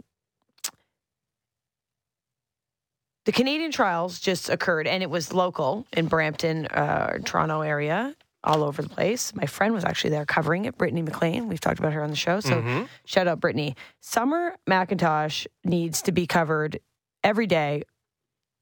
The 3.25 3.31
Canadian 3.31 3.71
trials 3.71 4.19
just 4.19 4.49
occurred, 4.49 4.87
and 4.87 5.01
it 5.01 5.09
was 5.09 5.33
local 5.33 5.87
in 5.91 6.05
Brampton, 6.05 6.67
uh, 6.67 7.17
Toronto 7.25 7.61
area, 7.61 8.15
all 8.43 8.63
over 8.63 8.83
the 8.83 8.89
place. 8.89 9.33
My 9.33 9.47
friend 9.47 9.73
was 9.73 9.83
actually 9.83 10.11
there 10.11 10.25
covering 10.25 10.65
it, 10.65 10.77
Brittany 10.77 11.01
McLean. 11.01 11.49
We've 11.49 11.59
talked 11.59 11.79
about 11.79 11.91
her 11.93 12.03
on 12.03 12.11
the 12.11 12.15
show, 12.15 12.39
so 12.39 12.85
shout 13.05 13.27
out 13.27 13.39
Brittany. 13.39 13.75
Summer 13.99 14.55
McIntosh 14.69 15.47
needs 15.63 16.03
to 16.03 16.11
be 16.11 16.27
covered 16.27 16.79
every 17.23 17.47
day 17.47 17.81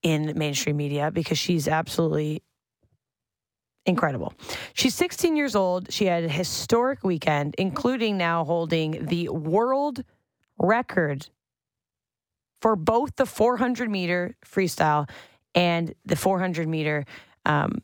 in 0.04 0.34
mainstream 0.38 0.78
media 0.78 1.10
because 1.12 1.38
she's 1.38 1.68
absolutely 1.68 2.44
incredible. 3.86 4.34
She's 4.74 4.96
16 4.96 5.36
years 5.36 5.56
old. 5.56 5.92
She 5.92 6.06
had 6.06 6.24
a 6.24 6.30
historic 6.30 7.04
weekend, 7.04 7.56
including 7.58 8.18
now 8.18 8.44
holding 8.46 9.06
the 9.06 9.30
world 9.30 10.04
record 10.58 11.28
for 12.62 12.76
both 12.76 13.16
the 13.18 13.26
400 13.26 13.89
meter 13.89 14.36
freestyle 14.46 15.10
and 15.54 15.94
the 16.06 16.16
400 16.16 16.68
meter. 16.68 17.06
Um, 17.46 17.82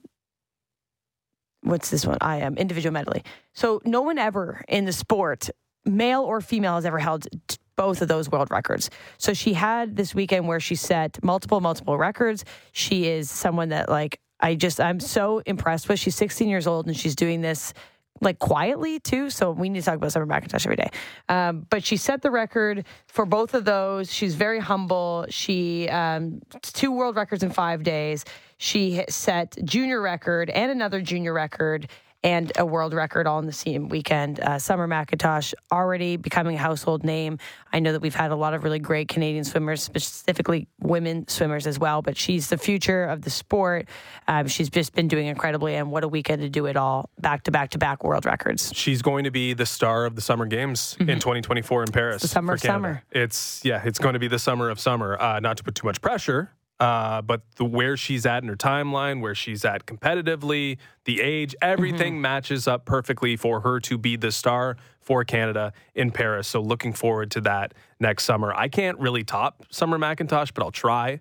what's 1.62 1.90
this 1.90 2.06
one? 2.06 2.18
I 2.22 2.38
am 2.38 2.58
individual 2.58 2.94
medley. 2.94 3.24
So 3.54 3.82
no 3.84 4.02
one 4.02 4.18
ever 4.18 4.64
in 4.68 4.86
the 4.86 4.94
sport, 4.94 5.50
male 5.86 6.24
or 6.24 6.40
female, 6.40 6.76
has 6.76 6.86
ever 6.86 7.00
held 7.00 7.28
t- 7.48 7.58
both 7.80 8.02
of 8.02 8.10
those 8.10 8.30
world 8.30 8.52
records. 8.52 8.90
So 9.18 9.34
she 9.34 9.54
had 9.54 9.96
this 9.96 10.14
weekend 10.14 10.50
where 10.50 10.60
she 10.60 10.76
set 10.76 11.24
multiple, 11.24 11.62
multiple 11.62 11.98
records. 11.98 12.44
She 12.74 13.08
is 13.08 13.32
someone 13.32 13.70
that 13.70 13.88
like 13.88 14.20
I 14.42 14.56
just 14.56 14.82
I'm 14.82 15.00
so 15.00 15.40
impressed 15.46 15.88
with. 15.88 15.98
She's 15.98 16.16
16 16.16 16.50
years 16.50 16.68
old 16.68 16.88
and 16.88 16.98
she's 16.98 17.16
doing 17.16 17.40
this 17.40 17.74
like 18.20 18.38
quietly 18.38 19.00
too. 19.00 19.30
So 19.30 19.52
we 19.52 19.70
need 19.70 19.80
to 19.80 19.86
talk 19.86 19.96
about 19.96 20.12
Summer 20.12 20.26
McIntosh 20.26 20.66
every 20.66 20.76
day. 20.76 20.90
Um, 21.30 21.66
but 21.70 21.86
she 21.86 21.96
set 21.96 22.22
the 22.22 22.32
record 22.32 22.86
for 23.08 23.26
both 23.26 23.54
of 23.54 23.64
those. 23.64 24.12
She's 24.12 24.36
very 24.36 24.60
humble. 24.60 25.26
She 25.30 25.88
um, 25.88 26.42
two 26.62 26.92
world 26.92 27.16
records 27.16 27.44
in 27.44 27.50
five 27.50 27.84
days. 27.84 28.26
She 28.58 29.06
set 29.08 29.58
junior 29.64 30.02
record 30.02 30.50
and 30.50 30.70
another 30.70 31.00
junior 31.00 31.32
record 31.32 31.88
and 32.24 32.52
a 32.58 32.66
world 32.66 32.94
record 32.94 33.28
all 33.28 33.40
in 33.40 33.46
the 33.46 33.54
same 33.54 33.88
weekend. 33.88 34.40
Uh, 34.40 34.60
Summer 34.60 34.88
McIntosh 34.88 35.54
already 35.72 36.18
becoming 36.18 36.56
a 36.56 36.60
household 36.60 37.04
name. 37.04 37.38
I 37.72 37.80
know 37.80 37.94
that 37.94 38.02
we've 38.02 38.16
had 38.16 38.32
a 38.32 38.36
lot 38.36 38.54
of 38.54 38.64
really 38.64 38.80
great 38.80 39.08
Canadian 39.08 39.44
swimmers, 39.44 39.82
specifically 39.82 40.68
women 40.80 41.28
swimmers 41.28 41.66
as 41.66 41.80
well, 41.80 42.02
but 42.02 42.18
she's 42.18 42.50
the 42.50 42.58
future 42.58 43.06
of 43.06 43.22
the 43.22 43.30
sport. 43.30 43.88
Um, 44.28 44.48
she's 44.48 44.70
just 44.70 44.94
been 44.94 45.08
doing 45.08 45.28
incredibly, 45.28 45.76
and 45.76 45.92
what 45.92 46.04
a 46.04 46.08
weekend 46.08 46.42
to 46.42 46.50
do 46.50 46.66
it 46.66 46.76
all 46.76 47.10
back 47.20 47.44
to 47.44 47.52
back 47.52 47.72
to 47.72 47.78
back 47.78 48.04
world 48.04 48.26
records. 48.26 48.72
She's 48.76 49.02
going 49.02 49.24
to 49.24 49.32
be 49.32 49.54
the 49.54 49.66
star 49.66 50.06
of 50.06 50.16
the 50.16 50.22
Summer 50.22 50.46
Games 50.46 50.98
in 51.00 51.20
2024 51.20 51.84
in 51.84 51.92
Paris. 51.92 52.18
Mm-hmm. 52.18 52.22
the 52.24 52.28
summer 52.28 52.54
of 52.54 52.60
summer. 52.60 53.04
It's 53.12 53.62
yeah, 53.64 53.82
it's 53.86 54.00
going 54.00 54.14
to 54.14 54.20
be 54.20 54.28
the 54.28 54.40
summer 54.40 54.70
of 54.70 54.80
summer. 54.80 55.20
Uh, 55.20 55.40
not 55.40 55.58
to 55.58 55.64
put 55.64 55.76
too 55.76 55.88
much 55.88 56.02
pressure, 56.02 56.52
uh, 56.80 57.22
but 57.22 57.42
the 57.56 57.66
where 57.66 57.98
she's 57.98 58.26
at 58.26 58.42
in 58.44 58.50
her 58.50 58.56
timeline, 58.56 59.20
where 59.22 59.36
she's 59.36 59.66
at 59.66 59.86
competitively, 59.86 60.78
the 61.06 61.22
age, 61.22 61.56
everything 61.62 62.14
Mm-hmm. 62.14 62.22
matches 62.22 62.68
up 62.68 62.86
perfectly 62.86 63.36
for 63.36 63.62
her 63.62 63.80
to 63.82 63.98
be 63.98 64.16
the 64.16 64.32
star 64.32 64.78
for 65.02 65.24
Canada 65.24 65.74
in 65.96 66.12
Paris. 66.12 66.48
So 66.48 66.62
looking 66.62 66.94
forward 66.94 67.32
to 67.32 67.42
that 67.42 67.74
next 68.00 68.24
summer. 68.26 68.54
I 68.54 68.68
can't 68.70 68.98
really 69.00 69.24
top 69.24 69.66
Summer 69.70 69.98
McIntosh, 69.98 70.54
but 70.54 70.64
I'll 70.64 70.72
try 70.72 71.20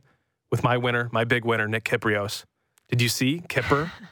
with 0.51 0.63
my 0.63 0.77
winner, 0.77 1.09
my 1.13 1.25
big 1.25 1.45
winner, 1.45 1.67
Nick 1.69 1.85
Kypreos. 1.85 2.45
Did 2.89 3.03
you 3.03 3.09
see 3.09 3.43
Kipper? 3.49 3.91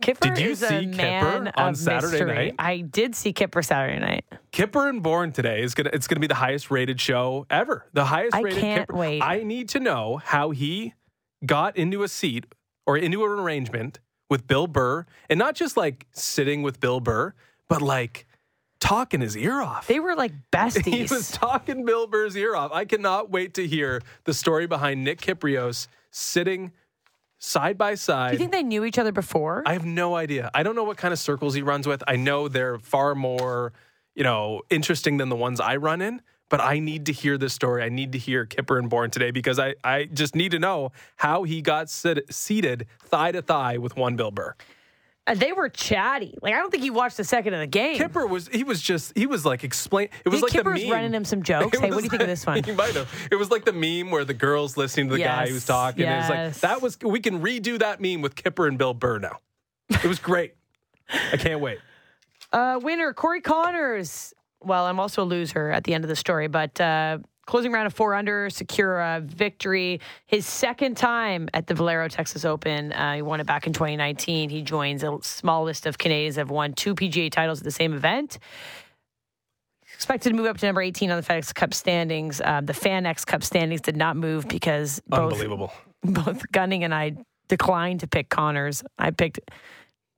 Kipper 0.00 0.28
Did 0.28 0.38
you 0.38 0.50
is 0.50 0.62
a 0.62 0.68
see 0.68 0.86
Kipper 0.90 1.52
on 1.56 1.70
of 1.70 1.76
Saturday 1.76 2.10
mystery. 2.12 2.34
night? 2.34 2.54
I 2.58 2.78
did 2.80 3.14
see 3.14 3.32
Kipper 3.32 3.62
Saturday 3.62 3.98
night. 3.98 4.24
Kipper 4.52 4.88
and 4.88 5.02
Born 5.02 5.32
today 5.32 5.62
is 5.62 5.74
gonna 5.74 5.90
it's 5.92 6.06
gonna 6.06 6.20
be 6.20 6.26
the 6.26 6.34
highest 6.34 6.70
rated 6.70 7.00
show 7.00 7.46
ever. 7.50 7.86
The 7.92 8.04
highest 8.04 8.34
I 8.36 8.40
rated 8.42 8.60
can't 8.60 8.80
Kipper. 8.88 8.96
wait. 8.98 9.22
I 9.22 9.42
need 9.42 9.68
to 9.70 9.80
know 9.80 10.18
how 10.24 10.50
he 10.50 10.94
got 11.44 11.76
into 11.76 12.02
a 12.02 12.08
seat 12.08 12.46
or 12.86 12.96
into 12.96 13.24
an 13.24 13.30
arrangement 13.38 14.00
with 14.28 14.46
Bill 14.46 14.66
Burr 14.66 15.06
and 15.30 15.38
not 15.38 15.54
just 15.54 15.76
like 15.76 16.06
sitting 16.12 16.62
with 16.62 16.80
Bill 16.80 17.00
Burr, 17.00 17.32
but 17.68 17.80
like 17.82 18.26
talking 18.80 19.20
his 19.20 19.36
ear 19.36 19.60
off. 19.60 19.86
They 19.86 20.00
were 20.00 20.14
like 20.14 20.32
besties. 20.52 20.84
He 20.92 21.02
was 21.02 21.30
talking 21.30 21.84
Bill 21.84 22.06
Burr's 22.06 22.36
ear 22.36 22.54
off. 22.54 22.70
I 22.72 22.84
cannot 22.84 23.30
wait 23.30 23.54
to 23.54 23.66
hear 23.66 24.02
the 24.24 24.34
story 24.34 24.66
behind 24.66 25.02
Nick 25.04 25.20
Kypreos 25.20 25.86
sitting 26.10 26.72
side 27.38 27.78
by 27.78 27.94
side. 27.94 28.30
Do 28.30 28.34
you 28.34 28.38
think 28.38 28.52
they 28.52 28.62
knew 28.62 28.84
each 28.84 28.98
other 28.98 29.12
before? 29.12 29.62
I 29.66 29.72
have 29.72 29.84
no 29.84 30.14
idea. 30.14 30.50
I 30.54 30.62
don't 30.62 30.74
know 30.74 30.84
what 30.84 30.96
kind 30.96 31.12
of 31.12 31.18
circles 31.18 31.54
he 31.54 31.62
runs 31.62 31.86
with. 31.86 32.02
I 32.06 32.16
know 32.16 32.48
they're 32.48 32.78
far 32.78 33.14
more, 33.14 33.72
you 34.14 34.24
know, 34.24 34.62
interesting 34.70 35.16
than 35.18 35.28
the 35.28 35.36
ones 35.36 35.60
I 35.60 35.76
run 35.76 36.00
in. 36.02 36.22
But 36.48 36.60
I 36.60 36.78
need 36.78 37.06
to 37.06 37.12
hear 37.12 37.36
this 37.38 37.52
story. 37.52 37.82
I 37.82 37.88
need 37.88 38.12
to 38.12 38.18
hear 38.18 38.46
Kipper 38.46 38.78
and 38.78 38.88
Born 38.88 39.10
today 39.10 39.32
because 39.32 39.58
I, 39.58 39.74
I 39.82 40.04
just 40.04 40.36
need 40.36 40.52
to 40.52 40.60
know 40.60 40.92
how 41.16 41.42
he 41.42 41.60
got 41.60 41.90
sit, 41.90 42.32
seated 42.32 42.86
thigh 43.00 43.32
to 43.32 43.42
thigh 43.42 43.78
with 43.78 43.96
one 43.96 44.14
Bill 44.14 44.30
Burr. 44.30 44.54
Uh, 45.26 45.34
they 45.34 45.52
were 45.52 45.68
chatty. 45.68 46.34
Like 46.40 46.54
I 46.54 46.58
don't 46.58 46.70
think 46.70 46.82
he 46.82 46.90
watched 46.90 47.18
a 47.18 47.24
second 47.24 47.54
of 47.54 47.60
the 47.60 47.66
game. 47.66 47.96
Kipper 47.96 48.26
was 48.26 48.48
he 48.48 48.62
was 48.62 48.80
just 48.80 49.12
he 49.16 49.26
was 49.26 49.44
like 49.44 49.64
explain. 49.64 50.08
It 50.24 50.28
was 50.28 50.40
like 50.40 50.52
Kipper 50.52 50.74
the 50.74 50.84
was 50.84 50.90
running 50.90 51.12
him 51.12 51.24
some 51.24 51.42
jokes. 51.44 51.76
It 51.76 51.80
Hey, 51.80 51.90
what 51.90 51.98
do 51.98 52.04
you 52.04 52.10
think 52.10 52.22
of 52.22 52.28
this 52.28 52.46
one? 52.46 52.62
He 52.64 52.72
might 52.72 52.94
have. 52.94 53.08
It 53.30 53.36
was 53.36 53.50
like 53.50 53.64
the 53.64 53.72
meme 53.72 54.10
where 54.10 54.24
the 54.24 54.34
girls 54.34 54.76
listening 54.76 55.08
to 55.08 55.14
the 55.16 55.22
guy 55.22 55.48
who's 55.48 55.66
talking. 55.66 56.04
And 56.04 56.20
it's 56.20 56.30
like 56.30 56.54
that 56.70 56.82
was. 56.82 56.98
We 57.00 57.20
can 57.20 57.40
redo 57.42 57.78
that 57.78 58.00
meme 58.00 58.22
with 58.22 58.36
Kipper 58.36 58.66
and 58.66 58.78
Bill 58.78 58.94
Burr 58.94 59.18
now. 59.18 59.38
It 59.90 60.04
was 60.04 60.18
great. 60.18 60.54
I 61.32 61.36
can't 61.36 61.60
wait. 61.60 61.78
Uh, 62.52 62.78
winner 62.82 63.12
Corey 63.12 63.40
Conners. 63.40 64.32
Well, 64.60 64.86
I'm 64.86 64.98
also 64.98 65.22
a 65.22 65.24
loser 65.24 65.70
at 65.70 65.84
the 65.84 65.94
end 65.94 66.04
of 66.04 66.08
the 66.08 66.16
story, 66.16 66.48
but 66.48 66.80
uh, 66.80 67.18
closing 67.46 67.72
round 67.72 67.86
of 67.86 67.94
four 67.94 68.14
under, 68.14 68.50
secure 68.50 69.00
a 69.00 69.20
victory. 69.20 70.00
His 70.26 70.46
second 70.46 70.96
time 70.96 71.48
at 71.54 71.66
the 71.66 71.74
Valero 71.74 72.08
Texas 72.08 72.44
Open. 72.44 72.92
Uh, 72.92 73.14
he 73.14 73.22
won 73.22 73.40
it 73.40 73.46
back 73.46 73.66
in 73.66 73.72
2019. 73.72 74.50
He 74.50 74.62
joins 74.62 75.02
a 75.02 75.18
small 75.22 75.64
list 75.64 75.86
of 75.86 75.96
Canadians 75.96 76.34
that 76.34 76.42
have 76.42 76.50
won 76.50 76.74
two 76.74 76.94
PGA 76.94 77.30
titles 77.30 77.60
at 77.60 77.64
the 77.64 77.70
same 77.70 77.94
event. 77.94 78.38
Expected 79.94 80.30
to 80.30 80.36
move 80.36 80.46
up 80.46 80.58
to 80.58 80.66
number 80.66 80.82
18 80.82 81.10
on 81.10 81.16
the 81.16 81.26
FedEx 81.26 81.54
Cup 81.54 81.72
standings. 81.72 82.40
Uh, 82.40 82.60
the 82.62 82.74
FanX 82.74 83.24
Cup 83.24 83.42
standings 83.42 83.80
did 83.80 83.96
not 83.96 84.16
move 84.16 84.46
because 84.46 85.00
both 85.08 85.32
Unbelievable. 85.32 85.72
both 86.02 86.42
Gunning 86.52 86.84
and 86.84 86.94
I 86.94 87.16
declined 87.48 88.00
to 88.00 88.06
pick 88.06 88.28
Conners. 88.28 88.84
I 88.98 89.10
picked 89.10 89.40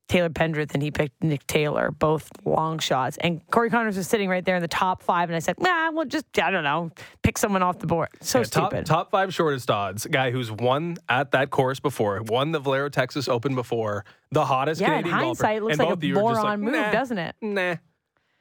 Taylor 0.08 0.30
Pendrith 0.30 0.72
and 0.74 0.82
he 0.82 0.90
picked 0.90 1.22
Nick 1.22 1.46
Taylor, 1.46 1.90
both 1.90 2.30
long 2.44 2.78
shots. 2.78 3.18
And 3.18 3.46
Corey 3.50 3.68
Conners 3.70 3.96
was 3.96 4.08
sitting 4.08 4.28
right 4.28 4.44
there 4.44 4.56
in 4.56 4.62
the 4.62 4.68
top 4.68 5.02
five, 5.02 5.28
and 5.28 5.36
I 5.36 5.38
said, 5.38 5.60
"Nah, 5.60 5.90
well, 5.92 6.04
just 6.06 6.24
I 6.42 6.50
don't 6.50 6.64
know, 6.64 6.90
pick 7.22 7.36
someone 7.38 7.62
off 7.62 7.78
the 7.78 7.86
board." 7.86 8.08
So 8.22 8.38
Yeah, 8.38 8.44
top, 8.44 8.70
stupid. 8.70 8.86
top 8.86 9.10
five 9.10 9.34
shortest 9.34 9.70
odds. 9.70 10.06
Guy 10.06 10.30
who's 10.30 10.50
won 10.50 10.96
at 11.08 11.32
that 11.32 11.50
course 11.50 11.78
before, 11.78 12.22
won 12.22 12.52
the 12.52 12.58
Valero 12.58 12.88
Texas 12.88 13.28
Open 13.28 13.54
before, 13.54 14.04
the 14.32 14.46
hottest 14.46 14.80
yeah, 14.80 14.88
in 14.96 15.02
Canadian 15.04 15.12
golfer. 15.12 15.44
hindsight, 15.44 15.56
it 15.58 15.62
looks 15.62 15.72
And 15.78 15.88
like 15.88 16.02
a 16.02 16.06
you 16.06 16.14
were 16.14 16.20
just 16.20 16.40
moron 16.42 16.44
like, 16.44 16.58
move, 16.60 16.72
nah, 16.72 16.90
doesn't 16.92 17.18
it? 17.18 17.34
Nah. 17.42 17.74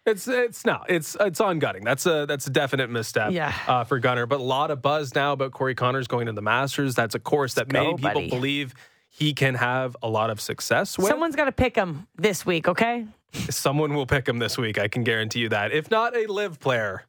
It's 0.05 0.25
it's 0.25 0.65
no, 0.65 0.83
it's 0.87 1.17
it's 1.19 1.41
on 1.41 1.59
Gunning. 1.59 1.83
That's 1.83 2.05
a 2.05 2.25
that's 2.25 2.47
a 2.47 2.49
definite 2.49 2.89
misstep 2.89 3.33
Yeah. 3.33 3.53
uh, 3.67 3.83
for 3.83 3.99
Gunner. 3.99 4.25
But 4.25 4.39
a 4.39 4.43
lot 4.43 4.71
of 4.71 4.81
buzz 4.81 5.13
now 5.13 5.33
about 5.33 5.51
Corey 5.51 5.75
Conners 5.75 6.07
going 6.07 6.27
to 6.27 6.31
the 6.31 6.41
Masters. 6.41 6.95
That's 6.95 7.13
a 7.13 7.19
course 7.19 7.55
that 7.55 7.67
go, 7.67 7.77
many 7.83 7.93
people 7.95 8.13
buddy. 8.13 8.29
believe 8.29 8.73
he 9.17 9.33
can 9.33 9.55
have 9.55 9.97
a 10.03 10.07
lot 10.07 10.29
of 10.29 10.39
success 10.39 10.95
with. 10.97 11.07
Someone's 11.07 11.35
got 11.35 11.45
to 11.45 11.51
pick 11.51 11.75
him 11.75 12.07
this 12.17 12.45
week, 12.45 12.67
okay? 12.67 13.05
Someone 13.49 13.93
will 13.95 14.05
pick 14.05 14.27
him 14.27 14.37
this 14.37 14.57
week. 14.57 14.77
I 14.77 14.87
can 14.87 15.03
guarantee 15.03 15.39
you 15.39 15.49
that. 15.49 15.71
If 15.71 15.89
not 15.89 16.15
a 16.15 16.27
live 16.27 16.59
player 16.59 17.03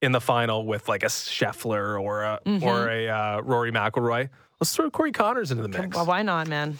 in 0.00 0.12
the 0.12 0.20
final 0.20 0.64
with 0.66 0.88
like 0.88 1.02
a 1.02 1.06
Scheffler 1.06 2.00
or 2.00 2.22
a 2.22 2.40
Mm-hmm. 2.46 2.64
or 2.64 2.88
a 2.88 3.08
uh, 3.08 3.40
Rory 3.40 3.72
McIlroy, 3.72 4.28
let's 4.60 4.74
throw 4.74 4.88
Corey 4.90 5.10
Conners 5.12 5.50
into 5.50 5.62
the 5.62 5.68
mix. 5.68 5.96
Well, 5.96 6.06
why 6.06 6.22
not, 6.22 6.46
man? 6.46 6.78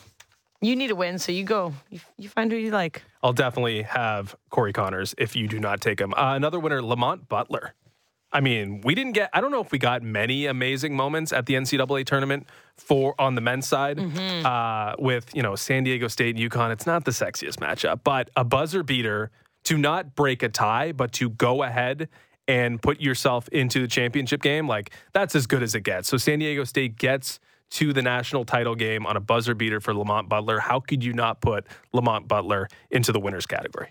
You 0.63 0.77
need 0.77 0.91
a 0.91 0.95
win, 0.97 1.19
so 1.19 1.33
you 1.33 1.43
go. 1.45 1.75
You, 1.91 2.01
you 2.17 2.29
find 2.29 2.51
who 2.53 2.57
you 2.57 2.71
like. 2.71 3.03
I'll 3.23 3.33
definitely 3.33 3.83
have 3.83 4.37
Corey 4.51 4.73
Conners 4.73 5.13
if 5.19 5.35
you 5.35 5.49
do 5.49 5.59
not 5.59 5.81
take 5.81 6.01
him. 6.01 6.15
Uh, 6.15 6.35
another 6.35 6.59
winner, 6.61 6.81
Lamont 6.83 7.29
Butler. 7.29 7.75
I 8.33 8.41
mean, 8.41 8.81
we 8.83 8.95
didn't 8.95 9.13
get. 9.13 9.31
I 9.33 9.41
don't 9.41 9.51
know 9.51 9.61
if 9.61 9.71
we 9.73 9.79
got 9.79 10.03
many 10.03 10.47
amazing 10.47 10.95
moments 10.97 11.33
at 11.33 11.47
the 11.47 11.55
NCAA 11.55 12.05
tournament 12.05 12.47
for 12.77 13.15
on 13.19 13.35
the 13.35 13.41
men's 13.41 13.67
side 13.67 13.99
uh, 14.45 14.95
with 14.99 15.35
you 15.35 15.43
know 15.43 15.55
San 15.55 15.85
Diego 15.85 16.09
State 16.09 16.37
and 16.37 16.51
UConn. 16.51 16.73
It's 16.73 16.87
not 16.87 17.05
the 17.05 17.13
sexiest 17.13 17.57
matchup, 17.59 18.01
but 18.05 18.31
a 18.37 18.45
buzzer 18.45 18.83
beater 18.83 19.31
to 19.65 19.79
not 19.79 20.15
break 20.15 20.43
a 20.43 20.49
tie, 20.49 20.93
but 20.93 21.13
to 21.13 21.31
go 21.31 21.63
ahead 21.63 22.09
and 22.49 22.81
put 22.81 23.01
yourself 23.01 23.49
into 23.49 23.81
the 23.81 23.89
championship 23.89 24.43
game. 24.43 24.69
Like 24.69 24.91
that's 25.13 25.35
as 25.35 25.47
good 25.47 25.63
as 25.63 25.75
it 25.75 25.81
gets. 25.83 26.09
So 26.09 26.17
San 26.17 26.39
Diego 26.39 26.65
State 26.65 26.97
gets 26.97 27.41
to 27.71 27.93
the 27.93 28.03
national 28.03 28.45
title 28.45 28.75
game 28.75 29.07
on 29.07 29.17
a 29.17 29.21
buzzer 29.21 29.55
beater 29.55 29.81
for 29.81 29.95
Lamont 29.95 30.29
Butler. 30.29 30.61
How 30.61 30.81
could 30.81 31.03
you 31.03 31.13
not 31.13 31.41
put 31.41 31.67
Lamont 31.93 32.29
Butler 32.29 32.69
into 32.91 33.13
the 33.13 33.21
winners 33.21 33.47
category? 33.47 33.89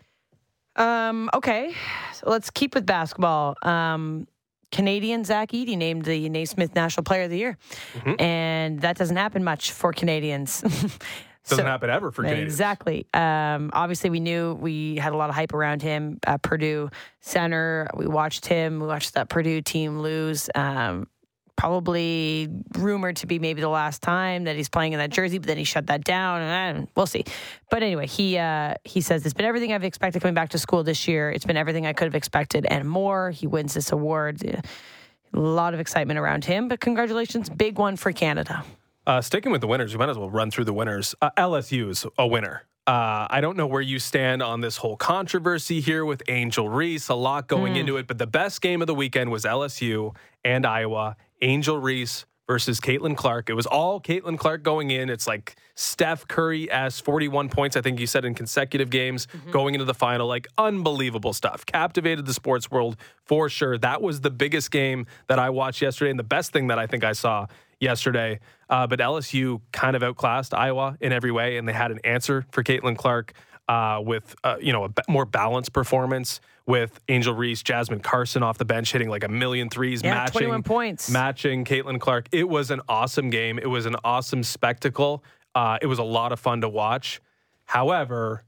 Um, 0.75 1.29
okay, 1.33 1.73
so 2.13 2.29
let's 2.29 2.49
keep 2.49 2.75
with 2.75 2.85
basketball. 2.85 3.55
Um, 3.61 4.27
Canadian 4.71 5.23
Zach 5.23 5.51
Edey 5.51 5.77
named 5.77 6.03
the 6.05 6.27
Naismith 6.29 6.75
National 6.75 7.03
Player 7.03 7.23
of 7.23 7.29
the 7.29 7.37
Year, 7.37 7.57
Mm-hmm. 7.93 8.21
and 8.21 8.81
that 8.81 8.97
doesn't 8.97 9.15
happen 9.17 9.43
much 9.43 9.71
for 9.71 9.93
Canadians. 9.93 10.61
Doesn't 11.47 11.63
So- 11.63 11.69
happen 11.69 11.91
ever 11.91 12.11
for 12.11 12.23
Canadians. 12.23 12.51
Exactly. 12.53 13.05
Um, 13.13 13.69
obviously, 13.71 14.09
we 14.09 14.19
knew 14.19 14.55
we 14.55 14.95
had 14.95 15.13
a 15.13 15.15
lot 15.15 15.29
of 15.29 15.35
hype 15.35 15.53
around 15.53 15.83
him 15.83 16.17
at 16.25 16.41
Purdue 16.41 16.89
Center. 17.21 17.87
We 17.95 18.07
watched 18.07 18.47
him. 18.47 18.79
We 18.79 18.87
watched 18.87 19.13
that 19.13 19.29
Purdue 19.29 19.61
team 19.61 19.99
lose. 19.99 20.49
Um, 20.55 21.07
probably 21.55 22.49
rumored 22.77 23.17
to 23.17 23.27
be 23.27 23.39
maybe 23.39 23.61
the 23.61 23.69
last 23.69 24.01
time 24.01 24.45
that 24.45 24.55
he's 24.55 24.69
playing 24.69 24.93
in 24.93 24.99
that 24.99 25.09
jersey, 25.09 25.37
but 25.37 25.47
then 25.47 25.57
he 25.57 25.63
shut 25.63 25.87
that 25.87 26.03
down, 26.03 26.41
and 26.41 26.87
we'll 26.95 27.05
see. 27.05 27.23
But 27.69 27.83
anyway, 27.83 28.07
he 28.07 28.37
uh, 28.37 28.75
he 28.83 29.01
says 29.01 29.25
it's 29.25 29.33
been 29.33 29.45
everything 29.45 29.73
I've 29.73 29.83
expected 29.83 30.21
coming 30.21 30.35
back 30.35 30.49
to 30.49 30.57
school 30.57 30.83
this 30.83 31.07
year. 31.07 31.31
It's 31.31 31.45
been 31.45 31.57
everything 31.57 31.85
I 31.85 31.93
could 31.93 32.05
have 32.05 32.15
expected 32.15 32.65
and 32.65 32.87
more. 32.87 33.31
He 33.31 33.47
wins 33.47 33.73
this 33.73 33.91
award. 33.91 34.43
A 34.43 35.39
lot 35.39 35.73
of 35.73 35.79
excitement 35.79 36.17
around 36.17 36.45
him, 36.45 36.67
but 36.67 36.79
congratulations, 36.79 37.49
big 37.49 37.77
one 37.77 37.97
for 37.97 38.11
Canada. 38.11 38.63
Uh, 39.07 39.21
sticking 39.21 39.51
with 39.51 39.61
the 39.61 39.67
winners, 39.67 39.93
we 39.93 39.99
might 39.99 40.09
as 40.09 40.17
well 40.17 40.29
run 40.29 40.49
through 40.49 40.63
the 40.63 40.73
winners. 40.73 41.13
Uh, 41.21 41.29
LSU's 41.37 42.05
a 42.17 42.25
winner. 42.25 42.63
Uh, 42.87 43.25
I 43.31 43.41
don't 43.41 43.57
know 43.57 43.65
where 43.65 43.81
you 43.81 43.97
stand 43.97 44.43
on 44.43 44.61
this 44.61 44.77
whole 44.77 44.95
controversy 44.95 45.81
here 45.81 46.05
with 46.05 46.21
Angel 46.27 46.69
Reese. 46.69 47.09
A 47.09 47.15
lot 47.15 47.47
going 47.47 47.75
into 47.77 47.97
it, 47.97 48.05
but 48.05 48.19
the 48.19 48.27
best 48.27 48.61
game 48.61 48.81
of 48.81 48.87
the 48.87 48.93
weekend 48.93 49.31
was 49.31 49.43
LSU 49.43 50.15
and 50.43 50.67
Iowa. 50.67 51.17
Angel 51.41 51.77
Reese 51.77 52.25
versus 52.47 52.79
Caitlin 52.79 53.17
Clark. 53.17 53.49
It 53.49 53.53
was 53.53 53.65
all 53.65 53.99
Caitlin 53.99 54.37
Clark 54.37 54.63
going 54.63 54.91
in. 54.91 55.09
It's 55.09 55.27
like 55.27 55.55
Steph 55.73 56.27
Curry 56.27 56.69
as 56.69 56.99
41 56.99 57.49
points, 57.49 57.75
I 57.75 57.81
think 57.81 57.99
you 57.99 58.07
said, 58.07 58.23
in 58.23 58.35
consecutive 58.35 58.89
games 58.89 59.27
going 59.51 59.73
into 59.73 59.85
the 59.85 59.93
final. 59.93 60.27
Like 60.27 60.47
unbelievable 60.57 61.33
stuff. 61.33 61.65
Captivated 61.65 62.25
the 62.25 62.33
sports 62.33 62.69
world 62.69 62.97
for 63.23 63.49
sure. 63.49 63.77
That 63.77 64.01
was 64.01 64.21
the 64.21 64.29
biggest 64.29 64.71
game 64.71 65.07
that 65.27 65.39
I 65.39 65.49
watched 65.49 65.81
yesterday 65.81 66.11
and 66.11 66.19
the 66.19 66.23
best 66.23 66.53
thing 66.53 66.67
that 66.67 66.77
I 66.77 66.87
think 66.87 67.03
I 67.03 67.13
saw 67.13 67.47
yesterday. 67.79 68.39
Uh, 68.69 68.87
but 68.87 68.99
LSU 68.99 69.61
kind 69.71 69.95
of 69.95 70.03
outclassed 70.03 70.53
Iowa 70.53 70.97
in 71.01 71.11
every 71.11 71.31
way, 71.31 71.57
and 71.57 71.67
they 71.67 71.73
had 71.73 71.91
an 71.91 71.99
answer 72.03 72.45
for 72.51 72.63
Caitlin 72.63 72.97
Clark 72.97 73.33
uh, 73.67 74.01
with 74.03 74.35
uh, 74.43 74.57
you 74.61 74.71
know 74.73 74.83
a 74.85 74.89
b- 74.89 75.01
more 75.09 75.25
balanced 75.25 75.73
performance 75.73 76.39
with 76.67 76.99
Angel 77.09 77.33
Reese, 77.33 77.61
Jasmine 77.61 77.99
Carson 77.99 78.41
off 78.41 78.57
the 78.57 78.65
bench 78.65 78.91
hitting 78.91 79.07
like 79.09 79.23
a 79.23 79.27
million 79.27 79.69
threes, 79.69 80.01
Yeah, 80.03 80.15
matching 80.15 80.33
21 80.33 80.63
points. 80.63 81.09
matching 81.11 81.63
Caitlin 81.63 81.99
Clark. 81.99 82.27
It 82.31 82.49
was 82.49 82.71
an 82.71 82.81
awesome 82.89 83.29
game. 83.29 83.59
It 83.59 83.67
was 83.67 83.85
an 83.85 83.95
awesome 84.03 84.41
spectacle. 84.43 85.23
Uh, 85.53 85.77
it 85.81 85.85
was 85.85 85.99
a 85.99 86.03
lot 86.03 86.31
of 86.31 86.39
fun 86.39 86.61
to 86.61 86.69
watch. 86.69 87.21
However, 87.65 88.43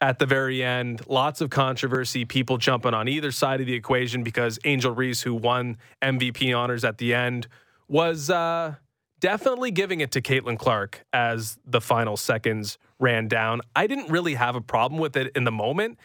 at 0.00 0.18
the 0.18 0.26
very 0.26 0.62
end, 0.62 1.02
lots 1.08 1.40
of 1.40 1.50
controversy, 1.50 2.24
people 2.24 2.56
jumping 2.56 2.94
on 2.94 3.06
either 3.08 3.30
side 3.30 3.60
of 3.60 3.66
the 3.66 3.74
equation 3.74 4.22
because 4.22 4.58
Angel 4.64 4.92
Reese, 4.92 5.22
who 5.22 5.34
won 5.34 5.76
MVP 6.02 6.56
honors 6.56 6.84
at 6.84 6.98
the 6.98 7.14
end, 7.14 7.46
was 7.88 8.30
uh, 8.30 8.76
definitely 9.20 9.70
giving 9.70 10.00
it 10.00 10.10
to 10.12 10.20
Caitlin 10.20 10.58
Clark 10.58 11.04
as 11.12 11.58
the 11.64 11.80
final 11.80 12.16
seconds 12.16 12.78
ran 12.98 13.28
down. 13.28 13.60
I 13.76 13.86
didn't 13.86 14.10
really 14.10 14.34
have 14.34 14.56
a 14.56 14.60
problem 14.60 15.00
with 15.00 15.16
it 15.16 15.32
in 15.36 15.44
the 15.44 15.52
moment. 15.52 15.98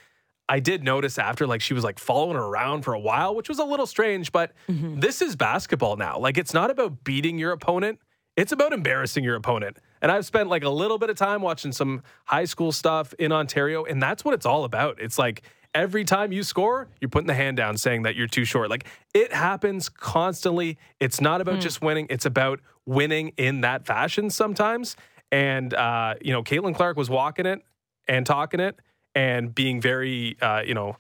I 0.47 0.59
did 0.59 0.84
notice 0.84 1.18
after, 1.18 1.47
like, 1.47 1.61
she 1.61 1.74
was 1.74 1.84
like 1.84 1.97
following 1.97 2.36
her 2.36 2.43
around 2.43 2.84
for 2.84 2.93
a 2.93 2.99
while, 2.99 3.36
which 3.36 3.49
was 3.49 3.57
a 3.57 3.63
little 3.63 3.88
strange, 3.88 4.32
but 4.32 4.53
mm-hmm. 4.70 4.99
this 4.99 5.22
is 5.22 5.36
basketball 5.36 5.95
now. 5.95 6.20
Like, 6.20 6.38
it's 6.38 6.53
not 6.53 6.70
about 6.70 7.03
beating 7.03 7.39
your 7.39 7.51
opponent, 7.51 7.99
it's 8.38 8.51
about 8.51 8.74
embarrassing 8.74 9.24
your 9.24 9.36
opponent. 9.36 9.78
And 10.01 10.11
I've 10.11 10.26
spent 10.26 10.49
like 10.49 10.63
a 10.63 10.70
little 10.70 10.97
bit 10.99 11.09
of 11.09 11.16
time 11.16 11.41
watching 11.41 11.72
some 11.72 12.03
high 12.26 12.45
school 12.45 12.72
stuff 12.72 13.13
in 13.18 13.32
Ontario, 13.32 13.86
and 13.86 14.01
that's 14.01 14.24
what 14.24 14.34
it's 14.34 14.45
all 14.45 14.66
about. 14.66 14.99
It's 15.01 15.18
like 15.18 15.43
every 15.74 16.05
time 16.05 16.32
you 16.32 16.43
score, 16.43 16.88
you're 17.01 17.09
putting 17.09 17.28
the 17.28 17.34
hand 17.34 17.57
down 17.57 17.78
saying 17.78 18.03
that 18.03 18.16
you're 18.16 18.28
too 18.28 18.45
short. 18.45 18.70
Like 18.70 18.86
it 19.13 19.34
happens 19.34 19.89
constantly. 19.89 20.78
It's 20.99 21.22
not 21.22 21.41
about 21.41 21.55
hmm. 21.55 21.61
just 21.61 21.82
winning, 21.82 22.07
it's 22.09 22.26
about 22.26 22.59
winning 22.86 23.34
in 23.38 23.62
that 23.62 23.86
fashion 23.86 24.30
sometimes. 24.30 24.96
And, 25.32 25.74
uh, 25.74 26.16
you 26.22 26.32
know, 26.32 26.44
Caitlin 26.44 26.76
Clark 26.76 26.98
was 26.98 27.10
walking 27.10 27.46
it 27.46 27.62
and 28.08 28.26
talking 28.26 28.60
it 28.60 28.80
and 29.14 29.54
being 29.54 29.82
very, 29.82 30.38
uh, 30.42 30.62
you 30.66 30.74
know, 30.74 30.98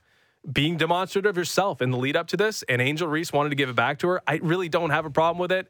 being 0.51 0.77
demonstrative 0.77 1.35
herself 1.35 1.81
in 1.81 1.91
the 1.91 1.97
lead 1.97 2.15
up 2.15 2.27
to 2.27 2.37
this. 2.37 2.63
And 2.63 2.81
Angel 2.81 3.07
Reese 3.07 3.33
wanted 3.33 3.49
to 3.49 3.55
give 3.55 3.69
it 3.69 3.75
back 3.75 3.99
to 3.99 4.07
her. 4.09 4.21
I 4.27 4.35
really 4.37 4.69
don't 4.69 4.89
have 4.89 5.05
a 5.05 5.09
problem 5.09 5.39
with 5.39 5.51
it. 5.51 5.67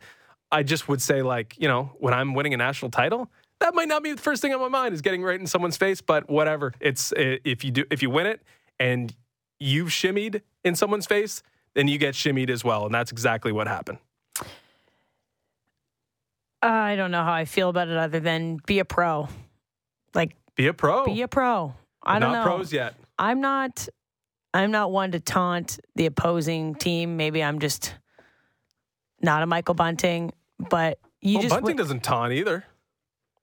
I 0.52 0.64
just 0.64 0.88
would 0.88 1.02
say, 1.02 1.22
like, 1.22 1.56
you 1.58 1.68
know, 1.68 1.92
when 2.00 2.14
I'm 2.14 2.34
winning 2.34 2.54
a 2.54 2.58
national 2.58 2.92
title, 2.92 3.30
that 3.60 3.74
might 3.74 3.88
not 3.88 4.04
be 4.04 4.14
the 4.14 4.22
first 4.22 4.42
thing 4.42 4.54
on 4.54 4.60
my 4.60 4.68
mind 4.68 4.94
is 4.94 5.02
getting 5.02 5.24
right 5.24 5.40
in 5.40 5.48
someone's 5.48 5.78
face, 5.78 6.02
but 6.02 6.30
whatever. 6.30 6.74
It's 6.80 7.14
if 7.18 7.64
you 7.64 7.72
do 7.72 7.86
if 7.90 8.02
you 8.02 8.10
win 8.10 8.28
it 8.28 8.42
and 8.80 9.14
you've 9.60 9.90
shimmied 9.90 10.42
in 10.64 10.76
someone's 10.76 11.06
face, 11.06 11.42
then 11.74 11.88
you 11.88 11.98
get 11.98 12.14
shimmied 12.14 12.50
as 12.50 12.64
well, 12.64 12.86
and 12.86 12.94
that's 12.94 13.12
exactly 13.12 13.52
what 13.52 13.68
happened. 13.68 13.98
I 16.66 16.96
don't 16.96 17.12
know 17.12 17.24
how 17.24 17.34
I 17.34 17.46
feel 17.46 17.70
about 17.70 17.88
it 17.90 17.98
other 17.98 18.20
than 18.20 18.58
be 18.66 18.80
a 18.80 18.86
pro. 18.86 19.28
Like 20.14 20.36
Be 20.56 20.68
a 20.68 20.74
pro. 20.74 21.06
be 21.06 21.22
a 21.22 21.28
pro. 21.28 21.74
I 22.04 22.20
don't 22.20 22.32
not 22.32 22.46
know. 22.46 22.52
pros 22.56 22.72
yet. 22.74 22.96
I'm 23.18 23.42
not 23.42 23.88
I'm 24.54 24.72
not 24.72 24.92
one 24.92 25.12
to 25.12 25.20
taunt 25.20 25.80
the 25.96 26.06
opposing 26.06 26.76
team. 26.76 27.18
Maybe 27.18 27.44
I'm 27.44 27.60
just 27.60 27.94
not 29.22 29.44
a 29.44 29.46
Michael 29.46 29.76
Bunting, 29.76 30.32
but 30.70 31.00
you 31.22 31.36
Well, 31.36 31.42
just 31.44 31.50
Bunting 31.52 31.66
win- 31.66 31.78
doesn't 31.78 32.04
taunt 32.04 32.34
either. 32.34 32.64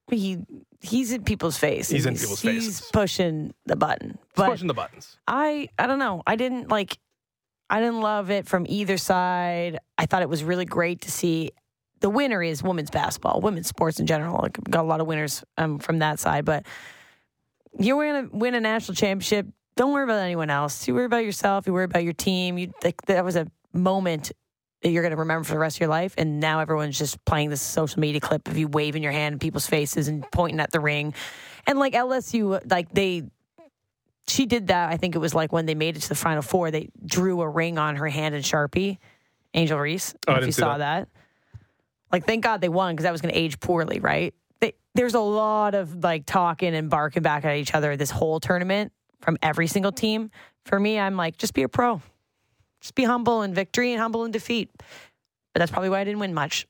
he 0.09 0.37
he's 0.81 1.11
in 1.11 1.23
people's 1.23 1.57
face. 1.57 1.89
He's 1.89 2.05
in 2.05 2.15
people's 2.17 2.41
He's 2.41 2.81
pushing 2.91 3.53
the 3.65 3.75
button. 3.75 4.11
He's 4.11 4.33
But 4.35 4.49
pushing 4.49 4.67
the 4.67 4.73
buttons. 4.73 5.17
I 5.27 5.69
I 5.77 5.87
don't 5.87 5.99
know. 5.99 6.23
I 6.25 6.35
didn't 6.35 6.69
like 6.69 6.97
I 7.69 7.79
didn't 7.79 8.01
love 8.01 8.29
it 8.31 8.47
from 8.47 8.65
either 8.67 8.97
side. 8.97 9.79
I 9.97 10.05
thought 10.05 10.21
it 10.21 10.29
was 10.29 10.43
really 10.43 10.65
great 10.65 11.01
to 11.01 11.11
see 11.11 11.51
the 12.03 12.09
winner 12.09 12.43
is 12.43 12.61
women's 12.61 12.91
basketball, 12.91 13.39
women's 13.39 13.69
sports 13.69 13.97
in 13.97 14.05
general. 14.05 14.37
Like 14.41 14.61
got 14.69 14.81
a 14.81 14.87
lot 14.87 14.99
of 14.99 15.07
winners 15.07 15.41
um, 15.57 15.79
from 15.79 15.99
that 15.99 16.19
side, 16.19 16.43
but 16.43 16.65
you're 17.79 17.95
going 18.03 18.29
to 18.29 18.35
win 18.35 18.55
a 18.55 18.59
national 18.59 18.95
championship. 18.95 19.47
Don't 19.77 19.93
worry 19.93 20.03
about 20.03 20.19
anyone 20.19 20.49
else. 20.49 20.85
You 20.85 20.95
worry 20.95 21.05
about 21.05 21.23
yourself. 21.23 21.65
You 21.65 21.71
worry 21.71 21.85
about 21.85 22.03
your 22.03 22.11
team. 22.11 22.57
You 22.57 22.73
like 22.83 23.01
that 23.03 23.23
was 23.23 23.37
a 23.37 23.47
moment 23.71 24.33
that 24.81 24.89
you're 24.89 25.01
going 25.01 25.13
to 25.13 25.17
remember 25.17 25.45
for 25.45 25.53
the 25.53 25.59
rest 25.59 25.77
of 25.77 25.79
your 25.79 25.89
life. 25.89 26.13
And 26.17 26.41
now 26.41 26.59
everyone's 26.59 26.99
just 26.99 27.23
playing 27.23 27.49
this 27.49 27.61
social 27.61 28.01
media 28.01 28.19
clip 28.19 28.49
of 28.49 28.57
you 28.57 28.67
waving 28.67 29.01
your 29.01 29.13
hand 29.13 29.31
in 29.31 29.39
people's 29.39 29.65
faces 29.65 30.09
and 30.09 30.29
pointing 30.29 30.59
at 30.59 30.73
the 30.73 30.81
ring. 30.81 31.13
And 31.65 31.79
like 31.79 31.93
LSU, 31.93 32.69
like 32.69 32.93
they 32.93 33.23
she 34.27 34.45
did 34.45 34.67
that. 34.67 34.91
I 34.91 34.97
think 34.97 35.15
it 35.15 35.19
was 35.19 35.33
like 35.33 35.53
when 35.53 35.67
they 35.67 35.75
made 35.75 35.95
it 35.95 36.01
to 36.01 36.09
the 36.09 36.15
final 36.15 36.41
four, 36.41 36.69
they 36.69 36.89
drew 37.05 37.39
a 37.39 37.47
ring 37.47 37.77
on 37.77 37.95
her 37.95 38.09
hand 38.09 38.35
in 38.35 38.41
Sharpie. 38.41 38.97
Angel 39.53 39.79
Reese. 39.79 40.15
Oh, 40.27 40.33
I 40.33 40.35
if 40.35 40.39
didn't 40.41 40.47
you 40.47 40.51
see 40.51 40.59
saw 40.59 40.77
that. 40.79 41.07
Like, 42.13 42.27
thank 42.27 42.43
God 42.43 42.61
they 42.61 42.69
won 42.69 42.93
because 42.95 43.03
that 43.03 43.11
was 43.11 43.21
going 43.21 43.33
to 43.33 43.39
age 43.39 43.59
poorly, 43.59 43.99
right? 43.99 44.35
They, 44.61 44.73
there's 44.93 45.15
a 45.15 45.19
lot 45.19 45.73
of 45.73 46.03
like 46.03 46.27
talking 46.27 46.75
and 46.75 46.89
barking 46.89 47.23
back 47.23 47.43
at 47.43 47.57
each 47.57 47.73
other 47.73 47.97
this 47.97 48.11
whole 48.11 48.39
tournament 48.39 48.93
from 49.19 49.37
every 49.41 49.65
single 49.65 49.91
team. 49.91 50.29
For 50.65 50.79
me, 50.79 50.99
I'm 50.99 51.17
like, 51.17 51.37
just 51.37 51.55
be 51.55 51.63
a 51.63 51.67
pro. 51.67 52.01
Just 52.81 52.93
be 52.93 53.03
humble 53.03 53.41
in 53.41 53.53
victory 53.53 53.91
and 53.91 53.99
humble 53.99 54.25
in 54.25 54.31
defeat. 54.31 54.69
But 55.53 55.59
that's 55.59 55.71
probably 55.71 55.89
why 55.89 56.01
I 56.01 56.03
didn't 56.03 56.19
win 56.19 56.33
much. 56.35 56.67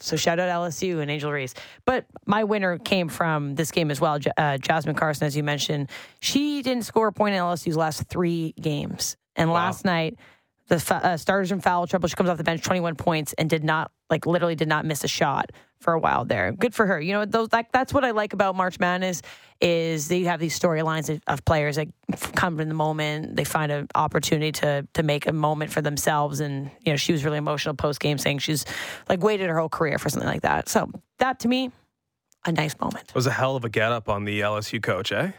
So 0.00 0.16
shout 0.16 0.38
out 0.38 0.48
LSU 0.48 1.00
and 1.00 1.10
Angel 1.10 1.30
Reese. 1.30 1.54
But 1.86 2.06
my 2.26 2.44
winner 2.44 2.76
came 2.76 3.08
from 3.08 3.54
this 3.54 3.70
game 3.70 3.90
as 3.90 4.00
well. 4.00 4.18
Uh, 4.36 4.58
Jasmine 4.58 4.96
Carson, 4.96 5.26
as 5.26 5.36
you 5.36 5.44
mentioned, 5.44 5.90
she 6.20 6.60
didn't 6.62 6.82
score 6.84 7.06
a 7.06 7.12
point 7.12 7.34
in 7.36 7.40
LSU's 7.40 7.76
last 7.76 8.08
three 8.08 8.52
games. 8.60 9.16
And 9.36 9.50
last 9.50 9.84
night, 9.84 10.18
the 10.76 10.94
uh, 10.94 11.16
starters 11.16 11.52
in 11.52 11.60
foul 11.60 11.86
trouble. 11.86 12.08
She 12.08 12.16
comes 12.16 12.28
off 12.28 12.38
the 12.38 12.44
bench, 12.44 12.62
21 12.62 12.96
points, 12.96 13.34
and 13.34 13.48
did 13.48 13.62
not, 13.62 13.90
like, 14.08 14.26
literally 14.26 14.54
did 14.54 14.68
not 14.68 14.84
miss 14.84 15.04
a 15.04 15.08
shot 15.08 15.50
for 15.82 15.92
a 15.92 15.98
while 15.98 16.24
there. 16.24 16.52
Good 16.52 16.74
for 16.74 16.86
her. 16.86 17.00
You 17.00 17.12
know, 17.12 17.24
those 17.24 17.52
like 17.52 17.72
that's 17.72 17.92
what 17.92 18.04
I 18.04 18.12
like 18.12 18.32
about 18.32 18.54
March 18.54 18.78
Madness 18.78 19.20
is 19.60 20.08
that 20.08 20.16
you 20.16 20.26
have 20.26 20.40
these 20.40 20.58
storylines 20.58 21.20
of, 21.26 21.44
players 21.44 21.76
that 21.76 21.88
come 22.34 22.60
in 22.60 22.68
the 22.68 22.74
moment. 22.74 23.36
They 23.36 23.44
find 23.44 23.70
an 23.70 23.88
opportunity 23.94 24.52
to 24.52 24.86
to 24.94 25.02
make 25.02 25.26
a 25.26 25.32
moment 25.32 25.72
for 25.72 25.82
themselves. 25.82 26.40
And 26.40 26.70
you 26.80 26.92
know, 26.92 26.96
she 26.96 27.12
was 27.12 27.24
really 27.24 27.38
emotional 27.38 27.74
post 27.74 28.00
game, 28.00 28.16
saying 28.16 28.38
she's 28.38 28.64
like 29.08 29.22
waited 29.22 29.48
her 29.50 29.58
whole 29.58 29.68
career 29.68 29.98
for 29.98 30.08
something 30.08 30.28
like 30.28 30.42
that. 30.42 30.68
So 30.68 30.90
that 31.18 31.40
to 31.40 31.48
me, 31.48 31.70
a 32.44 32.52
nice 32.52 32.78
moment. 32.80 33.08
It 33.08 33.14
was 33.14 33.26
a 33.26 33.32
hell 33.32 33.56
of 33.56 33.64
a 33.64 33.68
get 33.68 33.92
up 33.92 34.08
on 34.08 34.24
the 34.24 34.40
LSU 34.40 34.82
coach, 34.82 35.12
eh? 35.12 35.32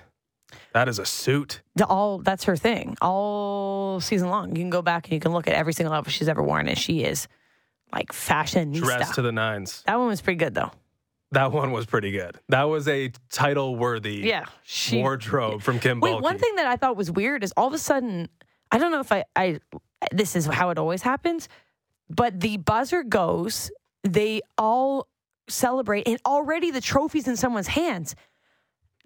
That 0.74 0.88
is 0.88 1.00
a 1.00 1.06
suit. 1.06 1.62
The 1.76 1.86
all 1.86 2.20
that's 2.20 2.44
her 2.46 2.56
thing 2.56 2.96
all 3.02 4.00
season 4.00 4.30
long. 4.30 4.50
You 4.50 4.62
can 4.62 4.70
go 4.70 4.82
back 4.82 5.06
and 5.06 5.14
you 5.14 5.20
can 5.20 5.32
look 5.32 5.48
at 5.48 5.54
every 5.54 5.74
single 5.74 5.94
outfit 5.94 6.14
she's 6.14 6.28
ever 6.30 6.44
worn, 6.44 6.68
and 6.68 6.78
she 6.78 7.04
is 7.04 7.28
like 7.92 8.12
fashion 8.12 8.72
Dressed 8.72 9.16
to 9.16 9.22
the 9.22 9.32
nines. 9.32 9.84
That 9.86 9.98
one 9.98 10.08
was 10.08 10.22
pretty 10.22 10.38
good 10.38 10.54
though. 10.56 10.72
That 11.32 11.52
one 11.52 11.72
was 11.72 11.88
pretty 11.88 12.12
good. 12.12 12.40
That 12.50 12.64
was 12.64 12.88
a 12.88 13.12
title 13.32 13.76
worthy 13.76 14.18
Yeah, 14.18 14.46
she. 14.64 15.00
wardrobe 15.02 15.64
from 15.64 15.80
Kim 15.80 16.00
Wait, 16.00 16.22
one 16.22 16.38
thing 16.38 16.56
that 16.58 16.68
I 16.68 16.76
thought 16.76 16.96
was 16.96 17.10
weird 17.10 17.44
is 17.44 17.52
all 17.58 17.68
of 17.68 17.74
a 17.74 17.80
sudden, 17.80 18.30
I 18.72 18.78
don't 18.78 18.92
know 18.92 19.00
if 19.00 19.12
I, 19.12 19.26
I, 19.36 19.60
this 20.12 20.36
is 20.36 20.46
how 20.46 20.70
it 20.70 20.78
always 20.78 21.02
happens, 21.02 21.50
but 22.08 22.40
the 22.40 22.58
buzzer 22.58 23.02
goes, 23.02 23.72
they 24.04 24.42
all 24.60 25.08
celebrate, 25.48 26.08
and 26.08 26.20
already 26.24 26.70
the 26.70 26.82
trophy's 26.82 27.28
in 27.28 27.36
someone's 27.36 27.68
hands. 27.68 28.16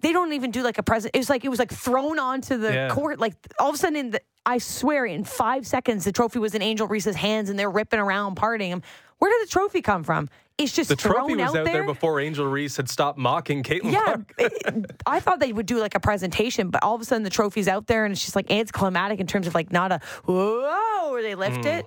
They 0.00 0.12
don't 0.12 0.32
even 0.32 0.50
do 0.50 0.62
like 0.62 0.78
a 0.78 0.82
present. 0.82 1.14
It 1.14 1.18
was 1.18 1.30
like 1.30 1.44
it 1.44 1.48
was 1.48 1.58
like 1.58 1.72
thrown 1.72 2.18
onto 2.18 2.56
the 2.56 2.72
Yeah. 2.72 2.88
court. 2.88 3.18
Like 3.18 3.34
all 3.58 3.70
of 3.70 3.74
a 3.74 3.78
sudden, 3.78 3.96
in 3.96 4.10
the, 4.10 4.20
I 4.46 4.58
swear, 4.58 5.04
in 5.06 5.24
five 5.24 5.66
seconds, 5.66 6.04
the 6.04 6.12
trophy 6.12 6.38
was 6.38 6.54
in 6.54 6.62
Angel 6.62 6.86
Reese's 6.86 7.16
hands, 7.16 7.50
and 7.50 7.58
they're 7.58 7.70
ripping 7.70 8.00
around, 8.00 8.36
partying 8.36 8.68
him. 8.68 8.82
Where 9.18 9.32
did 9.32 9.48
the 9.48 9.50
trophy 9.50 9.82
come 9.82 10.04
from? 10.04 10.28
It's 10.58 10.72
just 10.72 10.88
the 10.88 10.96
thrown 10.96 11.28
trophy 11.28 11.36
was 11.36 11.50
out, 11.50 11.56
out 11.58 11.64
there 11.66 11.84
before 11.84 12.18
Angel 12.18 12.44
Reese 12.44 12.76
had 12.76 12.88
stopped 12.88 13.16
mocking 13.16 13.62
Caitlin 13.62 13.92
yeah, 13.92 14.16
it- 14.38 14.90
I 15.06 15.20
thought 15.20 15.38
they 15.38 15.52
would 15.52 15.66
do 15.66 15.78
like 15.78 15.94
a 15.94 16.00
presentation, 16.00 16.70
but 16.70 16.82
all 16.82 16.96
of 16.96 17.00
a 17.00 17.04
sudden 17.04 17.22
the 17.22 17.30
trophy's 17.30 17.68
out 17.68 17.86
there 17.86 18.04
and 18.04 18.12
it's 18.12 18.24
just 18.24 18.34
like 18.34 18.50
anticlimactic 18.50 19.20
in 19.20 19.28
terms 19.28 19.46
of 19.46 19.54
like 19.54 19.72
not 19.72 19.92
a 19.92 20.00
whoa 20.24 21.10
where 21.12 21.22
they 21.22 21.36
lift 21.36 21.58
hmm. 21.58 21.68
it, 21.68 21.86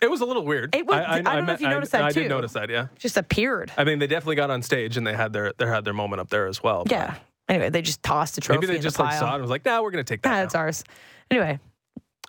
It 0.00 0.10
was 0.10 0.20
a 0.20 0.24
little 0.24 0.44
weird. 0.44 0.74
It 0.74 0.86
was- 0.86 0.96
I 1.06 1.20
don't 1.22 1.46
know 1.46 1.52
if 1.52 1.60
you 1.60 1.68
noticed 1.68 1.92
that 1.92 2.04
I 2.04 2.10
too. 2.10 2.22
did 2.22 2.28
notice 2.28 2.52
that. 2.52 2.70
Yeah. 2.70 2.86
just 2.98 3.16
appeared. 3.16 3.72
I 3.76 3.84
mean, 3.84 3.98
they 3.98 4.06
definitely 4.06 4.36
got 4.36 4.50
on 4.50 4.62
stage 4.62 4.96
and 4.96 5.06
they 5.06 5.14
had 5.14 5.32
their 5.32 5.52
they 5.58 5.66
had 5.66 5.84
their 5.84 5.94
moment 5.94 6.20
up 6.20 6.30
there 6.30 6.46
as 6.46 6.62
well. 6.62 6.84
but 6.84 6.92
Yeah. 6.92 7.14
Anyway, 7.48 7.70
they 7.70 7.80
just 7.82 8.02
tossed 8.02 8.34
the 8.34 8.40
trophy. 8.42 8.58
Maybe 8.58 8.66
they 8.66 8.76
in 8.76 8.82
just 8.82 8.96
the 8.98 9.02
like 9.04 9.12
pile. 9.12 9.20
saw 9.20 9.30
it 9.30 9.34
and 9.36 9.42
was 9.42 9.50
like, 9.50 9.64
"Nah, 9.64 9.80
we're 9.82 9.90
gonna 9.90 10.04
take 10.04 10.22
that." 10.22 10.30
Ah, 10.32 10.36
now." 10.36 10.42
it's 10.44 10.54
ours. 10.54 10.84
Anyway, 11.30 11.58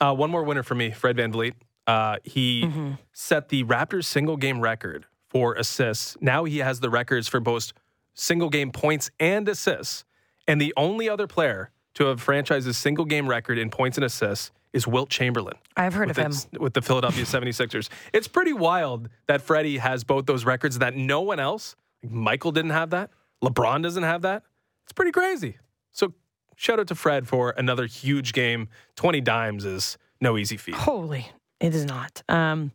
Uh, 0.02 0.14
one 0.16 0.30
more 0.32 0.44
winner 0.44 0.64
for 0.64 0.76
me, 0.76 0.92
Fred 0.92 1.18
VanVleet. 1.18 1.54
Uh, 1.86 2.18
he 2.24 2.64
Mm-hmm. 2.64 2.92
set 3.12 3.50
the 3.50 3.64
Raptors 3.66 4.06
single 4.06 4.38
game 4.38 4.62
record 4.62 5.06
for 5.30 5.56
assists. 5.56 6.16
Now 6.22 6.46
he 6.46 6.60
has 6.60 6.80
the 6.80 6.90
records 6.90 7.28
for 7.28 7.40
both 7.42 7.74
single 8.14 8.50
game 8.50 8.72
points 8.72 9.12
and 9.20 9.48
assists. 9.50 10.06
And 10.48 10.60
the 10.62 10.74
only 10.78 11.10
other 11.10 11.28
player 11.28 11.72
to 11.96 12.06
have 12.06 12.24
franchised 12.26 12.68
a 12.68 12.74
single 12.74 13.04
game 13.06 13.28
record 13.28 13.58
in 13.58 13.70
points 13.70 13.98
and 13.98 14.06
assists 14.06 14.52
is 14.74 14.88
Wilt 14.88 15.10
Chamberlain. 15.10 15.56
I've 15.76 15.94
heard 15.94 16.10
of 16.10 16.18
him. 16.18 16.32
with 16.60 16.74
the 16.74 16.82
Philadelphia 16.82 17.24
76ers. 17.26 17.90
It's 18.14 18.28
pretty 18.28 18.54
wild 18.54 19.10
that 19.28 19.42
Freddie 19.42 19.78
has 19.78 20.04
both 20.04 20.26
those 20.26 20.46
records 20.46 20.80
that 20.80 20.96
no 20.96 21.22
one 21.22 21.40
else, 21.40 21.76
like 22.04 22.12
Michael 22.12 22.52
didn't 22.52 22.72
have 22.72 22.92
that, 22.92 23.10
LeBron 23.44 23.82
doesn't 23.84 24.04
have 24.04 24.22
that. 24.24 24.44
It's 24.84 24.94
pretty 24.94 25.12
crazy. 25.12 25.58
So 25.92 26.14
shout 26.56 26.80
out 26.80 26.88
to 26.88 26.96
Fred 26.96 27.28
for 27.28 27.52
another 27.58 27.86
huge 27.86 28.34
game. 28.34 28.68
20 28.96 29.22
dimes 29.22 29.66
is 29.66 29.98
no 30.22 30.38
easy 30.38 30.58
feat. 30.58 30.76
Holy, 30.76 31.30
it 31.60 31.74
is 31.74 31.86
not. 31.86 32.22
Um, 32.30 32.72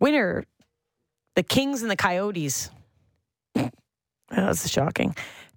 winner, 0.00 0.44
the 1.34 1.42
Kings 1.42 1.82
and 1.82 1.90
the 1.90 1.96
Coyotes. 1.96 2.70
That's 4.30 4.68
shocking. 4.68 5.14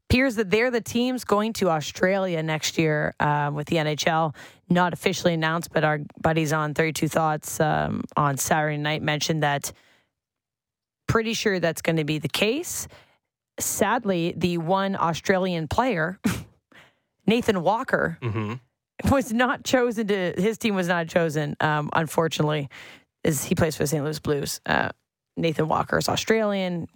Appears 0.09 0.35
that 0.35 0.49
they're 0.49 0.71
the 0.71 0.81
teams 0.81 1.23
going 1.23 1.53
to 1.53 1.69
Australia 1.69 2.41
next 2.41 2.77
year 2.77 3.13
um, 3.19 3.53
with 3.53 3.67
the 3.67 3.75
NHL. 3.77 4.35
Not 4.69 4.93
officially 4.93 5.33
announced, 5.33 5.71
but 5.73 5.83
our 5.83 5.99
buddies 6.21 6.53
on 6.53 6.73
32 6.73 7.07
Thoughts 7.07 7.59
um, 7.59 8.03
on 8.15 8.37
Saturday 8.37 8.77
night 8.77 9.01
mentioned 9.01 9.43
that 9.43 9.71
pretty 11.07 11.33
sure 11.33 11.59
that's 11.59 11.81
going 11.81 11.97
to 11.97 12.03
be 12.03 12.19
the 12.19 12.29
case. 12.29 12.87
Sadly, 13.59 14.33
the 14.37 14.59
one 14.59 14.95
Australian 14.95 15.67
player, 15.67 16.19
Nathan 17.27 17.61
Walker, 17.63 18.17
hmm 18.21 18.53
was 19.11 19.31
not 19.31 19.63
chosen 19.63 20.07
to 20.07 20.33
his 20.37 20.57
team 20.57 20.75
was 20.75 20.87
not 20.87 21.07
chosen. 21.07 21.55
Um, 21.59 21.89
unfortunately 21.93 22.69
is 23.23 23.43
he 23.43 23.55
plays 23.55 23.75
for 23.75 23.83
the 23.83 23.87
st 23.87 24.03
louis 24.03 24.19
blues. 24.19 24.61
Uh, 24.65 24.89
nathan 25.37 25.67
walker 25.67 25.97
is 25.97 26.09
australian. 26.09 26.87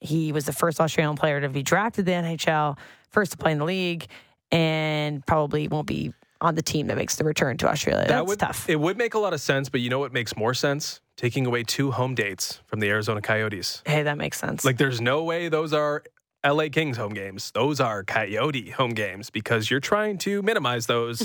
He 0.00 0.32
was 0.32 0.46
the 0.46 0.52
first 0.52 0.80
australian 0.80 1.16
player 1.16 1.40
to 1.40 1.48
be 1.48 1.62
drafted 1.62 2.08
in 2.08 2.24
the 2.24 2.36
nhl 2.36 2.78
first 3.10 3.32
to 3.32 3.38
play 3.38 3.52
in 3.52 3.58
the 3.58 3.64
league 3.64 4.06
and 4.50 5.24
probably 5.26 5.68
won't 5.68 5.86
be 5.86 6.12
on 6.44 6.54
the 6.54 6.62
team 6.62 6.86
that 6.88 6.96
makes 6.96 7.16
the 7.16 7.24
return 7.24 7.56
to 7.58 7.68
australia 7.68 8.06
That 8.06 8.16
that's 8.18 8.28
would 8.28 8.38
tough 8.38 8.68
It 8.68 8.78
would 8.80 8.96
make 8.98 9.14
a 9.14 9.18
lot 9.18 9.32
of 9.32 9.40
sense, 9.40 9.68
but 9.68 9.80
you 9.80 9.90
know 9.90 9.98
what 9.98 10.12
makes 10.12 10.36
more 10.36 10.54
sense? 10.54 11.00
Taking 11.16 11.46
away 11.46 11.62
two 11.62 11.90
home 11.92 12.14
dates 12.14 12.60
from 12.66 12.80
the 12.80 12.88
Arizona 12.88 13.20
Coyotes. 13.22 13.82
hey 13.86 14.02
that 14.02 14.18
makes 14.18 14.38
sense 14.38 14.64
Like, 14.64 14.76
there's 14.78 15.00
no 15.00 15.24
way 15.24 15.48
those 15.48 15.72
are 15.72 16.02
LA 16.46 16.68
Kings 16.70 16.98
home 16.98 17.14
games. 17.14 17.50
Those 17.52 17.80
are 17.80 18.04
Coyote 18.04 18.68
home 18.70 18.90
games 18.92 19.30
because 19.30 19.70
you're 19.70 19.80
trying 19.80 20.18
to 20.18 20.42
minimize 20.42 20.84
those 20.86 21.22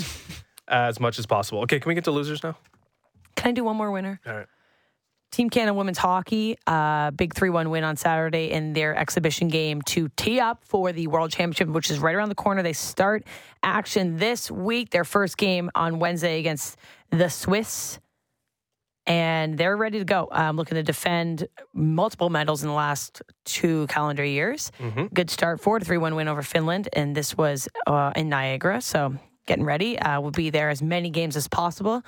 as 0.68 0.98
much 0.98 1.18
as 1.18 1.26
possible. 1.26 1.60
Okay, 1.64 1.78
can 1.78 1.90
we 1.90 1.94
get 1.94 2.04
to 2.04 2.10
losers 2.10 2.42
now? 2.42 2.56
can 3.36 3.50
i 3.50 3.52
do 3.52 3.62
one 3.64 3.76
more 3.76 3.90
winner 3.90 4.20
All 4.26 4.34
right. 4.34 4.46
Team 5.30 5.48
Canada 5.48 5.74
women's 5.74 5.98
hockey, 5.98 6.56
uh, 6.66 7.12
big 7.12 7.34
3 7.34 7.50
1 7.50 7.70
win 7.70 7.84
on 7.84 7.96
Saturday 7.96 8.50
in 8.50 8.72
their 8.72 8.96
exhibition 8.96 9.46
game 9.48 9.80
to 9.82 10.08
tee 10.16 10.40
up 10.40 10.64
for 10.64 10.90
the 10.90 11.06
World 11.06 11.30
Championship, 11.30 11.68
which 11.68 11.88
is 11.90 12.00
right 12.00 12.14
around 12.16 12.30
the 12.30 12.34
corner. 12.34 12.62
They 12.62 12.72
start 12.72 13.24
action 13.62 14.16
this 14.16 14.50
week, 14.50 14.90
their 14.90 15.04
first 15.04 15.36
game 15.36 15.70
on 15.76 16.00
Wednesday 16.00 16.40
against 16.40 16.76
the 17.10 17.28
Swiss. 17.28 18.00
And 19.06 19.56
they're 19.56 19.76
ready 19.76 19.98
to 20.00 20.04
go. 20.04 20.28
Um, 20.30 20.56
looking 20.56 20.76
to 20.76 20.82
defend 20.82 21.48
multiple 21.72 22.28
medals 22.28 22.62
in 22.62 22.68
the 22.68 22.74
last 22.74 23.22
two 23.44 23.86
calendar 23.86 24.24
years. 24.24 24.70
Good 25.14 25.30
start 25.30 25.60
4 25.60 25.80
3 25.80 25.96
1 25.96 26.14
win 26.16 26.26
over 26.26 26.42
Finland. 26.42 26.88
And 26.92 27.14
this 27.16 27.36
was 27.36 27.68
uh, 27.86 28.12
in 28.16 28.28
Niagara. 28.28 28.80
So 28.80 29.14
getting 29.46 29.64
ready. 29.64 29.98
Uh, 29.98 30.20
we'll 30.20 30.30
be 30.32 30.50
there 30.50 30.70
as 30.70 30.82
many 30.82 31.08
games 31.10 31.36
as 31.36 31.48
possible 31.48 32.02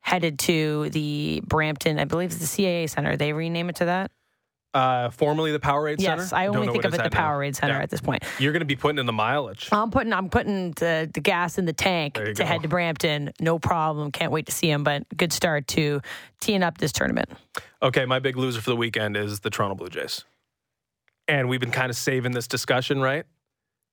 headed 0.00 0.38
to 0.40 0.90
the 0.90 1.42
Brampton, 1.46 1.98
I 1.98 2.04
believe 2.04 2.32
it's 2.32 2.38
the 2.54 2.62
CAA 2.62 2.88
Center. 2.88 3.16
They 3.16 3.32
rename 3.32 3.68
it 3.68 3.76
to 3.76 3.84
that. 3.86 4.10
Uh, 4.72 5.10
formerly 5.10 5.50
the 5.50 5.58
Powerade 5.58 6.00
Center. 6.00 6.22
Yes, 6.22 6.32
I 6.32 6.46
only 6.46 6.68
think 6.68 6.84
of 6.84 6.94
it 6.94 7.02
the. 7.02 7.10
Powerade 7.10 7.56
Center 7.56 7.74
Yeah. 7.74 7.82
at 7.82 7.90
this 7.90 8.00
point. 8.00 8.22
You're 8.38 8.52
going 8.52 8.60
to 8.60 8.66
be 8.66 8.76
putting 8.76 8.98
in 9.00 9.06
the 9.06 9.12
mileage. 9.12 9.68
I'm 9.72 9.90
putting 9.90 10.12
I'm 10.12 10.30
putting 10.30 10.70
the, 10.72 11.10
the 11.12 11.20
gas 11.20 11.58
in 11.58 11.64
the 11.64 11.72
tank 11.72 12.14
to 12.14 12.32
go. 12.32 12.44
head 12.44 12.62
to 12.62 12.68
Brampton. 12.68 13.32
No 13.40 13.58
problem. 13.58 14.12
Can't 14.12 14.30
wait 14.30 14.46
to 14.46 14.52
see 14.52 14.70
him. 14.70 14.84
But 14.84 15.02
good 15.16 15.32
start 15.32 15.66
to 15.68 16.00
teeing 16.40 16.62
up 16.62 16.78
this 16.78 16.92
tournament. 16.92 17.30
Okay, 17.82 18.04
my 18.06 18.20
big 18.20 18.36
loser 18.36 18.60
for 18.60 18.70
the 18.70 18.76
weekend 18.76 19.16
is 19.16 19.40
the 19.40 19.50
Toronto 19.50 19.74
Blue 19.74 19.88
Jays. 19.88 20.24
And 21.26 21.48
we've 21.48 21.60
been 21.60 21.72
kind 21.72 21.90
of 21.90 21.96
saving 21.96 22.30
this 22.32 22.46
discussion, 22.46 23.00
right? 23.00 23.24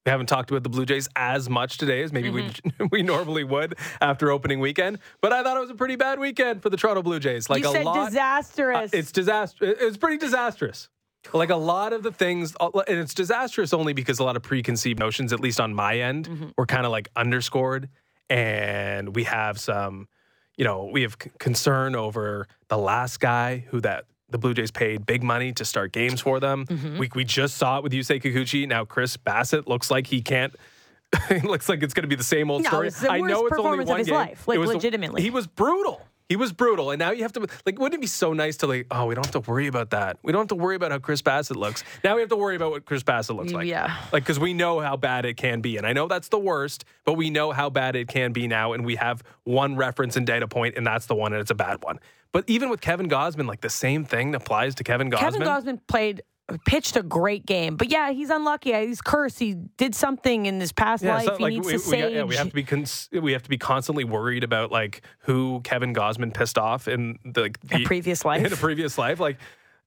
We 0.08 0.12
haven't 0.12 0.28
talked 0.28 0.50
about 0.52 0.64
the 0.64 0.70
Blue 0.70 0.86
Jays 0.86 1.10
as 1.18 1.50
much 1.50 1.78
today 1.78 2.02
as 2.02 2.14
maybe 2.14 2.30
we 2.30 2.50
we 2.94 3.04
normally 3.04 3.44
would 3.44 3.76
after 4.00 4.32
opening 4.32 4.62
weekend. 4.62 5.00
But 5.20 5.34
I 5.34 5.44
thought 5.44 5.58
it 5.58 5.60
was 5.60 5.70
a 5.70 5.76
pretty 5.76 5.98
bad 5.98 6.18
weekend 6.18 6.62
for 6.62 6.70
the 6.70 6.78
Toronto 6.78 7.02
Blue 7.02 7.20
Jays. 7.20 7.50
Like 7.50 7.62
you 7.62 7.68
a 7.70 7.74
said 7.74 7.84
lot, 7.84 8.06
disastrous. 8.06 8.94
Uh, 8.94 8.98
it's 8.98 9.12
disaster. 9.12 9.66
It's 9.66 9.98
pretty 9.98 10.16
disastrous. 10.18 10.88
Like 11.34 11.50
a 11.50 11.58
lot 11.58 11.92
of 11.92 12.04
the 12.04 12.14
things, 12.14 12.56
uh, 12.58 12.70
and 12.88 13.00
it's 13.00 13.14
disastrous 13.14 13.74
only 13.74 13.92
because 13.92 14.20
a 14.20 14.24
lot 14.24 14.38
of 14.38 14.44
preconceived 14.44 14.98
notions, 14.98 15.34
at 15.34 15.42
least 15.42 15.60
on 15.60 15.74
my 15.74 16.00
end, 16.00 16.30
Mm-hmm. 16.30 16.48
were 16.58 16.66
kind 16.66 16.86
of 16.86 16.94
like 16.94 17.10
underscored, 17.18 17.90
and 18.30 19.14
we 19.14 19.26
have 19.26 19.60
some, 19.60 20.08
you 20.56 20.64
know, 20.64 20.86
we 20.86 21.02
have 21.02 21.18
c- 21.22 21.32
concern 21.38 21.98
over 21.98 22.48
the 22.70 22.78
last 22.78 23.20
guy 23.20 23.66
who 23.72 23.82
that 23.82 24.06
the 24.30 24.38
Blue 24.38 24.54
Jays 24.54 24.72
paid 24.72 25.06
big 25.06 25.24
money 25.24 25.54
to 25.54 25.64
start 25.66 25.92
games 25.92 26.22
for 26.22 26.40
them. 26.40 26.66
Mm-hmm. 26.66 26.98
We 26.98 27.10
we 27.16 27.24
just 27.24 27.58
saw 27.58 27.78
it 27.78 27.84
with 27.84 27.94
Yusei 27.94 28.22
Kikuchi. 28.22 28.68
Now 28.68 28.86
Chris 28.86 29.16
Bassitt 29.18 29.68
looks 29.68 29.90
like 29.90 30.08
he 30.08 30.22
can't. 30.22 30.54
it 31.30 31.46
looks 31.46 31.70
like 31.70 31.84
it's 31.84 31.94
going 31.94 32.04
to 32.04 32.10
be 32.10 32.16
the 32.16 32.24
same 32.24 32.52
old 32.52 32.64
No, 32.64 32.70
story. 32.70 32.90
I 33.10 33.22
know 33.22 33.48
it's 33.48 33.58
only 33.58 33.86
one 33.86 34.00
his 34.00 34.08
game. 34.08 34.16
life, 34.16 34.46
like, 34.48 34.56
It 34.58 34.60
was 34.60 34.70
the- 34.72 34.76
legitimately. 34.76 35.22
he 35.22 35.30
was 35.30 35.48
brutal. 35.48 36.02
He 36.30 36.36
was 36.36 36.52
brutal, 36.52 36.92
and 36.92 37.00
now 37.00 37.12
you 37.12 37.22
have 37.24 37.32
to 37.34 37.48
like. 37.66 37.80
Wouldn't 37.80 37.94
it 37.94 38.02
be 38.02 38.08
so 38.08 38.34
nice 38.34 38.58
to 38.58 38.68
like? 38.68 38.88
Oh, 38.92 39.06
we 39.06 39.16
don't 39.16 39.26
have 39.26 39.44
to 39.44 39.50
worry 39.50 39.68
about 39.68 39.92
that. 39.92 40.18
We 40.24 40.34
don't 40.34 40.42
have 40.42 40.50
to 40.50 40.56
worry 40.56 40.76
about 40.76 40.92
how 40.92 41.00
Chris 41.00 41.22
Bassitt 41.22 41.56
looks. 41.56 41.86
Now 42.04 42.16
we 42.16 42.22
have 42.22 42.30
to 42.30 42.36
worry 42.36 42.58
about 42.58 42.72
what 42.72 42.86
Chris 42.86 43.02
Bassitt 43.02 43.38
looks 43.38 43.54
like. 43.54 43.66
Yeah. 43.66 43.96
like 44.12 44.24
because 44.24 44.38
we 44.40 44.54
know 44.54 44.82
how 44.82 44.98
bad 44.98 45.24
it 45.24 45.38
can 45.38 45.62
be, 45.62 45.78
and 45.78 45.88
I 45.88 45.94
know 45.94 46.08
that's 46.08 46.28
the 46.28 46.40
worst, 46.40 46.84
but 47.06 47.14
we 47.14 47.30
know 47.30 47.54
how 47.54 47.70
bad 47.70 47.96
it 47.96 48.10
can 48.10 48.34
be 48.34 48.48
now, 48.48 48.74
and 48.74 48.86
we 48.86 48.96
have 48.96 49.24
one 49.46 49.78
reference 49.78 50.18
and 50.18 50.28
data 50.28 50.50
point, 50.50 50.76
and 50.76 50.86
that's 50.86 51.06
the 51.06 51.16
one, 51.16 51.32
and 51.32 51.40
it's 51.40 51.52
a 51.52 51.56
bad 51.56 51.82
one. 51.82 52.00
But 52.34 52.44
even 52.48 52.70
with 52.70 52.82
Kevin 52.82 53.08
Gausman, 53.08 53.48
like 53.48 53.62
the 53.62 53.70
same 53.70 54.04
thing 54.04 54.36
applies 54.36 54.76
to 54.76 54.84
Kevin 54.84 55.10
Gausman. 55.10 55.20
Kevin 55.20 55.42
Gausman 55.44 55.80
played 55.88 56.24
pitched 56.66 56.96
a 56.96 57.04
great 57.04 57.46
game, 57.46 57.76
but 57.76 57.90
yeah, 57.90 58.12
he's 58.12 58.30
unlucky. 58.30 58.72
He's 58.74 59.02
cursed. 59.02 59.40
He 59.40 59.54
did 59.78 59.94
something 59.94 60.46
in 60.46 60.60
his 60.60 60.72
past 60.72 61.04
Yeah, 61.04 61.16
life. 61.16 61.26
so, 61.26 61.36
he 61.38 61.44
like, 61.44 61.54
needs 61.54 61.66
we, 61.66 61.72
to 61.74 61.78
we, 61.78 61.84
sage. 61.84 62.14
yeah, 62.14 62.24
we 62.24 62.36
have 62.36 62.48
to 62.50 62.54
be 62.54 62.64
cons- 62.64 63.10
we 63.12 63.34
have 63.34 63.44
to 63.44 63.50
be 63.50 63.58
constantly 63.58 64.04
worried 64.06 64.44
about 64.44 64.72
like 64.72 65.02
who 65.20 65.60
Kevin 65.64 65.94
Gausman 65.94 66.34
pissed 66.34 66.58
off 66.58 66.88
in 66.88 67.20
the, 67.26 67.42
like, 67.42 67.58
A 67.72 67.84
previous 67.84 68.24
life. 68.24 68.44
in 68.46 68.54
a 68.54 68.56
previous 68.56 68.98
life. 68.98 69.20
Like 69.20 69.38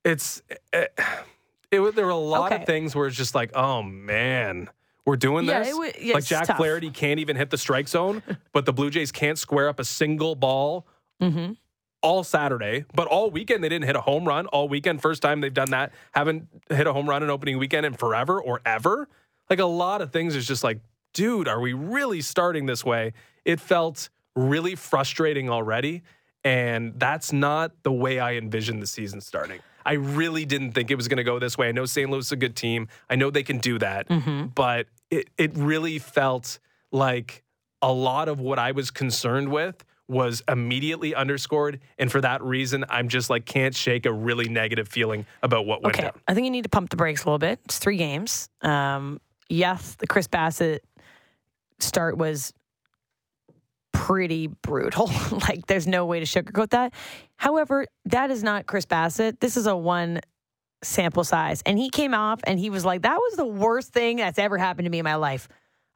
it's 0.05 0.43
eh, 0.73 0.87
It, 1.71 1.81
wa- 1.81 1.93
there 1.93 2.05
were 2.05 2.11
a 2.11 2.17
lot 2.17 2.53
Okay. 2.53 2.61
of 2.63 2.67
things 2.67 2.95
where 2.95 3.07
it's 3.07 3.17
just 3.17 3.35
like, 3.35 3.53
oh 3.55 3.83
man, 3.83 4.69
we're 5.07 5.17
doing 5.17 5.47
Yeah, 5.47 5.61
this. 5.61 5.79
it 5.79 6.03
yeah, 6.03 6.15
like 6.15 6.25
Jack 6.25 6.47
tough. 6.47 6.57
Flaherty 6.59 6.91
can't 6.91 7.21
even 7.21 7.37
hit 7.37 7.49
the 7.51 7.59
strike 7.59 7.89
zone, 7.89 8.23
but 8.53 8.67
the 8.67 8.73
Blue 8.73 8.91
Jays 8.91 9.11
can't 9.13 9.39
square 9.39 9.69
up 9.69 9.81
a 9.81 9.85
single 9.85 10.35
ball 10.35 10.87
Mm-hmm. 11.23 11.53
All 12.03 12.24
Saturday. 12.24 12.84
But 12.94 13.07
all 13.09 13.30
weekend 13.30 13.62
they 13.62 13.68
didn't 13.68 13.86
hit 13.86 13.96
a 13.96 14.01
home 14.01 14.26
run. 14.26 14.46
All 14.46 14.68
weekend, 14.68 15.03
first 15.03 15.22
time 15.22 15.40
they've 15.40 15.53
done 15.53 15.70
that. 15.70 15.92
Haven't 16.12 16.48
hit 16.68 16.86
a 16.86 16.92
home 16.92 17.09
run 17.09 17.22
in 17.22 17.30
opening 17.30 17.59
weekend 17.59 17.86
in 17.86 17.94
forever 17.94 18.40
or 18.40 18.61
ever. 18.64 19.09
Like 19.48 19.59
a 19.59 19.66
lot 19.66 20.01
of 20.01 20.12
things 20.12 20.36
is 20.36 20.46
just 20.46 20.62
like, 20.62 20.80
dude, 21.12 21.48
are 21.48 21.61
we 21.61 21.72
really 21.72 22.20
starting 22.20 22.66
this 22.66 22.84
way? 22.84 23.12
It 23.44 23.61
felt 23.61 24.09
really 24.36 24.74
frustrating 24.74 25.51
already. 25.51 26.03
And 26.44 26.98
that's 26.98 27.32
not 27.32 27.72
the 27.82 27.92
way 27.92 28.18
I 28.18 28.34
envisioned 28.34 28.80
the 28.80 28.86
season 28.86 29.20
starting. 29.20 29.61
I 29.84 29.94
really 29.94 30.44
didn't 30.44 30.72
think 30.72 30.90
it 30.90 30.94
was 30.94 31.09
going 31.09 31.18
to 31.18 31.24
go 31.24 31.38
this 31.38 31.59
way. 31.59 31.68
I 31.68 31.72
know 31.72 31.84
St. 31.84 32.09
Louis 32.09 32.26
is 32.26 32.32
a 32.32 32.36
good 32.36 32.57
team. 32.57 32.88
I 33.09 33.16
know 33.16 33.30
they 33.30 33.42
can 33.42 33.59
do 33.59 33.78
that. 33.78 34.09
Mm-hmm. 34.09 34.46
But 34.55 34.86
it, 35.11 35.28
it 35.36 35.57
really 35.57 35.98
felt 35.98 36.59
like 36.92 37.42
a 37.82 37.92
lot 37.92 38.28
of 38.28 38.40
what 38.40 38.59
I 38.59 38.72
was 38.72 38.90
concerned 38.90 39.51
with 39.51 39.84
was 40.11 40.43
immediately 40.49 41.15
underscored. 41.15 41.81
And 41.99 42.11
for 42.11 42.21
that 42.21 42.43
reason, 42.43 42.85
I'm 42.89 43.09
just 43.09 43.31
like, 43.31 43.47
can't 43.47 43.75
shake 43.75 44.07
a 44.07 44.13
really 44.13 44.49
negative 44.49 44.89
feeling 44.89 45.25
about 45.43 45.67
what 45.67 45.83
went 45.83 45.95
Okay, 45.97 46.03
down. 46.09 46.21
I 46.27 46.35
think 46.35 46.45
you 46.45 46.51
need 46.51 46.65
to 46.65 46.69
pump 46.69 46.91
the 46.91 46.97
brakes 46.97 47.23
a 47.23 47.27
little 47.27 47.39
bit. 47.39 47.61
It's 47.65 47.79
three 47.79 47.97
games. 47.97 48.49
Um, 48.61 49.21
yes, 49.49 49.95
the 49.95 50.07
Chris 50.07 50.27
Bassitt 50.27 50.81
start 51.79 52.19
was 52.19 52.53
pretty 53.93 54.49
brutal. 54.49 55.11
like, 55.49 55.67
there's 55.67 55.87
no 55.87 56.07
way 56.07 56.21
to 56.21 56.27
sugarcoat 56.27 56.71
that. 56.71 56.93
However, 57.37 57.87
that 58.07 58.31
is 58.31 58.43
not 58.43 58.67
Chris 58.67 58.87
Bassitt. 58.87 59.41
This 59.41 59.57
is 59.57 59.67
a 59.67 59.77
one 59.77 60.21
sample 60.83 61.25
size. 61.25 61.63
And 61.67 61.79
he 61.79 61.91
came 61.91 62.15
off 62.15 62.41
and 62.45 62.59
he 62.59 62.71
was 62.71 62.85
like, 62.85 63.03
that 63.03 63.17
was 63.17 63.37
the 63.37 63.47
worst 63.47 63.93
thing 63.93 64.17
that's 64.17 64.39
ever 64.39 64.59
happened 64.59 64.87
to 64.87 64.91
me 64.91 64.99
in 64.99 65.05
my 65.05 65.17
life. 65.17 65.49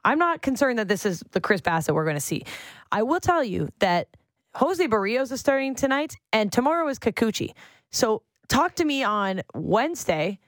I'm 0.05 0.19
not 0.19 0.43
concerned 0.43 0.79
that 0.79 0.89
this 0.89 1.07
is 1.07 1.23
the 1.33 1.41
Chris 1.41 1.61
Bassitt 1.61 1.95
we're 1.95 2.05
going 2.05 2.17
to 2.17 2.21
see. 2.21 2.45
I 2.93 3.03
will 3.03 3.21
tell 3.21 3.43
you 3.43 3.69
that 3.79 4.09
Jose 4.55 4.87
Berrios 4.87 5.33
is 5.33 5.41
starting 5.41 5.75
tonight, 5.75 6.15
and 6.33 6.53
tomorrow 6.53 6.87
is 6.89 6.99
Kikuchi. 6.99 7.53
So 7.91 8.23
talk 8.49 8.77
to 8.77 8.85
me 8.85 9.03
on 9.03 9.43
Wednesday 9.55 10.39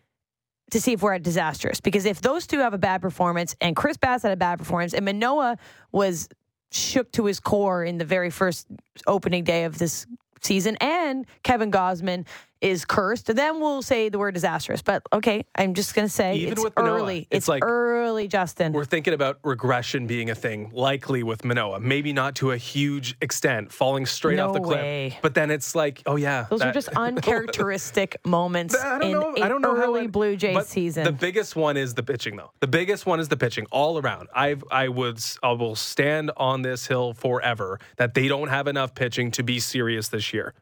to 0.71 0.81
see 0.81 0.93
if 0.93 1.03
we're 1.03 1.15
at 1.15 1.23
disastrous. 1.23 1.81
Because 1.81 2.05
if 2.05 2.21
those 2.21 2.47
two 2.47 2.59
have 2.59 2.75
a 2.75 2.79
bad 2.79 3.01
performance, 3.01 3.57
and 3.61 3.75
Chris 3.75 3.97
Bass 3.97 4.23
had 4.23 4.33
a 4.33 4.37
bad 4.37 4.59
performance, 4.59 4.95
and 4.95 5.05
Manoah 5.05 5.59
was 5.93 6.29
shook 6.71 7.11
to 7.13 7.25
his 7.25 7.41
core 7.41 7.85
in 7.85 7.99
the 7.99 8.05
very 8.05 8.31
first 8.31 8.67
opening 9.07 9.45
day 9.45 9.65
of 9.65 9.79
this 9.79 10.07
season, 10.43 10.77
and 10.81 11.27
Kevin 11.43 11.71
Gausman 11.71 12.27
is 12.61 12.85
cursed, 12.85 13.27
then 13.35 13.61
we'll 13.61 13.83
say 13.83 14.09
the 14.09 14.19
word 14.19 14.35
disastrous. 14.35 14.83
But 14.83 15.03
okay, 15.13 15.45
I'm 15.55 15.75
just 15.75 15.95
going 15.95 16.07
to 16.07 16.13
say 16.13 16.37
Even 16.37 16.53
it's 16.55 16.65
with 16.65 16.75
Manoah, 16.77 16.97
early. 17.01 17.19
it's 17.31 17.45
It's, 17.45 17.49
like- 17.49 17.65
early, 17.65 18.29
Justin. 18.29 18.73
We're 18.73 18.85
thinking 18.85 19.13
about 19.15 19.39
regression 19.45 20.07
being 20.07 20.31
a 20.31 20.35
thing, 20.35 20.71
likely 20.73 21.23
with 21.23 21.45
Manoah. 21.45 21.81
Maybe 21.81 22.13
not 22.13 22.35
to 22.37 22.53
a 22.53 22.57
huge 22.57 23.17
extent, 23.21 23.73
falling 23.73 24.07
straight 24.07 24.37
No 24.37 24.49
off 24.49 24.55
the 24.55 24.61
cliff. 24.61 24.79
way. 24.81 25.19
But 25.23 25.35
then 25.35 25.51
it's 25.51 25.75
like, 25.75 26.03
oh 26.07 26.17
yeah, 26.17 26.47
Those 26.49 26.63
are 26.63 26.73
just 26.73 26.89
uncharacteristic 27.41 28.17
moments 28.25 28.75
I 28.83 28.99
don't 28.99 29.03
in 29.03 29.13
know. 29.13 29.35
I 29.43 29.49
don't 29.49 29.61
know 29.61 29.75
how 29.77 29.83
early 29.85 30.05
it- 30.05 30.13
Blue 30.13 30.37
Jays 30.37 30.55
but 30.55 30.67
season. 30.67 31.05
The 31.05 31.13
biggest 31.13 31.57
one 31.57 31.77
is 31.77 31.95
the 31.95 32.03
pitching, 32.03 32.37
though. 32.37 32.51
The 32.61 32.67
biggest 32.67 33.07
one 33.07 33.21
is 33.21 33.29
the 33.29 33.37
pitching 33.37 33.67
all 33.71 33.99
around. 33.99 34.29
I 34.35 34.57
I 34.71 34.89
would 34.89 35.19
I 35.43 35.53
will 35.53 35.77
stand 35.77 36.31
on 36.37 36.63
this 36.63 36.87
hill 36.87 37.13
forever 37.13 37.79
that 37.97 38.15
they 38.15 38.29
don't 38.29 38.49
have 38.49 38.67
enough 38.67 38.95
pitching 38.95 39.31
to 39.33 39.43
be 39.43 39.61
serious 39.61 40.09
this 40.09 40.33
year. 40.33 40.55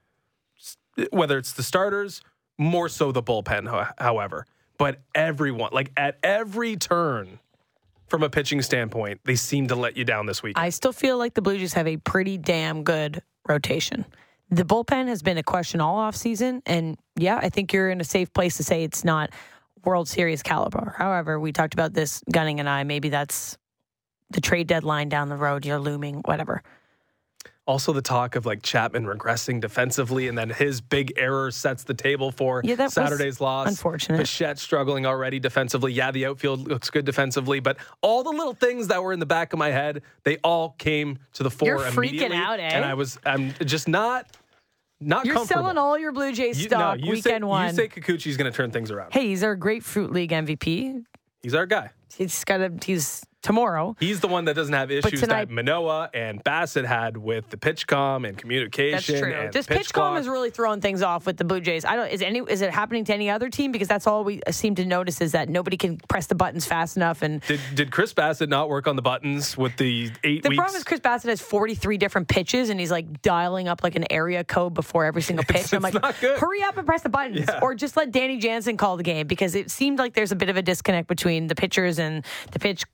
Whether 1.11 1.39
it's 1.39 1.53
the 1.53 1.63
starters, 1.63 2.23
more 2.59 2.89
so 2.89 3.13
the 3.13 3.23
bullpen, 3.23 3.93
however. 3.99 4.47
But 4.79 5.01
everyone, 5.15 5.71
like 5.73 5.93
at 5.97 6.19
every 6.23 6.77
turn, 6.77 7.39
from 8.07 8.23
a 8.23 8.31
pitching 8.31 8.63
standpoint, 8.63 9.21
they 9.25 9.35
seem 9.35 9.69
to 9.69 9.75
let 9.75 9.97
you 9.97 10.05
down 10.05 10.27
this 10.27 10.43
week. 10.43 10.59
I 10.59 10.71
still 10.71 10.93
feel 10.93 11.19
like 11.19 11.35
the 11.35 11.43
Blue 11.43 11.59
Jays 11.59 11.73
have 11.75 11.87
a 11.89 11.97
pretty 11.97 12.39
damn 12.39 12.85
good 12.85 13.23
rotation. 13.49 14.05
The 14.51 14.65
bullpen 14.65 15.09
has 15.09 15.23
been 15.23 15.39
a 15.39 15.43
question 15.43 15.81
all 15.81 15.97
off 15.97 16.15
season, 16.15 16.63
and 16.67 16.97
yeah, 17.17 17.39
I 17.43 17.49
think 17.49 17.73
you're 17.73 17.91
in 17.91 18.01
a 18.01 18.05
safe 18.05 18.33
place 18.33 18.57
to 18.59 18.63
say 18.63 18.85
it's 18.85 19.05
not 19.05 19.31
World 19.85 20.09
Series 20.09 20.43
caliber. 20.43 20.95
However, 20.97 21.41
we 21.41 21.51
talked 21.51 21.75
about 21.75 21.93
this, 21.93 22.23
Gunning 22.31 22.61
and 22.61 22.69
I. 22.69 22.85
Maybe 22.85 23.09
that's 23.09 23.59
the 24.31 24.41
trade 24.41 24.67
deadline 24.67 25.09
down 25.09 25.29
the 25.29 25.37
road. 25.37 25.65
You're 25.65 25.79
looming, 25.79 26.17
whatever. 26.25 26.63
Also, 27.67 27.95
the 27.95 28.03
talk 28.03 28.37
of 28.37 28.45
like 28.45 28.61
Chapman 28.63 29.07
regressing 29.07 29.59
defensively, 29.59 30.29
and 30.29 30.37
then 30.37 30.51
his 30.51 30.83
big 30.83 31.15
error 31.17 31.51
sets 31.51 31.83
the 31.83 31.95
table 31.95 32.31
for 32.31 32.61
Yeah, 32.63 32.89
Saturday's 32.89 33.41
loss. 33.41 33.69
unfortunate. 33.69 34.19
Bichette 34.19 34.59
struggling 34.59 35.07
already 35.07 35.41
defensively. 35.41 35.91
Yeah, 35.95 36.11
the 36.11 36.27
outfield 36.27 36.69
looks 36.69 36.91
good 36.91 37.07
defensively, 37.07 37.61
but 37.61 37.79
all 38.03 38.23
the 38.23 38.29
little 38.31 38.53
things 38.53 38.89
that 38.89 39.03
were 39.03 39.15
in 39.15 39.19
the 39.19 39.25
back 39.25 39.55
of 39.55 39.59
my 39.59 39.71
head, 39.71 40.03
they 40.25 40.37
all 40.45 40.75
came 40.79 41.19
to 41.35 41.43
the 41.43 41.51
fore 41.51 41.69
You're 41.69 41.79
freaking 41.79 42.35
out, 42.35 42.61
eh? 42.61 42.69
And 42.71 42.85
I 42.85 42.93
was, 42.93 43.19
I'm 43.25 43.55
just 43.65 43.89
not, 43.89 44.27
not 45.01 45.25
You're 45.25 45.47
selling 45.47 45.79
all 45.79 45.99
your 45.99 46.13
Blue 46.13 46.33
Jays 46.35 46.59
You- 46.61 46.67
stock 46.69 46.99
no, 47.01 47.07
you 47.07 47.13
weekend 47.13 47.43
say, 47.45 47.47
one. 47.49 47.69
You 47.69 47.75
say 47.75 47.89
Kikuchi's 47.89 48.37
going 48.37 48.51
to 48.53 48.55
turn 48.55 48.73
things 48.73 48.91
around. 48.91 49.15
hey, 49.15 49.29
he's 49.29 49.43
our 49.43 49.57
Grapefruit 49.57 50.13
League 50.13 50.33
MVP. 50.33 51.03
He's 51.43 51.55
our 51.55 51.65
guy. 51.65 51.91
He's 52.15 52.45
got 52.45 52.61
a. 52.61 52.71
He's 52.85 53.25
tomorrow. 53.45 53.95
He's 54.01 54.19
the 54.21 54.27
one 54.27 54.47
that 54.47 54.55
doesn't 54.57 54.75
have 54.75 54.91
issues 54.91 55.21
tonight- 55.21 55.47
that 55.49 55.51
Manoah 55.55 56.11
and 56.13 56.43
Bassitt 56.43 56.85
had 56.87 57.17
with 57.17 57.51
the 57.51 57.57
PitchCom 57.57 58.27
and 58.29 58.37
communication. 58.37 58.93
That's 58.93 59.07
true. 59.07 59.49
This 59.53 59.67
PitchCom 59.67 60.19
is 60.19 60.27
really 60.27 60.51
throwing 60.51 60.81
things 60.81 61.03
off 61.03 61.27
with 61.27 61.37
the 61.37 61.45
Blue 61.45 61.61
Jays. 61.61 61.85
I 61.85 61.95
don't. 61.95 62.09
Is 62.09 62.23
any 62.23 62.41
is 62.49 62.63
it 62.63 62.71
happening 62.73 63.05
to 63.05 63.15
any 63.15 63.31
other 63.31 63.49
team? 63.51 63.71
Because 63.71 63.87
that's 63.87 64.07
all 64.07 64.25
we 64.25 64.41
seem 64.51 64.75
to 64.77 64.85
notice 64.85 65.21
is 65.21 65.33
that 65.33 65.49
nobody 65.49 65.77
can 65.77 65.99
press 66.09 66.27
the 66.27 66.35
buttons 66.35 66.65
fast 66.67 66.97
enough. 66.97 67.23
And 67.23 67.41
Did, 67.43 67.61
did 67.75 67.93
Chris 67.93 68.13
Bassitt 68.15 68.49
not 68.49 68.69
work 68.69 68.89
on 68.89 68.97
the 68.97 69.03
buttons 69.03 69.57
with 69.57 69.77
the 69.77 70.11
eight 70.25 70.43
the 70.43 70.49
weeks? 70.49 70.59
problem 70.59 70.77
is 70.79 70.85
Chris 70.85 71.01
Bassitt 71.01 71.29
has 71.29 71.41
forty 71.41 71.75
three 71.75 71.99
different 71.99 72.29
pitches, 72.29 72.71
and 72.71 72.81
he's 72.81 72.91
like 72.91 73.21
dialing 73.23 73.69
up 73.69 73.83
like 73.83 73.95
an 73.95 74.11
area 74.11 74.43
code 74.43 74.73
before 74.75 75.05
every 75.05 75.23
single 75.23 75.45
pitch. 75.49 75.73
I'm 75.75 75.83
like, 75.83 75.95
it's 75.95 76.03
not 76.03 76.19
good. 76.21 76.39
hurry 76.39 76.63
up 76.63 76.79
and 76.79 76.87
press 76.87 77.03
the 77.03 77.09
buttons, 77.11 77.45
Yeah. 77.47 77.61
or 77.61 77.75
just 77.75 77.97
let 77.97 78.11
Danny 78.11 78.39
Jansen 78.39 78.77
call 78.79 78.97
the 78.97 79.03
game 79.03 79.27
because 79.27 79.55
it 79.55 79.71
seemed 79.71 79.99
like 79.99 80.15
there's 80.15 80.33
a 80.33 80.37
bit 80.37 80.49
of 80.49 80.57
a 80.57 80.63
disconnect 80.63 81.09
between 81.09 81.49
the 81.49 81.55
pitchers 81.55 81.99
and 81.99 82.25
the 82.53 82.59
pitch 82.59 82.85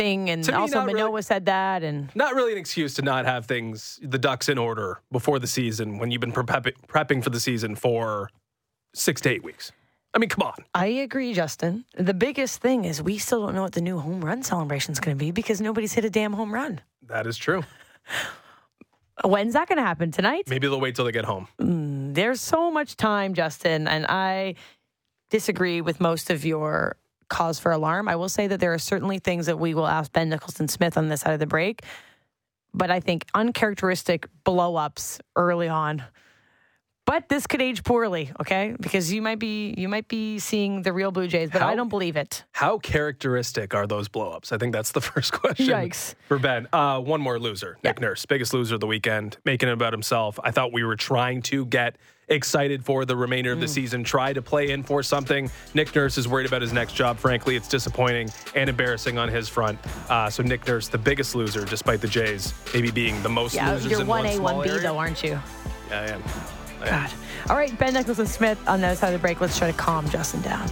thing. 0.00 0.30
And 0.30 0.46
me, 0.46 0.52
also 0.52 0.84
Manoah 0.84 1.10
really. 1.10 1.22
said 1.22 1.46
that, 1.46 1.82
and 1.82 2.14
not 2.14 2.34
really 2.34 2.52
an 2.52 2.58
excuse 2.58 2.94
to 2.94 3.02
not 3.02 3.24
have 3.26 3.46
things, 3.46 3.98
the 4.02 4.18
ducks 4.18 4.48
in 4.48 4.58
order 4.58 5.00
before 5.12 5.38
the 5.38 5.46
season 5.46 5.98
when 5.98 6.10
you've 6.10 6.20
been 6.20 6.32
prep- 6.32 6.74
prepping 6.88 7.22
for 7.22 7.30
the 7.30 7.40
season 7.40 7.74
for 7.76 8.30
six 8.94 9.20
to 9.22 9.30
eight 9.30 9.44
weeks. 9.44 9.72
I 10.12 10.18
mean, 10.18 10.28
come 10.28 10.42
on. 10.42 10.64
I 10.74 10.86
agree, 10.86 11.32
Justin. 11.34 11.84
The 11.96 12.14
biggest 12.14 12.60
thing 12.60 12.84
is 12.84 13.00
we 13.00 13.18
still 13.18 13.46
don't 13.46 13.54
know 13.54 13.62
what 13.62 13.72
the 13.72 13.80
new 13.80 13.98
home 14.00 14.24
run 14.24 14.42
celebration 14.42 14.92
is 14.92 15.00
going 15.00 15.16
to 15.16 15.24
be 15.24 15.30
because 15.30 15.60
nobody's 15.60 15.92
hit 15.92 16.04
a 16.04 16.10
damn 16.10 16.32
home 16.32 16.52
run. 16.52 16.80
That 17.06 17.26
is 17.26 17.36
true. 17.36 17.62
When's 19.24 19.52
that 19.52 19.68
going 19.68 19.76
to 19.76 19.84
happen? 19.84 20.10
Tonight? 20.10 20.44
Maybe 20.48 20.66
they'll 20.66 20.80
wait 20.80 20.96
till 20.96 21.04
they 21.04 21.12
get 21.12 21.26
home. 21.26 21.46
Mm, 21.60 22.14
there's 22.14 22.40
so 22.40 22.70
much 22.70 22.96
time, 22.96 23.34
Justin, 23.34 23.86
and 23.86 24.06
I 24.06 24.54
disagree 25.28 25.80
with 25.80 26.00
most 26.00 26.30
of 26.30 26.44
your 26.44 26.96
cause 27.30 27.58
for 27.58 27.72
alarm. 27.72 28.08
I 28.08 28.16
will 28.16 28.28
say 28.28 28.46
that 28.48 28.60
there 28.60 28.74
are 28.74 28.78
certainly 28.78 29.18
things 29.18 29.46
that 29.46 29.58
we 29.58 29.72
will 29.72 29.86
ask 29.86 30.12
Ben 30.12 30.28
Nicholson 30.28 30.68
Smith 30.68 30.98
on 30.98 31.08
this 31.08 31.22
side 31.22 31.32
of 31.32 31.40
the 31.40 31.46
break, 31.46 31.82
but 32.74 32.90
I 32.90 33.00
think 33.00 33.24
uncharacteristic 33.32 34.26
blow 34.44 34.76
ups 34.76 35.20
early 35.36 35.68
on. 35.68 36.04
But 37.10 37.28
this 37.28 37.48
could 37.48 37.60
age 37.60 37.82
poorly, 37.82 38.30
okay? 38.40 38.76
Because 38.80 39.12
you 39.12 39.20
might 39.20 39.40
be 39.40 39.74
you 39.76 39.88
might 39.88 40.06
be 40.06 40.38
seeing 40.38 40.82
the 40.82 40.92
real 40.92 41.10
Blue 41.10 41.26
Jays, 41.26 41.50
but 41.50 41.60
How- 41.60 41.66
I 41.66 41.74
don't 41.74 41.88
believe 41.88 42.14
it. 42.16 42.44
How 42.52 42.78
characteristic 42.78 43.74
are 43.74 43.84
those 43.84 44.08
blowups? 44.08 44.52
I 44.52 44.58
think 44.58 44.72
that's 44.72 44.92
the 44.92 45.00
first 45.10 45.32
question. 45.32 45.66
Yikes. 45.66 46.14
For 46.28 46.38
Ben. 46.38 46.68
Uh, 46.72 47.00
one 47.00 47.20
more 47.20 47.40
loser. 47.40 47.78
Nick 47.82 48.00
Nurse, 48.00 48.24
biggest 48.26 48.54
loser 48.54 48.76
of 48.76 48.80
the 48.80 48.86
weekend, 48.86 49.38
making 49.44 49.68
it 49.68 49.72
about 49.72 49.92
himself. 49.92 50.38
I 50.44 50.52
thought 50.52 50.72
we 50.72 50.84
were 50.84 50.94
trying 50.94 51.42
to 51.50 51.66
get 51.66 51.96
excited 52.28 52.84
for 52.84 53.04
the 53.04 53.16
remainder 53.16 53.50
of 53.50 53.58
the 53.58 53.66
season, 53.66 54.04
try 54.04 54.32
to 54.32 54.40
play 54.40 54.70
in 54.70 54.84
for 54.84 55.02
something. 55.02 55.50
Nick 55.74 55.92
Nurse 55.96 56.16
is 56.16 56.28
worried 56.28 56.46
about 56.46 56.62
his 56.62 56.72
next 56.72 56.92
job. 56.92 57.18
Frankly, 57.18 57.56
it's 57.56 57.66
disappointing 57.66 58.30
and 58.54 58.70
embarrassing 58.70 59.18
on 59.18 59.28
his 59.28 59.48
front. 59.48 59.80
Uh, 60.08 60.30
so 60.30 60.44
Nick 60.44 60.64
Nurse, 60.64 60.86
the 60.86 60.96
biggest 60.96 61.34
loser, 61.34 61.64
despite 61.64 62.00
the 62.00 62.06
Jays 62.06 62.54
maybe 62.72 62.92
being 62.92 63.20
the 63.24 63.28
most 63.28 63.56
Yeah, 63.56 63.72
losers 63.72 63.90
you're 63.90 63.98
one 64.04 64.22
one 64.22 64.26
A, 64.26 64.38
one 64.38 64.62
B 64.62 64.70
area. 64.70 64.80
though, 64.82 64.96
aren't 64.96 65.24
you? 65.24 65.40
Yeah, 65.90 66.02
I 66.02 66.06
am. 66.10 66.22
God. 66.84 67.10
All 67.48 67.56
right, 67.56 67.76
Ben 67.78 67.94
Nicholson 67.94 68.26
Smith 68.26 68.58
on 68.68 68.80
the 68.80 68.88
other 68.88 68.96
side 68.96 69.08
of 69.08 69.12
the 69.14 69.18
break. 69.18 69.40
Let's 69.40 69.58
try 69.58 69.70
to 69.70 69.76
calm 69.76 70.08
Justin 70.08 70.42
down. 70.42 70.70